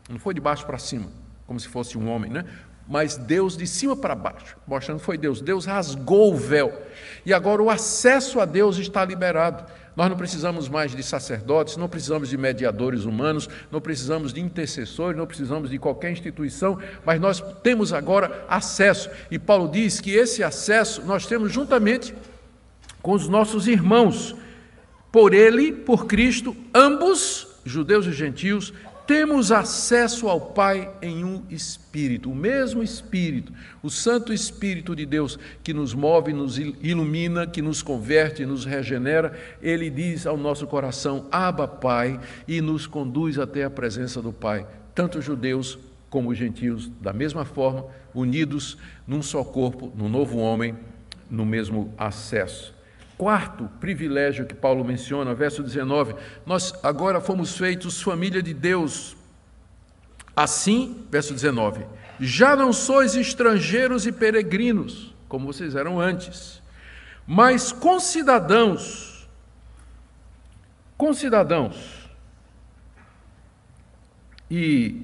Não 0.08 0.18
foi 0.18 0.32
de 0.32 0.40
baixo 0.40 0.64
para 0.64 0.78
cima, 0.78 1.08
como 1.46 1.60
se 1.60 1.68
fosse 1.68 1.98
um 1.98 2.08
homem, 2.08 2.30
né? 2.30 2.46
Mas 2.88 3.18
Deus 3.18 3.54
de 3.54 3.66
cima 3.66 3.94
para 3.94 4.14
baixo, 4.14 4.56
mostrando 4.66 5.00
que 5.00 5.04
foi 5.04 5.18
Deus. 5.18 5.42
Deus 5.42 5.66
rasgou 5.66 6.32
o 6.32 6.36
véu. 6.38 6.72
E 7.26 7.34
agora 7.34 7.62
o 7.62 7.68
acesso 7.68 8.40
a 8.40 8.46
Deus 8.46 8.78
está 8.78 9.04
liberado. 9.04 9.62
Nós 9.94 10.08
não 10.08 10.16
precisamos 10.16 10.66
mais 10.66 10.96
de 10.96 11.02
sacerdotes, 11.02 11.76
não 11.76 11.86
precisamos 11.86 12.30
de 12.30 12.38
mediadores 12.38 13.04
humanos, 13.04 13.46
não 13.70 13.78
precisamos 13.78 14.32
de 14.32 14.40
intercessores, 14.40 15.18
não 15.18 15.26
precisamos 15.26 15.68
de 15.68 15.78
qualquer 15.78 16.12
instituição, 16.12 16.78
mas 17.04 17.20
nós 17.20 17.44
temos 17.62 17.92
agora 17.92 18.46
acesso. 18.48 19.10
E 19.30 19.38
Paulo 19.38 19.68
diz 19.70 20.00
que 20.00 20.12
esse 20.12 20.42
acesso 20.42 21.02
nós 21.02 21.26
temos 21.26 21.52
juntamente 21.52 22.14
com 23.02 23.12
os 23.12 23.28
nossos 23.28 23.66
irmãos. 23.66 24.34
Por 25.10 25.32
ele, 25.32 25.72
por 25.72 26.06
Cristo, 26.06 26.56
ambos, 26.74 27.46
judeus 27.64 28.06
e 28.06 28.12
gentios, 28.12 28.72
temos 29.08 29.50
acesso 29.50 30.28
ao 30.28 30.38
Pai 30.38 30.92
em 31.00 31.24
um 31.24 31.42
Espírito, 31.48 32.30
o 32.30 32.34
mesmo 32.34 32.82
Espírito, 32.82 33.54
o 33.82 33.88
Santo 33.88 34.34
Espírito 34.34 34.94
de 34.94 35.06
Deus 35.06 35.38
que 35.64 35.72
nos 35.72 35.94
move, 35.94 36.34
nos 36.34 36.58
ilumina, 36.58 37.46
que 37.46 37.62
nos 37.62 37.80
converte, 37.80 38.44
nos 38.44 38.66
regenera, 38.66 39.34
ele 39.62 39.88
diz 39.88 40.26
ao 40.26 40.36
nosso 40.36 40.66
coração: 40.66 41.26
Abba, 41.32 41.66
Pai, 41.66 42.20
e 42.46 42.60
nos 42.60 42.86
conduz 42.86 43.38
até 43.38 43.64
a 43.64 43.70
presença 43.70 44.20
do 44.20 44.30
Pai, 44.30 44.66
tanto 44.94 45.22
judeus 45.22 45.78
como 46.10 46.34
gentios, 46.34 46.90
da 47.00 47.14
mesma 47.14 47.46
forma, 47.46 47.86
unidos 48.14 48.76
num 49.06 49.22
só 49.22 49.42
corpo, 49.42 49.90
num 49.96 50.10
novo 50.10 50.36
homem, 50.36 50.76
no 51.30 51.46
mesmo 51.46 51.94
acesso. 51.96 52.77
Quarto 53.18 53.68
privilégio 53.80 54.46
que 54.46 54.54
Paulo 54.54 54.84
menciona, 54.84 55.34
verso 55.34 55.60
19: 55.60 56.14
Nós 56.46 56.72
agora 56.84 57.20
fomos 57.20 57.58
feitos 57.58 58.00
família 58.00 58.40
de 58.40 58.54
Deus. 58.54 59.16
Assim, 60.36 61.04
verso 61.10 61.34
19: 61.34 61.84
Já 62.20 62.54
não 62.54 62.72
sois 62.72 63.16
estrangeiros 63.16 64.06
e 64.06 64.12
peregrinos, 64.12 65.12
como 65.28 65.52
vocês 65.52 65.74
eram 65.74 66.00
antes, 66.00 66.62
mas 67.26 67.72
concidadãos, 67.72 69.28
concidadãos, 70.96 72.08
e 74.48 75.02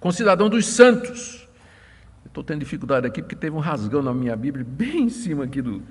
concidadão 0.00 0.48
dos 0.48 0.66
santos. 0.66 1.48
Estou 2.26 2.42
tendo 2.42 2.58
dificuldade 2.58 3.06
aqui 3.06 3.22
porque 3.22 3.36
teve 3.36 3.54
um 3.54 3.60
rasgão 3.60 4.02
na 4.02 4.12
minha 4.12 4.36
Bíblia, 4.36 4.64
bem 4.68 5.04
em 5.04 5.08
cima 5.08 5.44
aqui 5.44 5.62
do, 5.62 5.82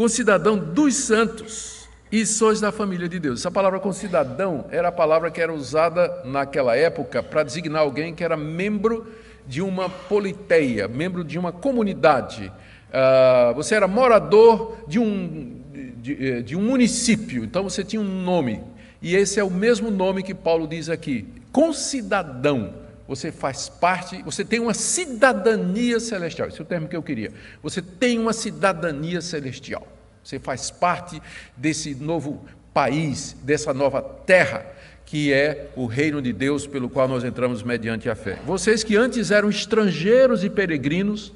com 0.00 0.08
cidadão 0.08 0.56
dos 0.56 0.94
santos, 0.94 1.86
e 2.10 2.24
sois 2.24 2.58
da 2.58 2.72
família 2.72 3.06
de 3.06 3.18
Deus. 3.18 3.40
Essa 3.40 3.50
palavra 3.50 3.78
concidadão 3.78 4.64
era 4.70 4.88
a 4.88 4.92
palavra 4.92 5.30
que 5.30 5.42
era 5.42 5.52
usada 5.52 6.22
naquela 6.24 6.74
época 6.74 7.22
para 7.22 7.42
designar 7.42 7.82
alguém 7.82 8.14
que 8.14 8.24
era 8.24 8.34
membro 8.34 9.06
de 9.46 9.60
uma 9.60 9.90
politeia, 9.90 10.88
membro 10.88 11.22
de 11.22 11.38
uma 11.38 11.52
comunidade. 11.52 12.50
Uh, 12.88 13.54
você 13.54 13.74
era 13.74 13.86
morador 13.86 14.78
de 14.88 14.98
um, 14.98 15.60
de, 15.98 16.28
eh, 16.28 16.40
de 16.40 16.56
um 16.56 16.62
município, 16.62 17.44
então 17.44 17.62
você 17.62 17.84
tinha 17.84 18.00
um 18.00 18.22
nome. 18.22 18.62
E 19.02 19.14
esse 19.14 19.38
é 19.38 19.44
o 19.44 19.50
mesmo 19.50 19.90
nome 19.90 20.22
que 20.22 20.32
Paulo 20.32 20.66
diz 20.66 20.88
aqui: 20.88 21.28
concidadão. 21.52 22.72
Você 23.10 23.32
faz 23.32 23.68
parte, 23.68 24.22
você 24.22 24.44
tem 24.44 24.60
uma 24.60 24.72
cidadania 24.72 25.98
celestial. 25.98 26.46
Esse 26.46 26.60
é 26.60 26.62
o 26.62 26.64
termo 26.64 26.86
que 26.86 26.94
eu 26.94 27.02
queria. 27.02 27.32
Você 27.60 27.82
tem 27.82 28.20
uma 28.20 28.32
cidadania 28.32 29.20
celestial. 29.20 29.84
Você 30.22 30.38
faz 30.38 30.70
parte 30.70 31.20
desse 31.56 31.92
novo 31.96 32.46
país, 32.72 33.36
dessa 33.42 33.74
nova 33.74 34.00
terra, 34.00 34.64
que 35.04 35.32
é 35.32 35.70
o 35.74 35.86
reino 35.86 36.22
de 36.22 36.32
Deus 36.32 36.68
pelo 36.68 36.88
qual 36.88 37.08
nós 37.08 37.24
entramos 37.24 37.64
mediante 37.64 38.08
a 38.08 38.14
fé. 38.14 38.38
Vocês 38.46 38.84
que 38.84 38.96
antes 38.96 39.32
eram 39.32 39.50
estrangeiros 39.50 40.44
e 40.44 40.48
peregrinos, 40.48 41.32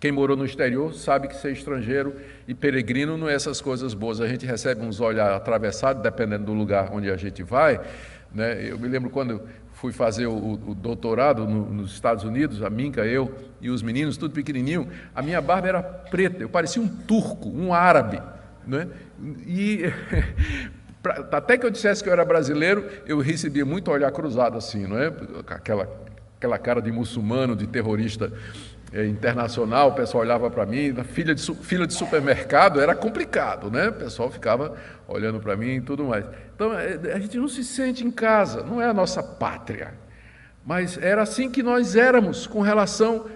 quem 0.00 0.10
morou 0.10 0.36
no 0.36 0.44
exterior 0.44 0.92
sabe 0.94 1.28
que 1.28 1.36
ser 1.36 1.52
estrangeiro 1.52 2.16
e 2.48 2.54
peregrino 2.54 3.16
não 3.16 3.28
é 3.28 3.34
essas 3.34 3.60
coisas 3.60 3.94
boas. 3.94 4.20
A 4.20 4.26
gente 4.26 4.44
recebe 4.44 4.84
uns 4.84 5.00
olhos 5.00 5.20
atravessados, 5.20 6.02
dependendo 6.02 6.46
do 6.46 6.52
lugar 6.52 6.90
onde 6.92 7.08
a 7.08 7.16
gente 7.16 7.44
vai. 7.44 7.80
Né? 8.34 8.68
Eu 8.68 8.76
me 8.80 8.88
lembro 8.88 9.10
quando 9.10 9.40
fui 9.84 9.92
fazer 9.92 10.26
o, 10.26 10.54
o 10.66 10.74
doutorado 10.74 11.46
no, 11.46 11.70
nos 11.70 11.92
Estados 11.92 12.24
Unidos, 12.24 12.62
a 12.62 12.70
Minca, 12.70 13.04
eu 13.04 13.34
e 13.60 13.68
os 13.68 13.82
meninos, 13.82 14.16
tudo 14.16 14.32
pequenininho, 14.32 14.88
a 15.14 15.20
minha 15.20 15.42
barba 15.42 15.68
era 15.68 15.82
preta, 15.82 16.42
eu 16.42 16.48
parecia 16.48 16.80
um 16.80 16.88
turco, 16.88 17.50
um 17.50 17.74
árabe. 17.74 18.18
Né? 18.66 18.88
E 19.46 19.82
até 21.30 21.58
que 21.58 21.66
eu 21.66 21.70
dissesse 21.70 22.02
que 22.02 22.08
eu 22.08 22.14
era 22.14 22.24
brasileiro, 22.24 22.88
eu 23.06 23.18
recebia 23.18 23.66
muito 23.66 23.90
olhar 23.90 24.10
cruzado 24.10 24.56
assim, 24.56 24.86
não 24.86 24.96
é? 24.96 25.12
Aquela, 25.48 25.86
aquela 26.38 26.56
cara 26.56 26.80
de 26.80 26.90
muçulmano, 26.90 27.54
de 27.54 27.66
terrorista 27.66 28.32
internacional, 29.02 29.88
o 29.88 29.92
pessoal 29.92 30.22
olhava 30.22 30.48
para 30.48 30.64
mim, 30.64 30.92
na 30.92 31.02
fila 31.02 31.34
de, 31.34 31.54
fila 31.56 31.86
de 31.86 31.94
supermercado 31.94 32.80
era 32.80 32.94
complicado, 32.94 33.68
né? 33.70 33.88
O 33.88 33.92
pessoal 33.94 34.30
ficava 34.30 34.76
olhando 35.08 35.40
para 35.40 35.56
mim 35.56 35.76
e 35.76 35.80
tudo 35.80 36.04
mais. 36.04 36.24
Então, 36.54 36.72
é, 36.78 37.12
a 37.12 37.18
gente 37.18 37.36
não 37.36 37.48
se 37.48 37.64
sente 37.64 38.06
em 38.06 38.10
casa, 38.10 38.62
não 38.62 38.80
é 38.80 38.88
a 38.88 38.94
nossa 38.94 39.20
pátria. 39.20 39.94
Mas 40.64 40.96
era 40.96 41.22
assim 41.22 41.50
que 41.50 41.62
nós 41.62 41.96
éramos 41.96 42.46
com 42.46 42.60
relação 42.60 43.26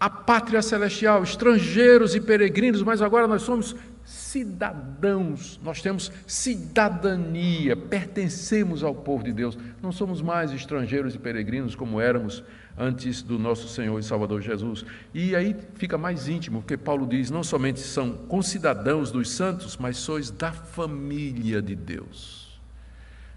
à 0.00 0.10
pátria 0.10 0.60
celestial, 0.60 1.22
estrangeiros 1.22 2.14
e 2.14 2.20
peregrinos, 2.20 2.82
mas 2.82 3.00
agora 3.00 3.28
nós 3.28 3.42
somos 3.42 3.76
cidadãos, 4.04 5.58
nós 5.64 5.82
temos 5.82 6.12
cidadania, 6.26 7.76
pertencemos 7.76 8.84
ao 8.84 8.94
povo 8.94 9.24
de 9.24 9.32
Deus, 9.32 9.58
não 9.82 9.90
somos 9.90 10.22
mais 10.22 10.52
estrangeiros 10.52 11.14
e 11.14 11.18
peregrinos 11.18 11.74
como 11.74 12.00
éramos 12.00 12.44
antes 12.76 13.22
do 13.22 13.38
nosso 13.38 13.68
Senhor 13.68 13.98
e 13.98 14.02
Salvador 14.02 14.40
Jesus. 14.42 14.84
E 15.14 15.34
aí 15.34 15.56
fica 15.74 15.96
mais 15.96 16.28
íntimo, 16.28 16.60
porque 16.60 16.76
Paulo 16.76 17.06
diz: 17.06 17.30
não 17.30 17.42
somente 17.42 17.80
são 17.80 18.12
concidadãos 18.12 19.10
dos 19.10 19.30
santos, 19.30 19.76
mas 19.76 19.96
sois 19.96 20.30
da 20.30 20.52
família 20.52 21.62
de 21.62 21.74
Deus. 21.74 22.60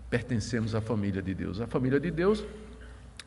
Pertencemos 0.10 0.74
à 0.74 0.82
família 0.82 1.22
de 1.22 1.34
Deus. 1.34 1.62
A 1.62 1.68
família 1.68 2.00
de 2.00 2.10
Deus 2.10 2.44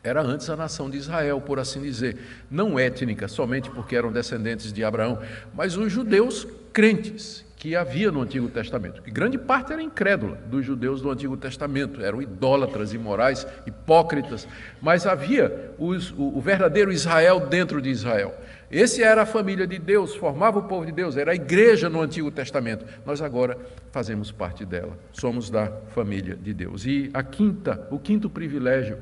era 0.03 0.21
antes 0.21 0.51
a 0.51 0.57
nação 0.57 0.91
de 0.91 0.97
Israel, 0.97 1.41
por 1.41 1.61
assim 1.61 1.81
dizer, 1.81 2.19
não 2.51 2.77
étnica, 2.77 3.29
somente 3.29 3.71
porque 3.71 3.95
eram 3.95 4.11
descendentes 4.11 4.73
de 4.73 4.83
Abraão, 4.83 5.21
mas 5.55 5.77
os 5.77 5.93
judeus 5.93 6.47
crentes, 6.73 7.45
que 7.63 7.77
havia 7.77 8.11
no 8.11 8.21
Antigo 8.21 8.49
Testamento, 8.49 9.01
que 9.03 9.11
grande 9.13 9.39
parte 9.39 9.73
era 9.73 9.81
incrédula 9.81 10.37
dos 10.47 10.67
judeus 10.67 11.01
do 11.01 11.09
Antigo 11.09 11.37
Testamento, 11.37 12.03
eram 12.03 12.21
idólatras, 12.21 12.93
imorais, 12.93 13.47
hipócritas, 13.65 14.49
mas 14.81 15.07
havia 15.07 15.71
os, 15.79 16.11
o, 16.11 16.37
o, 16.37 16.41
verdadeiro 16.41 16.91
Israel 16.91 17.47
dentro 17.47 17.81
de 17.81 17.89
Israel. 17.89 18.35
Esse 18.69 19.05
era 19.05 19.23
a 19.23 19.27
família 19.27 19.65
de 19.65 19.79
Deus, 19.79 20.17
formava 20.17 20.59
o 20.59 20.65
povo 20.65 20.85
de 20.85 20.91
Deus, 20.91 21.17
era 21.17 21.31
a 21.31 21.37
igreja 21.37 21.89
no 21.89 22.01
Antigo 22.01 22.33
Testamento. 22.33 22.85
Nós 23.07 23.23
agora 23.23 23.57
fazemos 23.93 24.33
parte 24.33 24.65
dela, 24.65 24.99
somos 25.13 25.49
da 25.49 25.71
família 25.95 26.35
de 26.35 26.53
Deus. 26.53 26.85
E 26.85 27.11
a 27.15 27.23
quinta, 27.23 27.87
o 27.93 27.99
quinto 28.01 28.29
privilégio 28.29 28.99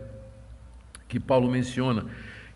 que 1.09 1.19
Paulo 1.19 1.51
menciona, 1.51 2.05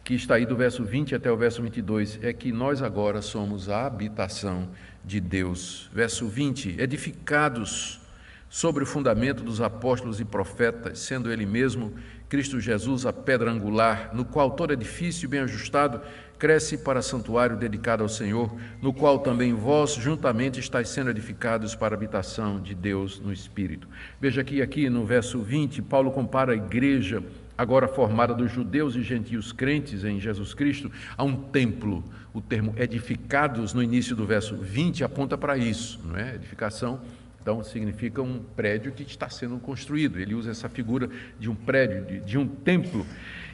que 0.04 0.12
está 0.12 0.34
aí 0.34 0.44
do 0.44 0.54
verso 0.54 0.84
20 0.84 1.14
até 1.14 1.32
o 1.32 1.36
verso 1.38 1.62
22, 1.62 2.18
é 2.22 2.30
que 2.34 2.52
nós 2.52 2.82
agora 2.82 3.22
somos 3.22 3.70
a 3.70 3.86
habitação 3.86 4.68
de 5.04 5.20
Deus. 5.20 5.90
Verso 5.92 6.26
20: 6.26 6.76
Edificados 6.78 8.00
sobre 8.48 8.84
o 8.84 8.86
fundamento 8.86 9.42
dos 9.42 9.60
apóstolos 9.60 10.20
e 10.20 10.24
profetas, 10.24 11.00
sendo 11.00 11.32
Ele 11.32 11.44
mesmo, 11.44 11.92
Cristo 12.28 12.60
Jesus, 12.60 13.04
a 13.04 13.12
pedra 13.12 13.50
angular, 13.50 14.10
no 14.14 14.24
qual 14.24 14.52
todo 14.52 14.72
edifício 14.72 15.28
bem 15.28 15.40
ajustado 15.40 16.00
cresce 16.38 16.78
para 16.78 17.02
santuário 17.02 17.56
dedicado 17.56 18.02
ao 18.02 18.08
Senhor, 18.08 18.54
no 18.80 18.92
qual 18.92 19.18
também 19.18 19.54
vós 19.54 19.94
juntamente 19.94 20.60
estáis 20.60 20.88
sendo 20.88 21.10
edificados 21.10 21.74
para 21.74 21.94
a 21.94 21.96
habitação 21.96 22.60
de 22.60 22.74
Deus 22.74 23.18
no 23.20 23.32
Espírito. 23.32 23.88
Veja 24.20 24.44
que 24.44 24.60
aqui 24.60 24.88
no 24.88 25.04
verso 25.04 25.40
20, 25.40 25.82
Paulo 25.82 26.10
compara 26.10 26.52
a 26.52 26.56
igreja 26.56 27.22
agora 27.56 27.88
formada 27.88 28.34
dos 28.34 28.50
judeus 28.50 28.96
e 28.96 29.02
gentios 29.02 29.52
crentes 29.52 30.04
em 30.04 30.20
Jesus 30.20 30.54
Cristo, 30.54 30.90
a 31.16 31.24
um 31.24 31.34
templo. 31.34 32.04
O 32.32 32.40
termo 32.40 32.74
edificados 32.76 33.72
no 33.72 33.82
início 33.82 34.16
do 34.16 34.26
verso 34.26 34.56
20 34.56 35.04
aponta 35.04 35.38
para 35.38 35.56
isso, 35.56 36.00
não 36.04 36.16
é? 36.16 36.34
Edificação, 36.34 37.00
então, 37.44 37.62
significa 37.62 38.22
um 38.22 38.38
prédio 38.56 38.90
que 38.90 39.02
está 39.02 39.28
sendo 39.28 39.58
construído. 39.58 40.18
Ele 40.18 40.34
usa 40.34 40.50
essa 40.50 40.66
figura 40.66 41.10
de 41.38 41.50
um 41.50 41.54
prédio, 41.54 42.02
de, 42.06 42.20
de 42.20 42.38
um 42.38 42.48
templo. 42.48 43.06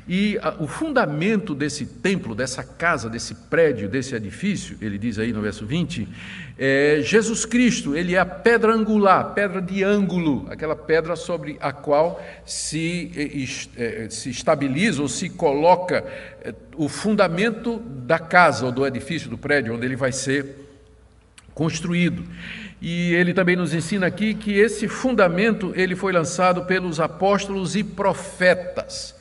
E 0.08 0.38
a, 0.42 0.54
o 0.58 0.66
fundamento 0.66 1.54
desse 1.54 1.86
templo, 1.86 2.34
dessa 2.34 2.64
casa, 2.64 3.08
desse 3.08 3.34
prédio, 3.34 3.88
desse 3.88 4.14
edifício, 4.14 4.76
ele 4.80 4.98
diz 4.98 5.18
aí 5.18 5.32
no 5.32 5.40
verso 5.40 5.66
20, 5.66 6.08
é 6.58 7.00
Jesus 7.02 7.44
Cristo, 7.44 7.96
ele 7.96 8.14
é 8.14 8.18
a 8.18 8.26
pedra 8.26 8.74
angular, 8.74 9.32
pedra 9.32 9.62
de 9.62 9.82
ângulo, 9.82 10.46
aquela 10.50 10.76
pedra 10.76 11.16
sobre 11.16 11.56
a 11.60 11.72
qual 11.72 12.22
se, 12.44 13.10
é, 13.76 14.08
se 14.10 14.30
estabiliza 14.30 15.00
ou 15.00 15.08
se 15.08 15.30
coloca 15.30 16.04
é, 16.42 16.54
o 16.76 16.88
fundamento 16.88 17.78
da 17.78 18.18
casa 18.18 18.66
ou 18.66 18.72
do 18.72 18.86
edifício, 18.86 19.30
do 19.30 19.38
prédio, 19.38 19.74
onde 19.74 19.86
ele 19.86 19.96
vai 19.96 20.12
ser 20.12 20.68
construído. 21.54 22.24
E 22.80 23.12
ele 23.12 23.34
também 23.34 23.56
nos 23.56 23.74
ensina 23.74 24.06
aqui 24.06 24.32
que 24.32 24.58
esse 24.58 24.88
fundamento 24.88 25.72
ele 25.76 25.94
foi 25.94 26.12
lançado 26.12 26.64
pelos 26.64 26.98
apóstolos 26.98 27.76
e 27.76 27.84
profetas. 27.84 29.14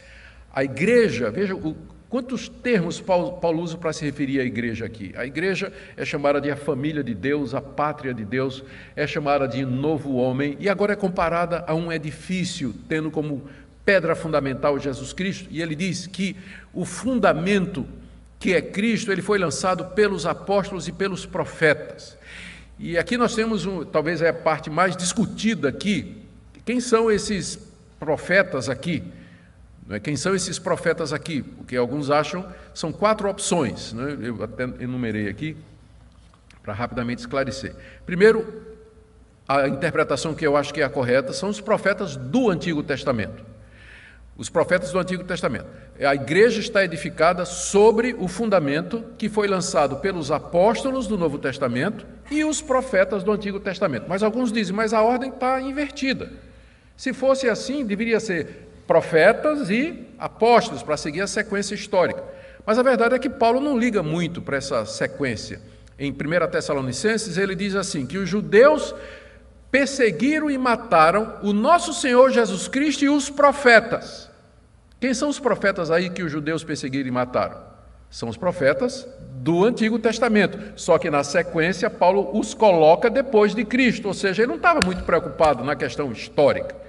A 0.53 0.63
igreja, 0.63 1.29
veja 1.29 1.55
o, 1.55 1.75
quantos 2.09 2.49
termos 2.49 2.99
Paulo, 2.99 3.33
Paulo 3.33 3.61
usa 3.61 3.77
para 3.77 3.93
se 3.93 4.03
referir 4.03 4.39
à 4.39 4.43
igreja 4.43 4.85
aqui. 4.85 5.13
A 5.15 5.25
igreja 5.25 5.71
é 5.95 6.03
chamada 6.03 6.41
de 6.41 6.49
a 6.49 6.55
família 6.55 7.03
de 7.03 7.13
Deus, 7.13 7.53
a 7.53 7.61
pátria 7.61 8.13
de 8.13 8.25
Deus, 8.25 8.63
é 8.95 9.05
chamada 9.05 9.47
de 9.47 9.63
novo 9.63 10.15
homem 10.15 10.57
e 10.59 10.67
agora 10.67 10.93
é 10.93 10.95
comparada 10.95 11.63
a 11.67 11.75
um 11.75 11.91
edifício, 11.91 12.73
tendo 12.87 13.11
como 13.11 13.47
pedra 13.85 14.15
fundamental 14.15 14.79
Jesus 14.79 15.13
Cristo. 15.13 15.47
E 15.51 15.61
ele 15.61 15.75
diz 15.75 16.07
que 16.07 16.35
o 16.73 16.85
fundamento 16.85 17.85
que 18.39 18.53
é 18.53 18.61
Cristo, 18.61 19.11
ele 19.11 19.21
foi 19.21 19.37
lançado 19.37 19.85
pelos 19.93 20.25
apóstolos 20.25 20.87
e 20.87 20.91
pelos 20.91 21.25
profetas. 21.25 22.17
E 22.79 22.97
aqui 22.97 23.17
nós 23.17 23.35
temos, 23.35 23.65
um, 23.65 23.83
talvez 23.83 24.21
é 24.21 24.29
a 24.29 24.33
parte 24.33 24.69
mais 24.69 24.95
discutida 24.95 25.67
aqui. 25.67 26.15
Quem 26.65 26.79
são 26.79 27.11
esses 27.11 27.59
profetas 27.99 28.69
aqui? 28.69 29.03
É? 29.89 29.99
Quem 29.99 30.15
são 30.15 30.35
esses 30.35 30.59
profetas 30.59 31.11
aqui? 31.11 31.41
Porque 31.41 31.75
alguns 31.75 32.11
acham 32.11 32.45
são 32.73 32.91
quatro 32.91 33.27
opções, 33.27 33.91
né? 33.93 34.17
eu 34.21 34.43
até 34.43 34.63
enumerei 34.63 35.27
aqui 35.27 35.57
para 36.61 36.73
rapidamente 36.73 37.21
esclarecer. 37.21 37.75
Primeiro, 38.05 38.45
a 39.47 39.67
interpretação 39.67 40.35
que 40.35 40.45
eu 40.45 40.55
acho 40.55 40.71
que 40.71 40.81
é 40.81 40.83
a 40.83 40.89
correta 40.89 41.33
são 41.33 41.49
os 41.49 41.59
profetas 41.59 42.15
do 42.15 42.51
Antigo 42.51 42.83
Testamento. 42.83 43.43
Os 44.37 44.47
profetas 44.47 44.91
do 44.91 44.99
Antigo 44.99 45.23
Testamento. 45.23 45.65
A 45.99 46.13
igreja 46.13 46.59
está 46.59 46.85
edificada 46.85 47.43
sobre 47.43 48.15
o 48.17 48.27
fundamento 48.27 49.03
que 49.17 49.27
foi 49.27 49.47
lançado 49.47 49.97
pelos 49.97 50.29
apóstolos 50.31 51.07
do 51.07 51.17
Novo 51.17 51.39
Testamento 51.39 52.05
e 52.29 52.45
os 52.45 52.61
profetas 52.61 53.23
do 53.23 53.31
Antigo 53.31 53.59
Testamento. 53.59 54.05
Mas 54.07 54.21
alguns 54.21 54.51
dizem, 54.51 54.73
mas 54.73 54.93
a 54.93 55.01
ordem 55.01 55.31
está 55.31 55.59
invertida. 55.59 56.31
Se 56.95 57.11
fosse 57.11 57.49
assim, 57.49 57.83
deveria 57.85 58.19
ser 58.19 58.68
profetas 58.89 59.69
e 59.69 60.07
apóstolos, 60.17 60.81
para 60.81 60.97
seguir 60.97 61.21
a 61.21 61.27
sequência 61.27 61.75
histórica. 61.75 62.23
Mas 62.65 62.79
a 62.79 62.81
verdade 62.81 63.13
é 63.13 63.19
que 63.19 63.29
Paulo 63.29 63.59
não 63.59 63.77
liga 63.77 64.01
muito 64.01 64.41
para 64.41 64.57
essa 64.57 64.83
sequência. 64.83 65.61
Em 65.99 66.11
1 66.11 66.15
Tessalonicenses, 66.49 67.37
ele 67.37 67.53
diz 67.53 67.75
assim: 67.75 68.07
que 68.07 68.17
os 68.17 68.27
judeus 68.27 68.95
perseguiram 69.69 70.49
e 70.49 70.57
mataram 70.57 71.35
o 71.43 71.53
nosso 71.53 71.93
Senhor 71.93 72.31
Jesus 72.31 72.67
Cristo 72.67 73.05
e 73.05 73.09
os 73.09 73.29
profetas. 73.29 74.27
Quem 74.99 75.13
são 75.13 75.29
os 75.29 75.39
profetas 75.39 75.91
aí 75.91 76.09
que 76.09 76.23
os 76.23 76.31
judeus 76.31 76.63
perseguiram 76.63 77.09
e 77.09 77.11
mataram? 77.11 77.61
São 78.09 78.27
os 78.27 78.37
profetas 78.37 79.07
do 79.35 79.65
Antigo 79.65 79.99
Testamento. 79.99 80.57
Só 80.75 80.97
que 80.97 81.11
na 81.11 81.23
sequência, 81.23 81.91
Paulo 81.91 82.31
os 82.33 82.55
coloca 82.55 83.07
depois 83.07 83.53
de 83.53 83.63
Cristo, 83.63 84.07
ou 84.07 84.15
seja, 84.15 84.41
ele 84.41 84.49
não 84.49 84.55
estava 84.57 84.79
muito 84.83 85.03
preocupado 85.03 85.63
na 85.63 85.75
questão 85.75 86.11
histórica. 86.11 86.88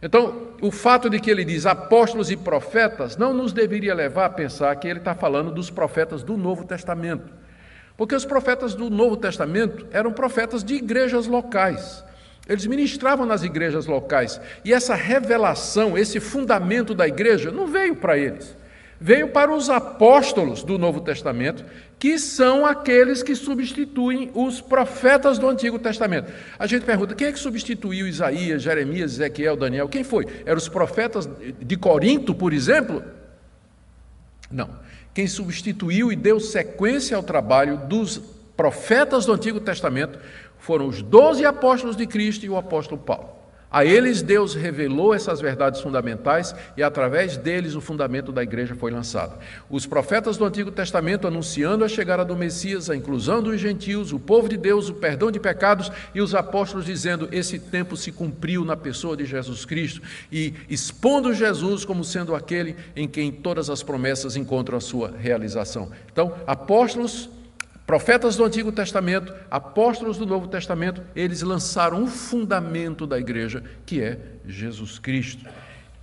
Então, 0.00 0.48
o 0.60 0.70
fato 0.70 1.10
de 1.10 1.18
que 1.18 1.30
ele 1.30 1.44
diz 1.44 1.66
apóstolos 1.66 2.30
e 2.30 2.36
profetas 2.36 3.16
não 3.16 3.34
nos 3.34 3.52
deveria 3.52 3.94
levar 3.94 4.26
a 4.26 4.30
pensar 4.30 4.74
que 4.76 4.86
ele 4.86 5.00
está 5.00 5.14
falando 5.14 5.50
dos 5.50 5.70
profetas 5.70 6.22
do 6.22 6.36
Novo 6.36 6.64
Testamento. 6.64 7.32
Porque 7.96 8.14
os 8.14 8.24
profetas 8.24 8.74
do 8.74 8.88
Novo 8.88 9.16
Testamento 9.16 9.86
eram 9.90 10.12
profetas 10.12 10.62
de 10.62 10.74
igrejas 10.74 11.26
locais. 11.26 12.04
Eles 12.48 12.64
ministravam 12.64 13.26
nas 13.26 13.42
igrejas 13.42 13.86
locais. 13.86 14.40
E 14.64 14.72
essa 14.72 14.94
revelação, 14.94 15.98
esse 15.98 16.20
fundamento 16.20 16.94
da 16.94 17.06
igreja, 17.06 17.50
não 17.50 17.66
veio 17.66 17.96
para 17.96 18.16
eles. 18.16 18.56
Veio 19.00 19.28
para 19.28 19.52
os 19.52 19.68
apóstolos 19.68 20.62
do 20.62 20.78
Novo 20.78 21.00
Testamento, 21.00 21.64
que 21.98 22.18
são 22.18 22.64
aqueles 22.64 23.22
que 23.22 23.34
substituem 23.34 24.30
os 24.34 24.60
profetas 24.60 25.38
do 25.38 25.48
Antigo 25.48 25.78
Testamento. 25.78 26.32
A 26.58 26.66
gente 26.66 26.84
pergunta: 26.84 27.14
quem 27.14 27.26
é 27.26 27.32
que 27.32 27.38
substituiu 27.38 28.06
Isaías, 28.06 28.62
Jeremias, 28.62 29.12
Ezequiel, 29.12 29.56
Daniel? 29.56 29.88
Quem 29.88 30.04
foi? 30.04 30.26
Eram 30.46 30.58
os 30.58 30.68
profetas 30.68 31.28
de 31.60 31.76
Corinto, 31.76 32.34
por 32.34 32.52
exemplo? 32.52 33.02
Não. 34.50 34.70
Quem 35.12 35.26
substituiu 35.26 36.12
e 36.12 36.16
deu 36.16 36.38
sequência 36.38 37.16
ao 37.16 37.22
trabalho 37.22 37.78
dos 37.88 38.20
profetas 38.56 39.26
do 39.26 39.32
Antigo 39.32 39.60
Testamento 39.60 40.18
foram 40.58 40.86
os 40.86 41.02
doze 41.02 41.44
apóstolos 41.44 41.96
de 41.96 42.06
Cristo 42.06 42.46
e 42.46 42.48
o 42.48 42.56
apóstolo 42.56 43.00
Paulo. 43.00 43.37
A 43.70 43.84
eles 43.84 44.22
Deus 44.22 44.54
revelou 44.54 45.12
essas 45.12 45.42
verdades 45.42 45.82
fundamentais 45.82 46.54
e 46.74 46.82
através 46.82 47.36
deles 47.36 47.74
o 47.74 47.82
fundamento 47.82 48.32
da 48.32 48.42
igreja 48.42 48.74
foi 48.74 48.90
lançado. 48.90 49.38
Os 49.68 49.84
profetas 49.84 50.38
do 50.38 50.44
Antigo 50.46 50.70
Testamento 50.70 51.26
anunciando 51.26 51.84
a 51.84 51.88
chegada 51.88 52.24
do 52.24 52.34
Messias, 52.34 52.88
a 52.88 52.96
inclusão 52.96 53.42
dos 53.42 53.60
gentios, 53.60 54.10
o 54.10 54.18
povo 54.18 54.48
de 54.48 54.56
Deus, 54.56 54.88
o 54.88 54.94
perdão 54.94 55.30
de 55.30 55.38
pecados 55.38 55.92
e 56.14 56.22
os 56.22 56.34
apóstolos 56.34 56.86
dizendo: 56.86 57.28
esse 57.30 57.58
tempo 57.58 57.94
se 57.94 58.10
cumpriu 58.10 58.64
na 58.64 58.76
pessoa 58.76 59.14
de 59.14 59.26
Jesus 59.26 59.66
Cristo 59.66 60.00
e 60.32 60.54
expondo 60.70 61.34
Jesus 61.34 61.84
como 61.84 62.02
sendo 62.04 62.34
aquele 62.34 62.74
em 62.96 63.06
quem 63.06 63.30
todas 63.30 63.68
as 63.68 63.82
promessas 63.82 64.34
encontram 64.34 64.78
a 64.78 64.80
sua 64.80 65.12
realização. 65.18 65.90
Então, 66.10 66.34
apóstolos 66.46 67.28
Profetas 67.88 68.36
do 68.36 68.44
Antigo 68.44 68.70
Testamento, 68.70 69.32
apóstolos 69.50 70.18
do 70.18 70.26
Novo 70.26 70.46
Testamento, 70.46 71.00
eles 71.16 71.40
lançaram 71.40 72.02
um 72.02 72.06
fundamento 72.06 73.06
da 73.06 73.18
igreja, 73.18 73.62
que 73.86 74.02
é 74.02 74.18
Jesus 74.46 74.98
Cristo. 74.98 75.46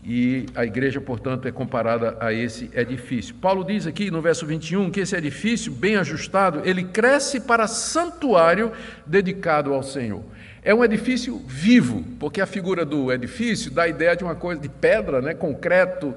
E 0.04 0.48
a 0.56 0.65
igreja, 0.65 1.00
portanto, 1.00 1.48
é 1.48 1.52
comparada 1.52 2.17
a 2.19 2.34
esse 2.34 2.71
edifício. 2.74 3.36
Paulo 3.36 3.63
diz 3.63 3.86
aqui 3.86 4.10
no 4.10 4.19
verso 4.19 4.48
21 4.48 4.89
que 4.89 5.02
esse 5.02 5.15
edifício, 5.15 5.71
bem 5.71 5.95
ajustado, 5.95 6.63
ele 6.65 6.86
cresce 6.86 7.39
para 7.39 7.67
santuário 7.67 8.71
dedicado 9.06 9.71
ao 9.71 9.84
Senhor. 9.84 10.24
É 10.63 10.74
um 10.74 10.84
edifício 10.84 11.38
vivo, 11.45 12.04
porque 12.19 12.41
a 12.41 12.48
figura 12.48 12.84
do 12.84 13.13
edifício 13.13 13.69
dá 13.69 13.84
a 13.84 13.88
ideia 13.88 14.15
de 14.15 14.24
uma 14.24 14.34
coisa 14.34 14.60
de 14.60 14.69
pedra, 14.69 15.21
né, 15.21 15.36
concreto, 15.36 16.15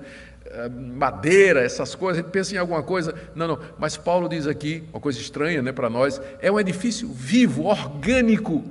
madeira, 0.68 1.60
essas 1.60 1.94
coisas, 1.94 2.20
a 2.20 2.22
gente 2.22 2.32
pensa 2.32 2.54
em 2.54 2.58
alguma 2.58 2.82
coisa. 2.82 3.14
Não, 3.34 3.48
não. 3.48 3.58
Mas 3.78 3.96
Paulo 3.96 4.28
diz 4.28 4.46
aqui, 4.46 4.84
uma 4.92 5.00
coisa 5.00 5.18
estranha 5.18 5.62
né, 5.62 5.72
para 5.72 5.90
nós: 5.90 6.20
é 6.40 6.50
um 6.50 6.58
edifício 6.58 7.08
vivo, 7.08 7.64
orgânico. 7.64 8.64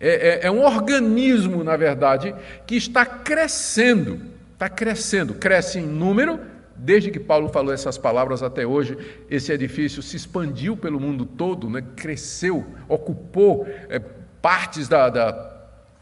É, 0.00 0.40
é, 0.44 0.46
é 0.46 0.50
um 0.50 0.64
organismo, 0.64 1.62
na 1.62 1.76
verdade, 1.76 2.34
que 2.66 2.76
está 2.76 3.06
crescendo. 3.06 4.20
Está 4.52 4.68
crescendo. 4.68 5.34
Cresce 5.34 5.78
em 5.78 5.86
número. 5.86 6.40
Desde 6.76 7.10
que 7.10 7.20
Paulo 7.20 7.48
falou 7.48 7.72
essas 7.72 7.96
palavras 7.96 8.42
até 8.42 8.66
hoje, 8.66 8.98
esse 9.30 9.52
edifício 9.52 10.02
se 10.02 10.16
expandiu 10.16 10.76
pelo 10.76 10.98
mundo 10.98 11.24
todo, 11.24 11.70
né, 11.70 11.84
cresceu, 11.94 12.66
ocupou 12.88 13.64
é, 13.88 14.00
partes 14.42 14.88
da, 14.88 15.08
da 15.08 15.54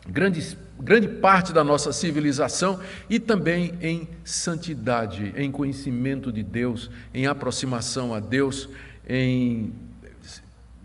grande, 0.09 0.57
grande 0.83 1.07
parte 1.07 1.53
da 1.53 1.62
nossa 1.62 1.92
civilização 1.92 2.81
e 3.09 3.21
também 3.21 3.75
em 3.81 4.09
santidade, 4.25 5.33
em 5.37 5.51
conhecimento 5.51 6.33
de 6.33 6.42
Deus, 6.42 6.90
em 7.14 7.27
aproximação 7.27 8.12
a 8.12 8.18
Deus, 8.18 8.68
em 9.09 9.73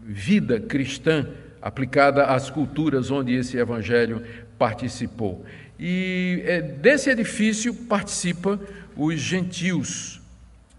vida 0.02 0.60
cristã 0.60 1.28
aplicada 1.62 2.26
às 2.26 2.50
culturas 2.50 3.10
onde 3.10 3.34
esse 3.34 3.58
evangelho 3.58 4.24
participou. 4.58 5.44
E 5.80 6.42
é, 6.46 6.62
desse 6.62 7.10
edifício 7.10 7.74
participa 7.74 8.60
os 8.96 9.16
gentios, 9.16 10.17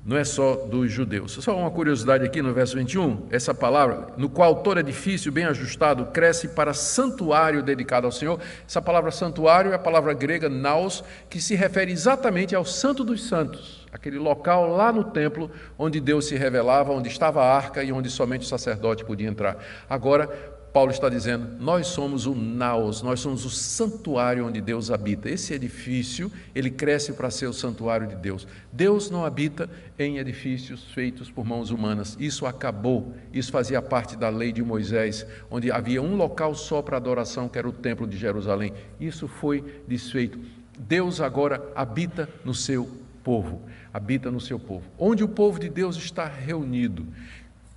não 0.09 0.17
é 0.17 0.25
só 0.25 0.55
dos 0.55 0.91
judeus. 0.91 1.33
Só 1.33 1.55
uma 1.55 1.71
curiosidade 1.71 2.25
aqui 2.25 2.41
no 2.41 2.55
verso 2.55 2.79
21, 2.79 3.27
essa 3.31 3.53
palavra, 3.53 4.09
no 4.17 4.31
qual 4.31 4.63
todo 4.63 4.81
edifício 4.81 5.31
bem 5.31 5.45
ajustado 5.45 6.07
cresce 6.07 6.49
para 6.49 6.73
santuário 6.73 7.63
dedicado 7.63 8.07
ao 8.07 8.11
Senhor. 8.11 8.41
Essa 8.67 8.81
palavra 8.81 9.11
santuário 9.11 9.71
é 9.71 9.75
a 9.75 9.79
palavra 9.79 10.15
grega 10.15 10.49
naos, 10.49 11.05
que 11.29 11.43
se 11.43 11.55
refere 11.55 11.93
exatamente 11.93 12.55
ao 12.55 12.65
Santo 12.65 13.05
dos 13.05 13.29
Santos, 13.29 13.87
aquele 13.93 14.19
local 14.19 14.75
lá 14.75 14.91
no 14.91 15.05
templo 15.05 15.51
onde 15.79 16.01
Deus 16.01 16.27
se 16.27 16.37
revelava, 16.37 16.91
onde 16.91 17.09
estava 17.11 17.43
a 17.43 17.55
arca 17.55 17.85
e 17.85 17.93
onde 17.93 18.09
somente 18.09 18.47
o 18.47 18.49
sacerdote 18.49 19.05
podia 19.05 19.29
entrar. 19.29 19.63
Agora, 19.91 20.58
Paulo 20.79 20.93
está 20.93 21.09
dizendo: 21.09 21.57
nós 21.59 21.89
somos 21.89 22.25
o 22.25 22.37
naos, 22.37 23.03
nós 23.03 23.19
somos 23.19 23.45
o 23.45 23.51
santuário 23.51 24.47
onde 24.47 24.61
Deus 24.61 24.93
habita. 24.93 25.29
Esse 25.29 25.53
edifício, 25.53 26.31
ele 26.55 26.71
cresce 26.71 27.13
para 27.15 27.33
ser 27.33 27.49
o 27.49 27.53
santuário 27.53 28.07
de 28.07 28.15
Deus. 28.15 28.47
Deus 28.71 29.11
não 29.11 29.25
habita 29.25 29.69
em 29.99 30.19
edifícios 30.19 30.85
feitos 30.93 31.33
por 31.33 31.45
mãos 31.45 31.73
humanas. 31.73 32.17
Isso 32.21 32.47
acabou. 32.47 33.13
Isso 33.33 33.51
fazia 33.51 33.83
parte 33.83 34.17
da 34.17 34.29
lei 34.29 34.53
de 34.53 34.63
Moisés, 34.63 35.27
onde 35.51 35.69
havia 35.73 36.01
um 36.01 36.15
local 36.15 36.55
só 36.55 36.81
para 36.81 36.97
adoração, 36.97 37.49
que 37.49 37.59
era 37.59 37.69
o 37.69 37.73
templo 37.73 38.07
de 38.07 38.17
Jerusalém. 38.17 38.73
Isso 39.01 39.27
foi 39.27 39.83
desfeito. 39.89 40.39
Deus 40.79 41.21
agora 41.21 41.61
habita 41.75 42.29
no 42.45 42.55
seu 42.55 42.89
povo, 43.25 43.63
habita 43.93 44.31
no 44.31 44.41
seu 44.41 44.61
povo. 44.61 44.85
Onde 44.97 45.25
o 45.25 45.29
povo 45.29 45.59
de 45.59 45.69
Deus 45.69 45.97
está 45.97 46.29
reunido, 46.29 47.05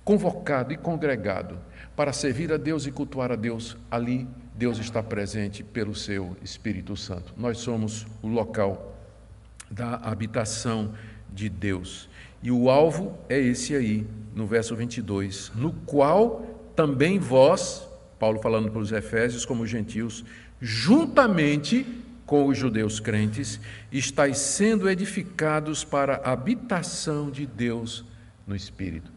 convocado 0.04 0.72
e 0.72 0.76
congregado 0.76 1.58
para 1.94 2.12
servir 2.12 2.52
a 2.52 2.56
Deus 2.56 2.86
e 2.86 2.92
cultuar 2.92 3.30
a 3.30 3.36
Deus, 3.36 3.76
ali 3.90 4.26
Deus 4.54 4.78
está 4.78 5.02
presente 5.02 5.62
pelo 5.62 5.94
seu 5.94 6.36
Espírito 6.42 6.96
Santo. 6.96 7.34
Nós 7.36 7.58
somos 7.58 8.06
o 8.22 8.28
local 8.28 8.96
da 9.70 9.96
habitação 9.96 10.92
de 11.32 11.48
Deus. 11.48 12.08
E 12.42 12.50
o 12.50 12.68
alvo 12.70 13.16
é 13.28 13.38
esse 13.38 13.74
aí, 13.74 14.06
no 14.34 14.46
verso 14.46 14.74
22, 14.74 15.52
no 15.54 15.72
qual 15.72 16.46
também 16.74 17.18
vós, 17.18 17.86
Paulo 18.18 18.40
falando 18.40 18.70
para 18.70 18.80
os 18.80 18.92
Efésios 18.92 19.44
como 19.44 19.66
gentios, 19.66 20.24
juntamente 20.60 21.86
com 22.24 22.46
os 22.46 22.56
judeus 22.56 22.98
crentes, 22.98 23.60
estáis 23.90 24.38
sendo 24.38 24.88
edificados 24.88 25.84
para 25.84 26.16
a 26.24 26.32
habitação 26.32 27.30
de 27.30 27.46
Deus 27.46 28.04
no 28.46 28.56
Espírito. 28.56 29.11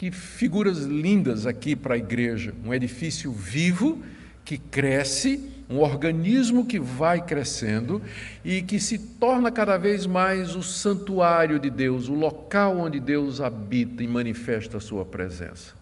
Que 0.00 0.10
figuras 0.10 0.78
lindas 0.78 1.46
aqui 1.46 1.76
para 1.76 1.94
a 1.94 1.98
igreja. 1.98 2.54
Um 2.64 2.72
edifício 2.72 3.30
vivo 3.30 4.00
que 4.46 4.56
cresce, 4.56 5.52
um 5.68 5.78
organismo 5.78 6.64
que 6.64 6.80
vai 6.80 7.20
crescendo 7.20 8.00
e 8.42 8.62
que 8.62 8.80
se 8.80 8.96
torna 8.98 9.50
cada 9.50 9.76
vez 9.76 10.06
mais 10.06 10.56
o 10.56 10.62
santuário 10.62 11.58
de 11.58 11.68
Deus, 11.68 12.08
o 12.08 12.14
local 12.14 12.78
onde 12.78 12.98
Deus 12.98 13.42
habita 13.42 14.02
e 14.02 14.08
manifesta 14.08 14.78
a 14.78 14.80
sua 14.80 15.04
presença. 15.04 15.74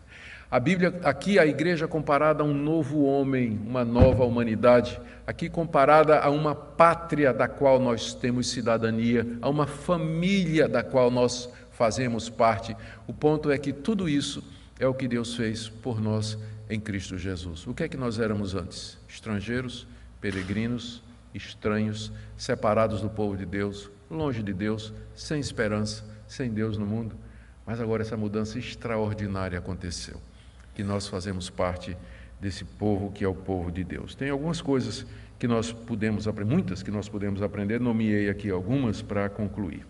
A 0.50 0.58
Bíblia, 0.58 0.98
aqui 1.04 1.38
a 1.38 1.46
igreja 1.46 1.86
comparada 1.86 2.42
a 2.42 2.46
um 2.46 2.54
novo 2.54 3.04
homem, 3.04 3.60
uma 3.64 3.84
nova 3.84 4.24
humanidade, 4.24 5.00
aqui 5.28 5.48
comparada 5.48 6.18
a 6.18 6.28
uma 6.28 6.56
pátria 6.56 7.32
da 7.32 7.46
qual 7.46 7.78
nós 7.78 8.14
temos 8.14 8.50
cidadania, 8.50 9.24
a 9.40 9.48
uma 9.48 9.68
família 9.68 10.66
da 10.66 10.82
qual 10.82 11.08
nós 11.08 11.48
fazemos 11.78 12.28
parte. 12.28 12.76
O 13.06 13.14
ponto 13.14 13.52
é 13.52 13.56
que 13.56 13.72
tudo 13.72 14.08
isso 14.08 14.42
é 14.80 14.86
o 14.88 14.92
que 14.92 15.06
Deus 15.06 15.36
fez 15.36 15.68
por 15.68 16.00
nós 16.00 16.36
em 16.68 16.80
Cristo 16.80 17.16
Jesus. 17.16 17.68
O 17.68 17.72
que 17.72 17.84
é 17.84 17.88
que 17.88 17.96
nós 17.96 18.18
éramos 18.18 18.56
antes? 18.56 18.98
Estrangeiros, 19.08 19.86
peregrinos, 20.20 21.04
estranhos, 21.32 22.10
separados 22.36 23.00
do 23.00 23.08
povo 23.08 23.36
de 23.36 23.46
Deus, 23.46 23.88
longe 24.10 24.42
de 24.42 24.52
Deus, 24.52 24.92
sem 25.14 25.38
esperança, 25.38 26.04
sem 26.26 26.50
Deus 26.50 26.76
no 26.76 26.84
mundo. 26.84 27.14
Mas 27.64 27.80
agora 27.80 28.02
essa 28.02 28.16
mudança 28.16 28.58
extraordinária 28.58 29.56
aconteceu, 29.56 30.20
que 30.74 30.82
nós 30.82 31.06
fazemos 31.06 31.48
parte 31.48 31.96
desse 32.40 32.64
povo 32.64 33.12
que 33.12 33.22
é 33.22 33.28
o 33.28 33.34
povo 33.34 33.70
de 33.70 33.84
Deus. 33.84 34.16
Tem 34.16 34.30
algumas 34.30 34.60
coisas 34.60 35.06
que 35.38 35.46
nós 35.46 35.70
podemos 35.70 36.26
aprender, 36.26 36.52
muitas 36.52 36.82
que 36.82 36.90
nós 36.90 37.08
podemos 37.08 37.40
aprender, 37.40 37.80
nomeei 37.80 38.28
aqui 38.28 38.50
algumas 38.50 39.00
para 39.00 39.28
concluir. 39.28 39.86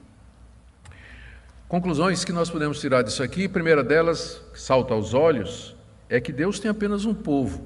Conclusões 1.69 2.25
que 2.25 2.33
nós 2.33 2.49
podemos 2.49 2.81
tirar 2.81 3.03
disso 3.03 3.23
aqui, 3.23 3.45
a 3.45 3.49
primeira 3.51 3.85
delas, 3.85 4.41
que 4.55 4.59
salta 4.59 4.95
aos 4.95 5.13
olhos, 5.13 5.77
é 6.09 6.19
que 6.19 6.33
Deus 6.33 6.59
tem 6.59 6.71
apenas 6.71 7.05
um 7.05 7.13
povo. 7.13 7.63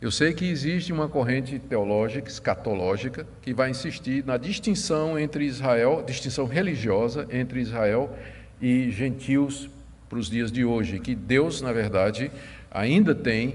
Eu 0.00 0.10
sei 0.10 0.34
que 0.34 0.50
existe 0.50 0.92
uma 0.92 1.08
corrente 1.08 1.56
teológica, 1.60 2.28
escatológica, 2.28 3.24
que 3.42 3.54
vai 3.54 3.70
insistir 3.70 4.26
na 4.26 4.36
distinção 4.36 5.16
entre 5.16 5.44
Israel, 5.44 6.02
distinção 6.04 6.46
religiosa 6.46 7.28
entre 7.30 7.60
Israel 7.60 8.12
e 8.60 8.90
gentios 8.90 9.70
para 10.08 10.18
os 10.18 10.28
dias 10.28 10.50
de 10.50 10.64
hoje. 10.64 10.98
Que 10.98 11.14
Deus, 11.14 11.62
na 11.62 11.72
verdade, 11.72 12.28
ainda 12.72 13.14
tem 13.14 13.54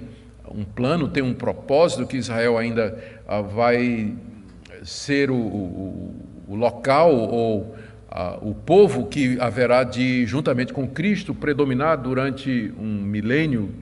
um 0.49 0.63
plano, 0.63 1.09
tem 1.09 1.21
um 1.21 1.33
propósito, 1.33 2.07
que 2.07 2.15
Israel 2.15 2.57
ainda 2.57 2.97
ah, 3.27 3.41
vai 3.41 4.15
ser 4.81 5.29
o, 5.29 5.35
o, 5.35 6.15
o 6.47 6.55
local 6.55 7.13
ou 7.13 7.75
ah, 8.09 8.37
o 8.41 8.53
povo 8.53 9.07
que 9.07 9.37
haverá 9.39 9.83
de, 9.83 10.25
juntamente 10.25 10.71
com 10.71 10.87
Cristo, 10.87 11.33
predominar 11.33 11.97
durante 11.97 12.73
um 12.77 13.01
milênio 13.01 13.73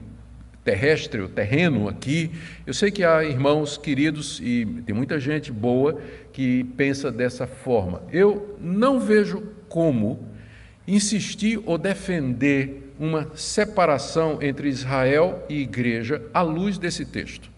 terrestre, 0.64 1.20
o 1.20 1.28
terreno 1.28 1.88
aqui. 1.88 2.30
Eu 2.66 2.72
sei 2.72 2.90
que 2.90 3.04
há 3.04 3.22
irmãos 3.22 3.76
queridos 3.76 4.40
e 4.40 4.66
tem 4.86 4.94
muita 4.94 5.20
gente 5.20 5.52
boa 5.52 6.00
que 6.32 6.64
pensa 6.76 7.12
dessa 7.12 7.46
forma. 7.46 8.02
Eu 8.10 8.56
não 8.60 8.98
vejo 8.98 9.42
como 9.68 10.26
insistir 10.88 11.60
ou 11.66 11.76
defender 11.76 12.92
uma 12.98 13.30
separação 13.34 14.38
entre 14.40 14.68
Israel 14.68 15.44
e 15.48 15.60
igreja 15.60 16.22
à 16.32 16.40
luz 16.40 16.78
desse 16.78 17.04
texto. 17.04 17.50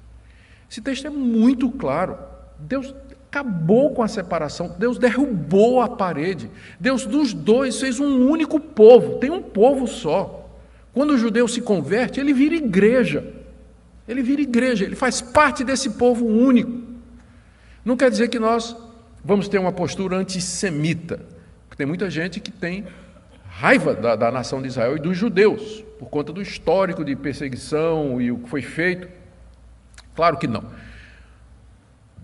Esse 0.71 0.81
texto 0.81 1.07
é 1.07 1.11
muito 1.11 1.71
claro. 1.71 2.19
Deus 2.59 2.95
acabou 3.37 3.93
com 3.93 4.03
a 4.03 4.09
separação, 4.09 4.75
Deus 4.79 4.99
derrubou 4.99 5.83
a 5.83 5.89
parede. 5.89 6.51
Deus 6.81 7.05
dos 7.05 7.35
dois 7.35 7.79
fez 7.79 8.01
um 8.01 8.29
único 8.29 8.59
povo, 8.59 9.19
tem 9.19 9.31
um 9.31 9.43
povo 9.43 9.87
só. 9.87 10.49
Quando 10.95 11.11
o 11.11 11.19
judeu 11.19 11.47
se 11.47 11.61
converte, 11.61 12.19
ele 12.19 12.33
vira 12.33 12.55
igreja. 12.55 13.35
Ele 14.09 14.23
vira 14.23 14.41
igreja, 14.41 14.85
ele 14.85 14.97
faz 14.97 15.21
parte 15.21 15.63
desse 15.63 15.91
povo 15.91 16.25
único. 16.25 16.81
Não 17.85 17.97
quer 17.97 18.11
dizer 18.11 18.29
que 18.29 18.39
nós 18.39 18.75
vamos 19.23 19.49
ter 19.49 19.59
uma 19.59 19.73
postura 19.73 20.17
antissemita, 20.17 21.21
porque 21.69 21.77
tem 21.77 21.87
muita 21.87 22.09
gente 22.09 22.41
que 22.41 22.51
tem 22.51 22.87
raiva 23.49 23.95
da, 23.95 24.17
da 24.17 24.31
nação 24.31 24.63
de 24.63 24.69
Israel 24.69 24.97
e 24.97 25.01
dos 25.01 25.17
judeus, 25.17 25.85
por 25.99 26.09
conta 26.09 26.33
do 26.33 26.41
histórico 26.41 27.05
de 27.05 27.15
perseguição 27.17 28.21
e 28.21 28.31
o 28.31 28.39
que 28.39 28.49
foi 28.49 28.63
feito. 28.63 29.09
Claro 30.15 30.39
que 30.39 30.47
não. 30.47 30.65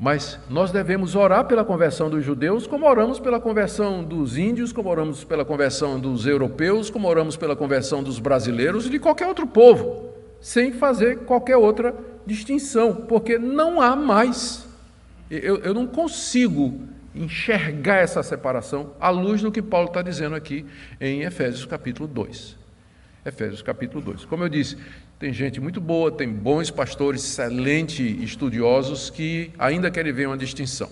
Mas 0.02 0.36
nós 0.50 0.72
devemos 0.72 1.14
orar 1.14 1.44
pela 1.44 1.64
conversão 1.64 2.10
dos 2.10 2.24
judeus, 2.24 2.66
como 2.66 2.88
oramos 2.88 3.20
pela 3.20 3.38
conversão 3.38 4.02
dos 4.02 4.36
índios, 4.36 4.72
como 4.72 4.88
oramos 4.88 5.22
pela 5.22 5.44
conversão 5.44 6.00
dos 6.00 6.26
europeus, 6.26 6.90
como 6.90 7.06
oramos 7.06 7.36
pela 7.36 7.54
conversão 7.54 8.02
dos 8.02 8.18
brasileiros 8.18 8.86
e 8.86 8.90
de 8.90 8.98
qualquer 8.98 9.28
outro 9.28 9.46
povo, 9.46 10.12
sem 10.40 10.72
fazer 10.72 11.18
qualquer 11.18 11.56
outra 11.56 11.94
distinção, 12.26 12.92
porque 12.92 13.38
não 13.38 13.80
há 13.80 13.94
mais. 13.94 14.66
Eu, 15.30 15.58
eu 15.58 15.72
não 15.72 15.86
consigo 15.86 16.80
enxergar 17.14 17.98
essa 17.98 18.24
separação 18.24 18.94
à 18.98 19.08
luz 19.08 19.40
do 19.40 19.52
que 19.52 19.62
Paulo 19.62 19.86
está 19.86 20.02
dizendo 20.02 20.34
aqui 20.34 20.66
em 21.00 21.22
Efésios 21.22 21.64
capítulo 21.64 22.08
2. 22.08 22.58
Efésios 23.24 23.62
capítulo 23.62 24.02
2. 24.02 24.24
Como 24.24 24.42
eu 24.42 24.48
disse, 24.48 24.76
tem 25.22 25.32
gente 25.32 25.60
muito 25.60 25.80
boa, 25.80 26.10
tem 26.10 26.28
bons 26.28 26.68
pastores, 26.68 27.22
excelentes 27.22 28.20
estudiosos 28.24 29.08
que 29.08 29.52
ainda 29.56 29.88
querem 29.88 30.12
ver 30.12 30.26
uma 30.26 30.36
distinção. 30.36 30.90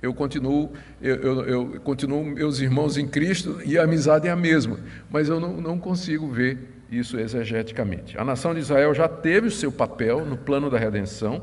Eu 0.00 0.14
continuo, 0.14 0.72
eu, 1.02 1.16
eu, 1.16 1.44
eu, 1.44 1.80
continuo 1.82 2.24
meus 2.24 2.60
irmãos 2.60 2.96
em 2.96 3.06
Cristo 3.06 3.60
e 3.66 3.76
a 3.76 3.82
amizade 3.82 4.26
é 4.26 4.30
a 4.30 4.36
mesma, 4.36 4.80
mas 5.10 5.28
eu 5.28 5.38
não, 5.38 5.60
não 5.60 5.78
consigo 5.78 6.28
ver 6.28 6.80
isso 6.90 7.20
exegeticamente. 7.20 8.16
A 8.16 8.24
nação 8.24 8.54
de 8.54 8.60
Israel 8.60 8.94
já 8.94 9.06
teve 9.06 9.48
o 9.48 9.50
seu 9.50 9.70
papel 9.70 10.24
no 10.24 10.38
plano 10.38 10.70
da 10.70 10.78
redenção, 10.78 11.42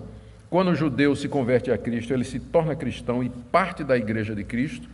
quando 0.50 0.72
o 0.72 0.76
judeu 0.76 1.16
se 1.16 1.28
converte 1.28 1.70
a 1.70 1.78
Cristo, 1.78 2.12
ele 2.12 2.24
se 2.24 2.40
torna 2.40 2.76
cristão 2.76 3.24
e 3.24 3.30
parte 3.30 3.84
da 3.84 3.96
igreja 3.96 4.34
de 4.34 4.44
Cristo, 4.44 4.90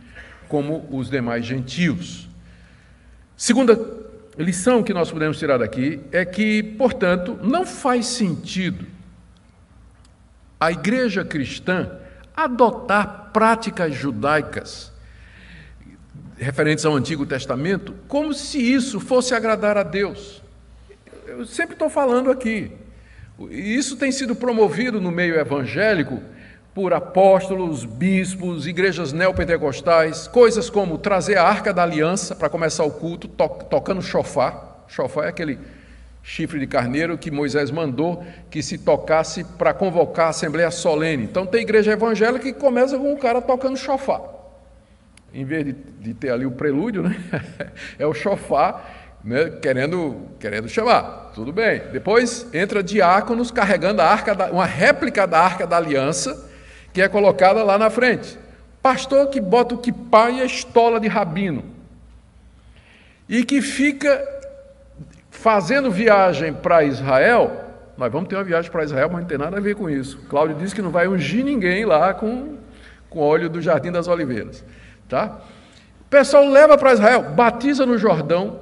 como 0.50 0.86
os 0.90 1.08
demais 1.08 1.46
gentios. 1.46 2.28
Segunda 3.38 3.74
lição 4.38 4.82
que 4.82 4.94
nós 4.94 5.10
podemos 5.10 5.38
tirar 5.38 5.58
daqui 5.58 6.00
é 6.10 6.24
que, 6.24 6.62
portanto, 6.62 7.38
não 7.42 7.66
faz 7.66 8.06
sentido 8.06 8.86
a 10.58 10.70
igreja 10.70 11.24
cristã 11.24 11.98
adotar 12.36 13.30
práticas 13.32 13.94
judaicas 13.94 14.92
referentes 16.36 16.84
ao 16.84 16.94
Antigo 16.94 17.26
Testamento 17.26 17.94
como 18.08 18.32
se 18.32 18.58
isso 18.58 19.00
fosse 19.00 19.34
agradar 19.34 19.76
a 19.76 19.82
Deus. 19.82 20.42
Eu 21.26 21.44
sempre 21.44 21.74
estou 21.74 21.90
falando 21.90 22.30
aqui, 22.30 22.72
isso 23.50 23.96
tem 23.96 24.12
sido 24.12 24.34
promovido 24.34 25.00
no 25.00 25.10
meio 25.10 25.34
evangélico 25.38 26.22
por 26.74 26.94
apóstolos, 26.94 27.84
bispos, 27.84 28.66
igrejas 28.66 29.12
neopentecostais, 29.12 30.26
coisas 30.26 30.70
como 30.70 30.96
trazer 30.96 31.36
a 31.36 31.44
arca 31.44 31.72
da 31.72 31.82
aliança 31.82 32.34
para 32.34 32.48
começar 32.48 32.84
o 32.84 32.90
culto, 32.90 33.28
to 33.28 33.48
tocando 33.68 34.00
chofar. 34.00 34.84
Chofar 34.88 35.26
é 35.26 35.28
aquele 35.28 35.58
chifre 36.22 36.58
de 36.60 36.66
carneiro 36.66 37.18
que 37.18 37.30
Moisés 37.30 37.70
mandou 37.70 38.24
que 38.50 38.62
se 38.62 38.78
tocasse 38.78 39.44
para 39.44 39.74
convocar 39.74 40.26
a 40.26 40.30
assembleia 40.30 40.70
solene. 40.70 41.24
Então 41.24 41.44
tem 41.44 41.62
igreja 41.62 41.92
evangélica 41.92 42.44
que 42.44 42.52
começa 42.52 42.96
com 42.96 43.12
um 43.12 43.16
cara 43.16 43.42
tocando 43.42 43.76
chofar. 43.76 44.22
Em 45.34 45.44
vez 45.44 45.64
de, 45.64 45.72
de 45.72 46.14
ter 46.14 46.30
ali 46.30 46.46
o 46.46 46.52
prelúdio, 46.52 47.02
né? 47.02 47.16
é 47.98 48.06
o 48.06 48.14
chofar 48.14 49.02
né, 49.24 49.50
querendo, 49.60 50.28
querendo 50.38 50.68
chamar. 50.68 51.32
Tudo 51.34 51.52
bem. 51.52 51.82
Depois 51.92 52.46
entra 52.52 52.82
diáconos 52.82 53.50
carregando 53.50 54.02
a 54.02 54.06
arca 54.06 54.34
da, 54.34 54.50
uma 54.50 54.66
réplica 54.66 55.26
da 55.26 55.40
arca 55.40 55.66
da 55.66 55.76
aliança, 55.76 56.50
que 56.92 57.00
é 57.00 57.08
colocada 57.08 57.62
lá 57.62 57.78
na 57.78 57.90
frente. 57.90 58.38
Pastor 58.82 59.28
que 59.28 59.40
bota 59.40 59.74
o 59.74 59.78
quipá 59.78 60.30
e 60.30 60.40
a 60.40 60.44
estola 60.44 61.00
de 61.00 61.08
rabino. 61.08 61.64
E 63.28 63.44
que 63.44 63.62
fica 63.62 64.28
fazendo 65.30 65.90
viagem 65.90 66.52
para 66.52 66.84
Israel. 66.84 67.64
Nós 67.96 68.12
vamos 68.12 68.28
ter 68.28 68.34
uma 68.34 68.44
viagem 68.44 68.70
para 68.70 68.84
Israel, 68.84 69.08
mas 69.10 69.22
não 69.22 69.28
tem 69.28 69.38
nada 69.38 69.56
a 69.56 69.60
ver 69.60 69.76
com 69.76 69.88
isso. 69.88 70.18
Cláudio 70.28 70.56
disse 70.56 70.74
que 70.74 70.82
não 70.82 70.90
vai 70.90 71.06
ungir 71.06 71.44
ninguém 71.44 71.84
lá 71.84 72.12
com, 72.12 72.56
com 73.08 73.20
óleo 73.20 73.48
do 73.48 73.60
Jardim 73.60 73.92
das 73.92 74.08
Oliveiras. 74.08 74.64
Tá? 75.08 75.38
O 76.00 76.10
pessoal 76.10 76.46
leva 76.46 76.76
para 76.76 76.92
Israel, 76.92 77.22
batiza 77.22 77.86
no 77.86 77.96
Jordão, 77.96 78.60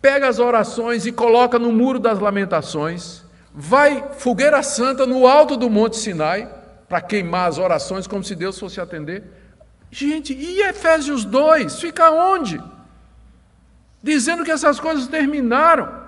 pega 0.00 0.26
as 0.26 0.38
orações 0.38 1.06
e 1.06 1.12
coloca 1.12 1.58
no 1.58 1.70
muro 1.70 1.98
das 1.98 2.18
lamentações, 2.18 3.22
vai 3.54 4.04
fogueira 4.16 4.62
santa 4.62 5.06
no 5.06 5.26
alto 5.26 5.56
do 5.56 5.68
Monte 5.68 5.96
Sinai 5.96 6.59
para 6.90 7.00
queimar 7.00 7.48
as 7.48 7.56
orações 7.56 8.08
como 8.08 8.24
se 8.24 8.34
Deus 8.34 8.58
fosse 8.58 8.80
atender. 8.80 9.22
Gente, 9.92 10.34
e 10.34 10.60
Efésios 10.62 11.24
2 11.24 11.80
fica 11.80 12.10
onde? 12.10 12.60
Dizendo 14.02 14.44
que 14.44 14.50
essas 14.50 14.80
coisas 14.80 15.06
terminaram. 15.06 16.00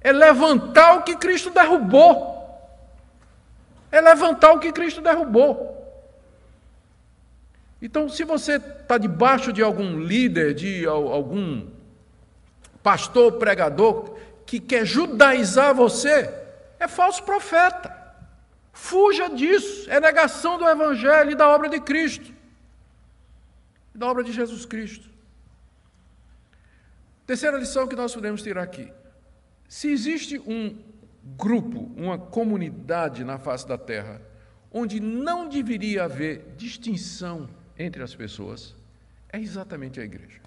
É 0.00 0.10
levantar 0.10 0.96
o 0.96 1.02
que 1.02 1.14
Cristo 1.16 1.50
derrubou. 1.50 2.32
É 3.92 4.00
levantar 4.00 4.52
o 4.52 4.58
que 4.58 4.72
Cristo 4.72 5.02
derrubou. 5.02 5.70
Então, 7.82 8.08
se 8.08 8.24
você 8.24 8.54
está 8.54 8.96
debaixo 8.96 9.52
de 9.52 9.62
algum 9.62 9.98
líder, 10.00 10.54
de 10.54 10.86
algum 10.86 11.66
pastor, 12.82 13.32
pregador, 13.32 14.16
que 14.46 14.58
quer 14.58 14.86
judaizar 14.86 15.74
você, 15.74 16.32
é 16.80 16.88
falso 16.88 17.22
profeta. 17.22 18.03
Fuja 18.74 19.28
disso, 19.28 19.88
é 19.88 20.00
negação 20.00 20.58
do 20.58 20.68
Evangelho 20.68 21.30
e 21.30 21.36
da 21.36 21.48
obra 21.48 21.68
de 21.68 21.80
Cristo, 21.80 22.34
da 23.94 24.08
obra 24.08 24.24
de 24.24 24.32
Jesus 24.32 24.66
Cristo. 24.66 25.08
Terceira 27.24 27.56
lição 27.56 27.86
que 27.86 27.94
nós 27.94 28.12
podemos 28.12 28.42
tirar 28.42 28.64
aqui: 28.64 28.92
se 29.68 29.88
existe 29.88 30.40
um 30.40 30.76
grupo, 31.36 31.92
uma 31.96 32.18
comunidade 32.18 33.22
na 33.22 33.38
face 33.38 33.66
da 33.66 33.78
terra, 33.78 34.20
onde 34.72 34.98
não 34.98 35.48
deveria 35.48 36.04
haver 36.04 36.54
distinção 36.56 37.48
entre 37.78 38.02
as 38.02 38.12
pessoas, 38.12 38.74
é 39.32 39.38
exatamente 39.38 40.00
a 40.00 40.04
igreja. 40.04 40.40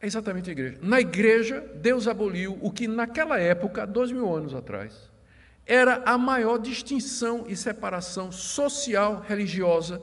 É 0.00 0.06
exatamente 0.06 0.48
a 0.48 0.52
igreja. 0.52 0.78
Na 0.80 0.98
igreja, 0.98 1.60
Deus 1.74 2.08
aboliu 2.08 2.58
o 2.62 2.70
que 2.70 2.88
naquela 2.88 3.38
época, 3.38 3.86
dois 3.86 4.10
mil 4.10 4.34
anos 4.34 4.54
atrás, 4.54 5.10
era 5.66 6.02
a 6.06 6.16
maior 6.16 6.58
distinção 6.58 7.44
e 7.48 7.56
separação 7.56 8.30
social, 8.30 9.24
religiosa 9.26 10.00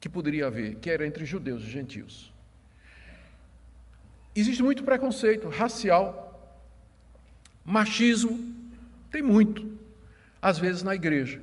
que 0.00 0.08
poderia 0.08 0.48
haver, 0.48 0.74
que 0.76 0.90
era 0.90 1.06
entre 1.06 1.24
judeus 1.24 1.62
e 1.62 1.70
gentios. 1.70 2.32
Existe 4.34 4.62
muito 4.62 4.82
preconceito 4.82 5.48
racial, 5.48 6.52
machismo, 7.64 8.54
tem 9.10 9.22
muito, 9.22 9.78
às 10.42 10.58
vezes 10.58 10.82
na 10.82 10.94
igreja. 10.94 11.40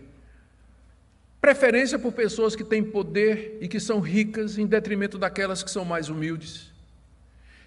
Preferência 1.39 1.97
por 1.97 2.11
pessoas 2.11 2.55
que 2.55 2.63
têm 2.63 2.83
poder 2.83 3.57
e 3.61 3.67
que 3.67 3.79
são 3.79 3.99
ricas 3.99 4.57
em 4.57 4.67
detrimento 4.67 5.17
daquelas 5.17 5.63
que 5.63 5.71
são 5.71 5.83
mais 5.83 6.09
humildes. 6.09 6.71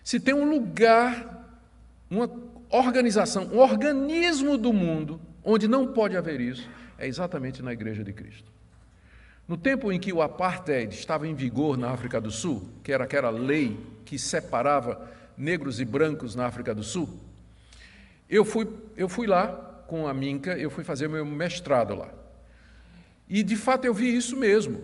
Se 0.04 0.20
tem 0.20 0.34
um 0.34 0.48
lugar, 0.48 1.50
uma 2.10 2.30
organização, 2.70 3.46
um 3.52 3.58
organismo 3.58 4.56
do 4.56 4.72
mundo 4.72 5.20
onde 5.46 5.68
não 5.68 5.86
pode 5.86 6.16
haver 6.16 6.40
isso, 6.40 6.68
é 6.98 7.06
exatamente 7.06 7.62
na 7.62 7.72
Igreja 7.72 8.02
de 8.02 8.12
Cristo. 8.12 8.50
No 9.46 9.56
tempo 9.56 9.92
em 9.92 10.00
que 10.00 10.12
o 10.12 10.20
apartheid 10.20 10.92
estava 10.92 11.28
em 11.28 11.34
vigor 11.34 11.78
na 11.78 11.90
África 11.90 12.20
do 12.20 12.32
Sul, 12.32 12.68
que 12.82 12.92
era 12.92 13.04
aquela 13.04 13.30
lei 13.30 13.78
que 14.04 14.18
separava 14.18 15.08
negros 15.38 15.80
e 15.80 15.84
brancos 15.84 16.34
na 16.34 16.46
África 16.46 16.74
do 16.74 16.82
Sul. 16.82 17.08
Eu 18.28 18.44
fui, 18.44 18.68
eu 18.96 19.08
fui 19.08 19.28
lá 19.28 19.46
com 19.86 20.08
a 20.08 20.12
Minca, 20.12 20.58
eu 20.58 20.68
fui 20.68 20.82
fazer 20.82 21.08
meu 21.08 21.24
mestrado 21.24 21.94
lá. 21.94 22.08
E 23.28 23.44
de 23.44 23.54
fato 23.54 23.84
eu 23.84 23.94
vi 23.94 24.16
isso 24.16 24.36
mesmo. 24.36 24.80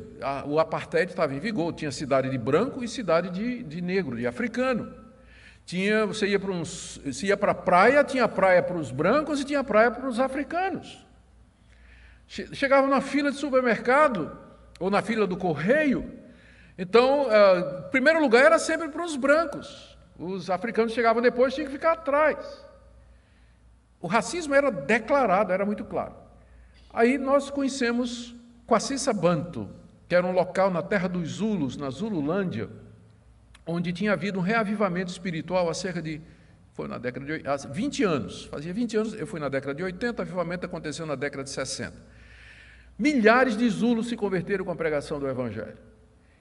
O 0.46 0.60
apartheid 0.60 1.10
estava 1.10 1.34
em 1.34 1.40
vigor, 1.40 1.72
tinha 1.72 1.90
cidade 1.90 2.30
de 2.30 2.38
branco 2.38 2.84
e 2.84 2.88
cidade 2.88 3.30
de, 3.30 3.64
de 3.64 3.80
negro, 3.80 4.16
de 4.16 4.28
africano. 4.28 5.01
Tinha, 5.72 6.04
você 6.04 6.26
ia 6.26 6.38
para 6.38 6.50
uns, 6.50 7.00
ia 7.22 7.34
para 7.34 7.52
a 7.52 7.54
praia, 7.54 8.04
tinha 8.04 8.28
praia 8.28 8.62
para 8.62 8.76
os 8.76 8.90
brancos 8.90 9.40
e 9.40 9.44
tinha 9.46 9.64
praia 9.64 9.90
para 9.90 10.06
os 10.06 10.20
africanos. 10.20 11.02
Chegava 12.26 12.86
na 12.86 13.00
fila 13.00 13.30
de 13.30 13.38
supermercado 13.38 14.36
ou 14.78 14.90
na 14.90 15.00
fila 15.00 15.26
do 15.26 15.34
correio, 15.34 16.12
então, 16.76 17.22
uh, 17.22 17.88
primeiro 17.90 18.20
lugar 18.20 18.44
era 18.44 18.58
sempre 18.58 18.90
para 18.90 19.02
os 19.02 19.16
brancos. 19.16 19.96
Os 20.18 20.50
africanos 20.50 20.92
chegavam 20.92 21.22
depois, 21.22 21.54
tinham 21.54 21.68
que 21.68 21.72
ficar 21.72 21.92
atrás. 21.92 22.66
O 23.98 24.06
racismo 24.06 24.54
era 24.54 24.70
declarado, 24.70 25.54
era 25.54 25.64
muito 25.64 25.86
claro. 25.86 26.14
Aí 26.92 27.16
nós 27.16 27.48
conhecemos 27.48 28.34
Quacissa 28.66 29.14
Banto, 29.14 29.70
que 30.06 30.14
era 30.14 30.26
um 30.26 30.32
local 30.32 30.70
na 30.70 30.82
terra 30.82 31.08
dos 31.08 31.30
Zulus, 31.30 31.78
na 31.78 31.88
Zululândia, 31.88 32.68
onde 33.66 33.92
tinha 33.92 34.12
havido 34.12 34.38
um 34.38 34.42
reavivamento 34.42 35.10
espiritual 35.10 35.68
há 35.68 35.74
cerca 35.74 36.02
de 36.02 36.20
foi 36.72 36.88
na 36.88 36.96
década 36.96 37.26
de 37.26 37.46
há 37.46 37.56
20 37.56 38.02
anos. 38.02 38.44
Fazia 38.46 38.72
20 38.72 38.96
anos, 38.96 39.14
eu 39.14 39.26
fui 39.26 39.38
na 39.38 39.48
década 39.48 39.74
de 39.74 39.82
80, 39.82 40.20
o 40.20 40.22
avivamento 40.22 40.66
aconteceu 40.66 41.04
na 41.04 41.14
década 41.14 41.44
de 41.44 41.50
60. 41.50 41.94
Milhares 42.98 43.56
de 43.56 43.68
Zulus 43.68 44.08
se 44.08 44.16
converteram 44.16 44.64
com 44.64 44.70
a 44.70 44.76
pregação 44.76 45.18
do 45.18 45.28
evangelho. 45.28 45.76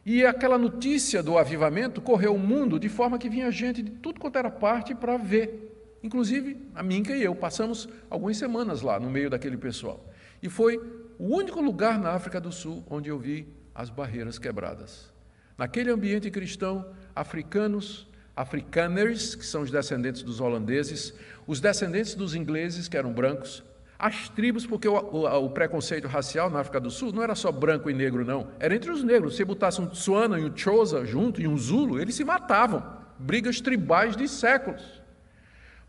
E 0.05 0.25
aquela 0.25 0.57
notícia 0.57 1.21
do 1.21 1.37
avivamento 1.37 2.01
correu 2.01 2.33
o 2.33 2.39
mundo 2.39 2.79
de 2.79 2.89
forma 2.89 3.19
que 3.19 3.29
vinha 3.29 3.51
gente 3.51 3.83
de 3.83 3.91
tudo 3.91 4.19
quanto 4.19 4.37
era 4.37 4.49
parte 4.49 4.95
para 4.95 5.17
ver. 5.17 5.97
Inclusive, 6.01 6.57
a 6.73 6.81
Minka 6.81 7.15
e 7.15 7.23
eu 7.23 7.35
passamos 7.35 7.87
algumas 8.09 8.37
semanas 8.37 8.81
lá 8.81 8.99
no 8.99 9.09
meio 9.09 9.29
daquele 9.29 9.57
pessoal. 9.57 10.03
E 10.41 10.49
foi 10.49 10.77
o 11.19 11.35
único 11.35 11.61
lugar 11.61 11.99
na 11.99 12.11
África 12.11 12.39
do 12.41 12.51
Sul 12.51 12.83
onde 12.89 13.09
eu 13.09 13.19
vi 13.19 13.47
as 13.75 13.89
barreiras 13.89 14.39
quebradas. 14.39 15.11
Naquele 15.57 15.91
ambiente 15.91 16.31
cristão, 16.31 16.85
africanos, 17.15 18.07
afrikaners, 18.35 19.35
que 19.35 19.45
são 19.45 19.61
os 19.61 19.71
descendentes 19.71 20.23
dos 20.23 20.39
holandeses, 20.39 21.13
os 21.45 21.59
descendentes 21.59 22.15
dos 22.15 22.35
ingleses, 22.35 22.87
que 22.87 22.97
eram 22.97 23.11
brancos, 23.11 23.63
as 24.01 24.29
tribos, 24.29 24.65
porque 24.65 24.87
o, 24.87 24.95
o, 24.95 25.45
o, 25.45 25.49
preconceito 25.51 26.07
racial 26.07 26.49
na 26.49 26.59
África 26.59 26.79
do 26.79 26.89
Sul 26.89 27.13
não 27.13 27.21
era 27.21 27.35
só 27.35 27.51
branco 27.51 27.87
e 27.87 27.93
negro, 27.93 28.25
não. 28.25 28.47
Era 28.59 28.73
entre 28.75 28.89
os 28.89 29.03
negros. 29.03 29.35
Se 29.35 29.45
botasse 29.45 29.79
um 29.79 29.85
Tswana 29.85 30.39
e 30.39 30.43
um 30.43 30.57
Xhosa 30.57 31.05
junto 31.05 31.39
e 31.39 31.47
um 31.47 31.55
Zulu, 31.55 31.99
eles 31.99 32.15
se 32.15 32.23
matavam. 32.23 32.83
Brigas 33.19 33.61
tribais 33.61 34.15
de 34.15 34.27
séculos. 34.27 35.03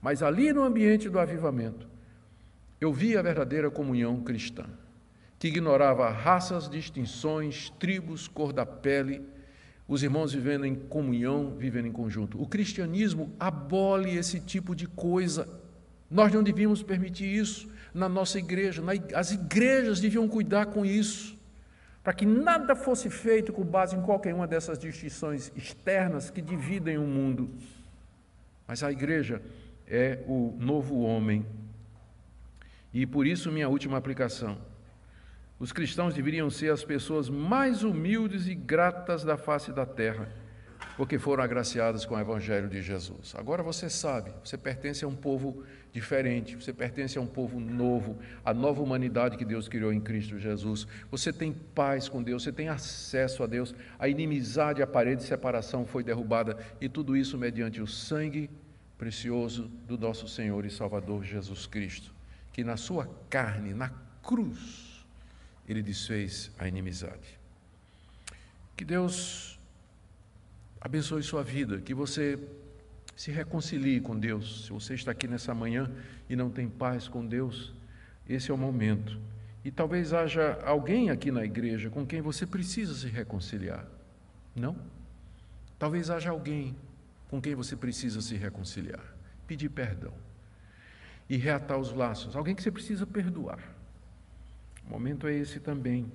Mas 0.03 0.23
ali 0.23 0.53
no 0.53 0.63
ambiente 0.63 1.09
do 1.09 1.19
avivamento, 1.19 1.89
eu 2.79 2.93
vi 2.93 3.17
a 3.17 3.23
verdadeira 3.23 3.71
comunhão 3.71 4.21
cristã, 4.21 4.67
que 5.39 5.49
ignorava 5.49 6.11
raças, 6.11 6.69
distinções, 6.69 7.71
tribos, 7.79 8.29
cor 8.29 8.53
da 8.53 8.67
pele, 8.67 9.23
os 9.87 10.03
irmãos 10.03 10.33
vivendo 10.33 10.65
em 10.65 10.75
comunhão, 10.75 11.55
vivendo 11.57 11.87
em 11.87 11.93
conjunto. 11.93 12.41
O 12.41 12.47
cristianismo 12.47 13.33
abole 13.39 14.17
esse 14.17 14.41
tipo 14.41 14.75
de 14.75 14.87
coisa. 14.87 15.49
Nós 16.11 16.33
não 16.33 16.43
devíamos 16.43 16.83
permitir 16.83 17.27
isso 17.27 17.69
na 17.93 18.09
nossa 18.09 18.39
igreja. 18.39 18.83
As 19.15 19.33
igrejas 19.33 20.01
deviam 20.01 20.29
cuidar 20.29 20.67
com 20.67 20.85
isso, 20.85 21.37
para 22.03 22.13
que 22.13 22.25
nada 22.25 22.75
fosse 22.75 23.11
feito 23.11 23.53
com 23.53 23.65
base 23.65 23.97
em 23.97 24.03
qualquer 24.03 24.35
uma 24.35 24.47
dessas 24.47 24.79
distinções 24.79 25.53
externas 25.57 26.31
que 26.31 26.41
dividem 26.41 26.99
o 26.99 27.07
mundo. 27.07 27.51
Mas 28.67 28.83
a 28.83 28.91
igreja 28.91 29.43
é 29.87 30.21
o 30.27 30.57
novo 30.59 31.01
homem. 31.01 31.45
E 32.95 33.07
por 33.07 33.27
isso, 33.27 33.51
minha 33.51 33.69
última 33.69 33.97
aplicação. 33.97 34.59
Os 35.63 35.71
cristãos 35.71 36.13
deveriam 36.13 36.51
ser 36.51 36.73
as 36.73 36.83
pessoas 36.85 37.31
mais 37.31 37.85
humildes 37.85 38.49
e 38.49 38.55
gratas 38.55 39.23
da 39.23 39.37
face 39.37 39.71
da 39.73 39.87
terra 39.87 40.29
porque 40.97 41.19
foram 41.19 41.43
agraciadas 41.43 42.05
com 42.05 42.15
o 42.15 42.21
Evangelho 42.21 42.69
de 42.69 42.83
Jesus. 42.83 43.35
Agora 43.37 43.63
você 43.63 43.89
sabe, 43.89 44.33
você 44.45 44.59
pertence 44.59 45.05
a 45.05 45.09
um 45.09 45.15
povo 45.15 45.65
diferente, 45.93 46.57
você 46.57 46.73
pertence 46.73 47.17
a 47.17 47.21
um 47.21 47.27
povo 47.27 47.59
novo, 47.59 48.19
a 48.45 48.53
nova 48.53 48.83
humanidade 48.83 49.37
que 49.37 49.45
Deus 49.45 49.69
criou 49.69 49.93
em 49.93 50.01
Cristo 50.01 50.39
Jesus. 50.39 50.87
Você 51.11 51.33
tem 51.33 51.53
paz 51.53 52.09
com 52.09 52.23
Deus, 52.23 52.43
você 52.43 52.53
tem 52.53 52.69
acesso 52.69 53.43
a 53.43 53.47
Deus, 53.47 53.75
a 53.99 54.09
inimizade, 54.09 54.83
a 54.83 54.87
parede 54.87 55.23
de 55.23 55.29
separação 55.29 55.87
foi 55.87 56.03
derrubada, 56.03 56.59
e 56.81 56.89
tudo 56.89 57.17
isso 57.17 57.39
mediante 57.39 57.81
o 57.81 57.87
sangue 57.87 58.51
precioso 58.99 59.71
do 59.87 59.97
nosso 59.97 60.29
Senhor 60.29 60.65
e 60.65 60.71
Salvador 60.71 61.25
Jesus 61.25 61.67
Cristo, 61.67 62.13
que 62.53 62.63
na 62.63 62.77
sua 62.77 63.09
carne, 63.31 63.73
na 63.73 63.91
cruz, 64.23 64.92
ele 65.73 65.83
desfez 65.83 66.51
a 66.59 66.69
inimizade. 66.69 67.39
Que 68.77 68.85
Deus 68.85 69.59
abençoe 70.81 71.23
sua 71.23 71.43
vida, 71.43 71.81
que 71.81 71.95
você 71.95 72.39
se 73.17 73.31
reconcilie 73.31 74.01
com 74.01 74.19
Deus. 74.19 74.67
Se 74.67 74.73
você 74.73 74.95
está 74.95 75.11
aqui 75.11 75.29
nessa 75.29 75.55
manhã 75.55 75.91
e 76.29 76.37
não 76.37 76.51
tem 76.51 76.69
paz 76.69 77.09
com 77.09 77.27
Deus, 77.27 77.73
esse 78.29 78.51
é 78.51 78.55
o 78.55 78.59
momento. 78.59 79.19
E 79.65 79.71
talvez 79.71 80.13
haja 80.13 80.59
alguém 80.65 81.11
aqui 81.11 81.31
na 81.31 81.45
igreja 81.45 81.89
com 81.89 82.05
quem 82.05 82.21
você 82.21 82.47
precisa 82.47 82.95
se 82.95 83.07
reconciliar. 83.07 83.87
Não? 84.55 84.77
Talvez 85.79 86.11
haja 86.11 86.31
alguém 86.31 86.77
com 87.29 87.41
quem 87.41 87.55
você 87.55 87.77
precisa 87.77 88.21
se 88.21 88.35
reconciliar, 88.37 89.03
pedir 89.47 89.69
perdão 89.69 90.13
e 91.29 91.37
reatar 91.37 91.79
os 91.79 91.93
laços. 91.93 92.37
Alguém 92.37 92.55
que 92.55 92.63
você 92.63 92.71
precisa 92.71 93.07
perdoar. 93.07 93.72
O 94.87 94.91
momento 94.91 95.27
é 95.27 95.35
esse 95.35 95.61
também. 95.61 96.11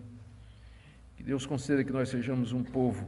Que 1.15 1.24
Deus 1.24 1.45
conceda 1.45 1.84
que 1.84 1.91
nós 1.91 2.09
sejamos 2.09 2.51
um 2.51 2.63
povo 2.63 3.07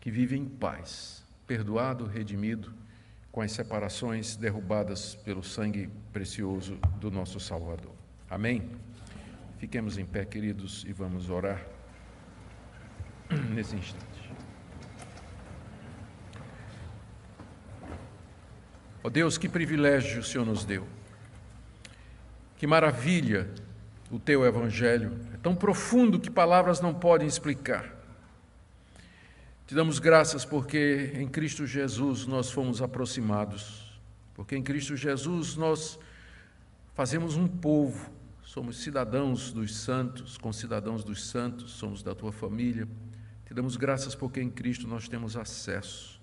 que 0.00 0.10
vive 0.10 0.36
em 0.36 0.44
paz, 0.44 1.24
perdoado, 1.46 2.04
redimido, 2.04 2.72
com 3.32 3.40
as 3.40 3.52
separações 3.52 4.36
derrubadas 4.36 5.14
pelo 5.16 5.42
sangue 5.42 5.90
precioso 6.12 6.78
do 7.00 7.10
nosso 7.10 7.40
Salvador. 7.40 7.94
Amém? 8.30 8.70
Fiquemos 9.58 9.96
em 9.98 10.04
pé, 10.04 10.24
queridos, 10.24 10.84
e 10.86 10.92
vamos 10.92 11.30
orar 11.30 11.66
nesse 13.50 13.74
instante. 13.74 14.04
Ó 19.02 19.08
oh 19.08 19.10
Deus, 19.10 19.36
que 19.36 19.48
privilégio 19.48 20.20
o 20.20 20.24
Senhor 20.24 20.46
nos 20.46 20.64
deu. 20.64 20.86
Que 22.56 22.66
maravilha 22.66 23.50
o 24.14 24.18
teu 24.20 24.46
evangelho. 24.46 25.18
É 25.34 25.36
tão 25.38 25.56
profundo 25.56 26.20
que 26.20 26.30
palavras 26.30 26.80
não 26.80 26.94
podem 26.94 27.26
explicar. 27.26 27.92
Te 29.66 29.74
damos 29.74 29.98
graças 29.98 30.44
porque 30.44 31.10
em 31.14 31.26
Cristo 31.26 31.66
Jesus 31.66 32.24
nós 32.24 32.48
fomos 32.48 32.80
aproximados, 32.80 33.98
porque 34.32 34.54
em 34.54 34.62
Cristo 34.62 34.96
Jesus 34.96 35.56
nós 35.56 35.98
fazemos 36.94 37.34
um 37.34 37.48
povo, 37.48 38.08
somos 38.44 38.80
cidadãos 38.82 39.52
dos 39.52 39.74
santos, 39.76 40.38
concidadãos 40.38 41.02
dos 41.02 41.26
santos, 41.26 41.72
somos 41.72 42.00
da 42.00 42.14
tua 42.14 42.30
família. 42.30 42.86
Te 43.46 43.52
damos 43.52 43.76
graças 43.76 44.14
porque 44.14 44.40
em 44.40 44.50
Cristo 44.50 44.86
nós 44.86 45.08
temos 45.08 45.36
acesso. 45.36 46.20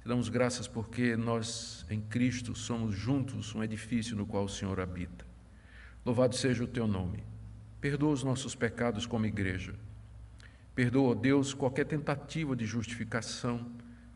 Te 0.00 0.08
damos 0.08 0.30
graças 0.30 0.66
porque 0.66 1.18
nós 1.18 1.84
em 1.90 2.00
Cristo 2.00 2.54
somos 2.54 2.94
juntos 2.94 3.54
um 3.54 3.62
edifício 3.62 4.16
no 4.16 4.24
qual 4.24 4.44
o 4.44 4.48
Senhor 4.48 4.80
habita. 4.80 5.29
Louvado 6.10 6.34
seja 6.34 6.64
o 6.64 6.66
teu 6.66 6.88
nome. 6.88 7.22
Perdoa 7.80 8.12
os 8.12 8.24
nossos 8.24 8.56
pecados 8.56 9.06
como 9.06 9.26
igreja 9.26 9.74
Perdoa, 10.74 11.14
Deus, 11.14 11.54
qualquer 11.54 11.84
tentativa 11.84 12.56
de 12.56 12.66
justificação 12.66 13.64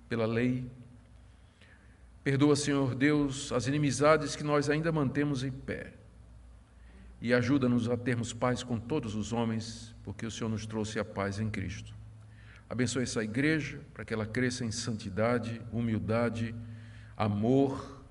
pela 0.08 0.26
lei. 0.26 0.68
Perdoa, 2.24 2.56
Senhor 2.56 2.96
Deus, 2.96 3.52
as 3.52 3.68
inimizades 3.68 4.34
que 4.34 4.42
nós 4.42 4.68
ainda 4.68 4.90
mantemos 4.90 5.44
em 5.44 5.52
pé. 5.52 5.92
E 7.20 7.32
ajuda-nos 7.32 7.88
a 7.88 7.96
termos 7.96 8.32
paz 8.32 8.64
com 8.64 8.76
todos 8.76 9.14
os 9.14 9.32
homens, 9.32 9.94
porque 10.02 10.26
o 10.26 10.32
Senhor 10.32 10.50
nos 10.50 10.66
trouxe 10.66 10.98
a 10.98 11.04
paz 11.04 11.38
em 11.38 11.48
Cristo. 11.48 11.94
Abençoe 12.68 13.04
essa 13.04 13.22
igreja 13.22 13.80
para 13.94 14.04
que 14.04 14.12
ela 14.12 14.26
cresça 14.26 14.64
em 14.64 14.72
santidade, 14.72 15.62
humildade, 15.70 16.56
amor, 17.16 18.02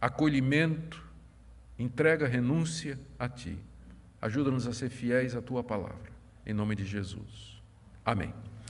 acolhimento, 0.00 1.08
entrega, 1.82 2.26
renúncia 2.26 2.98
a 3.18 3.28
Ti. 3.28 3.58
Ajuda-nos 4.20 4.66
a 4.66 4.72
ser 4.72 4.90
fiéis 4.90 5.34
à 5.34 5.40
Tua 5.40 5.64
palavra. 5.64 6.10
Em 6.44 6.52
nome 6.52 6.74
de 6.74 6.84
Jesus. 6.84 7.62
Amém. 8.04 8.32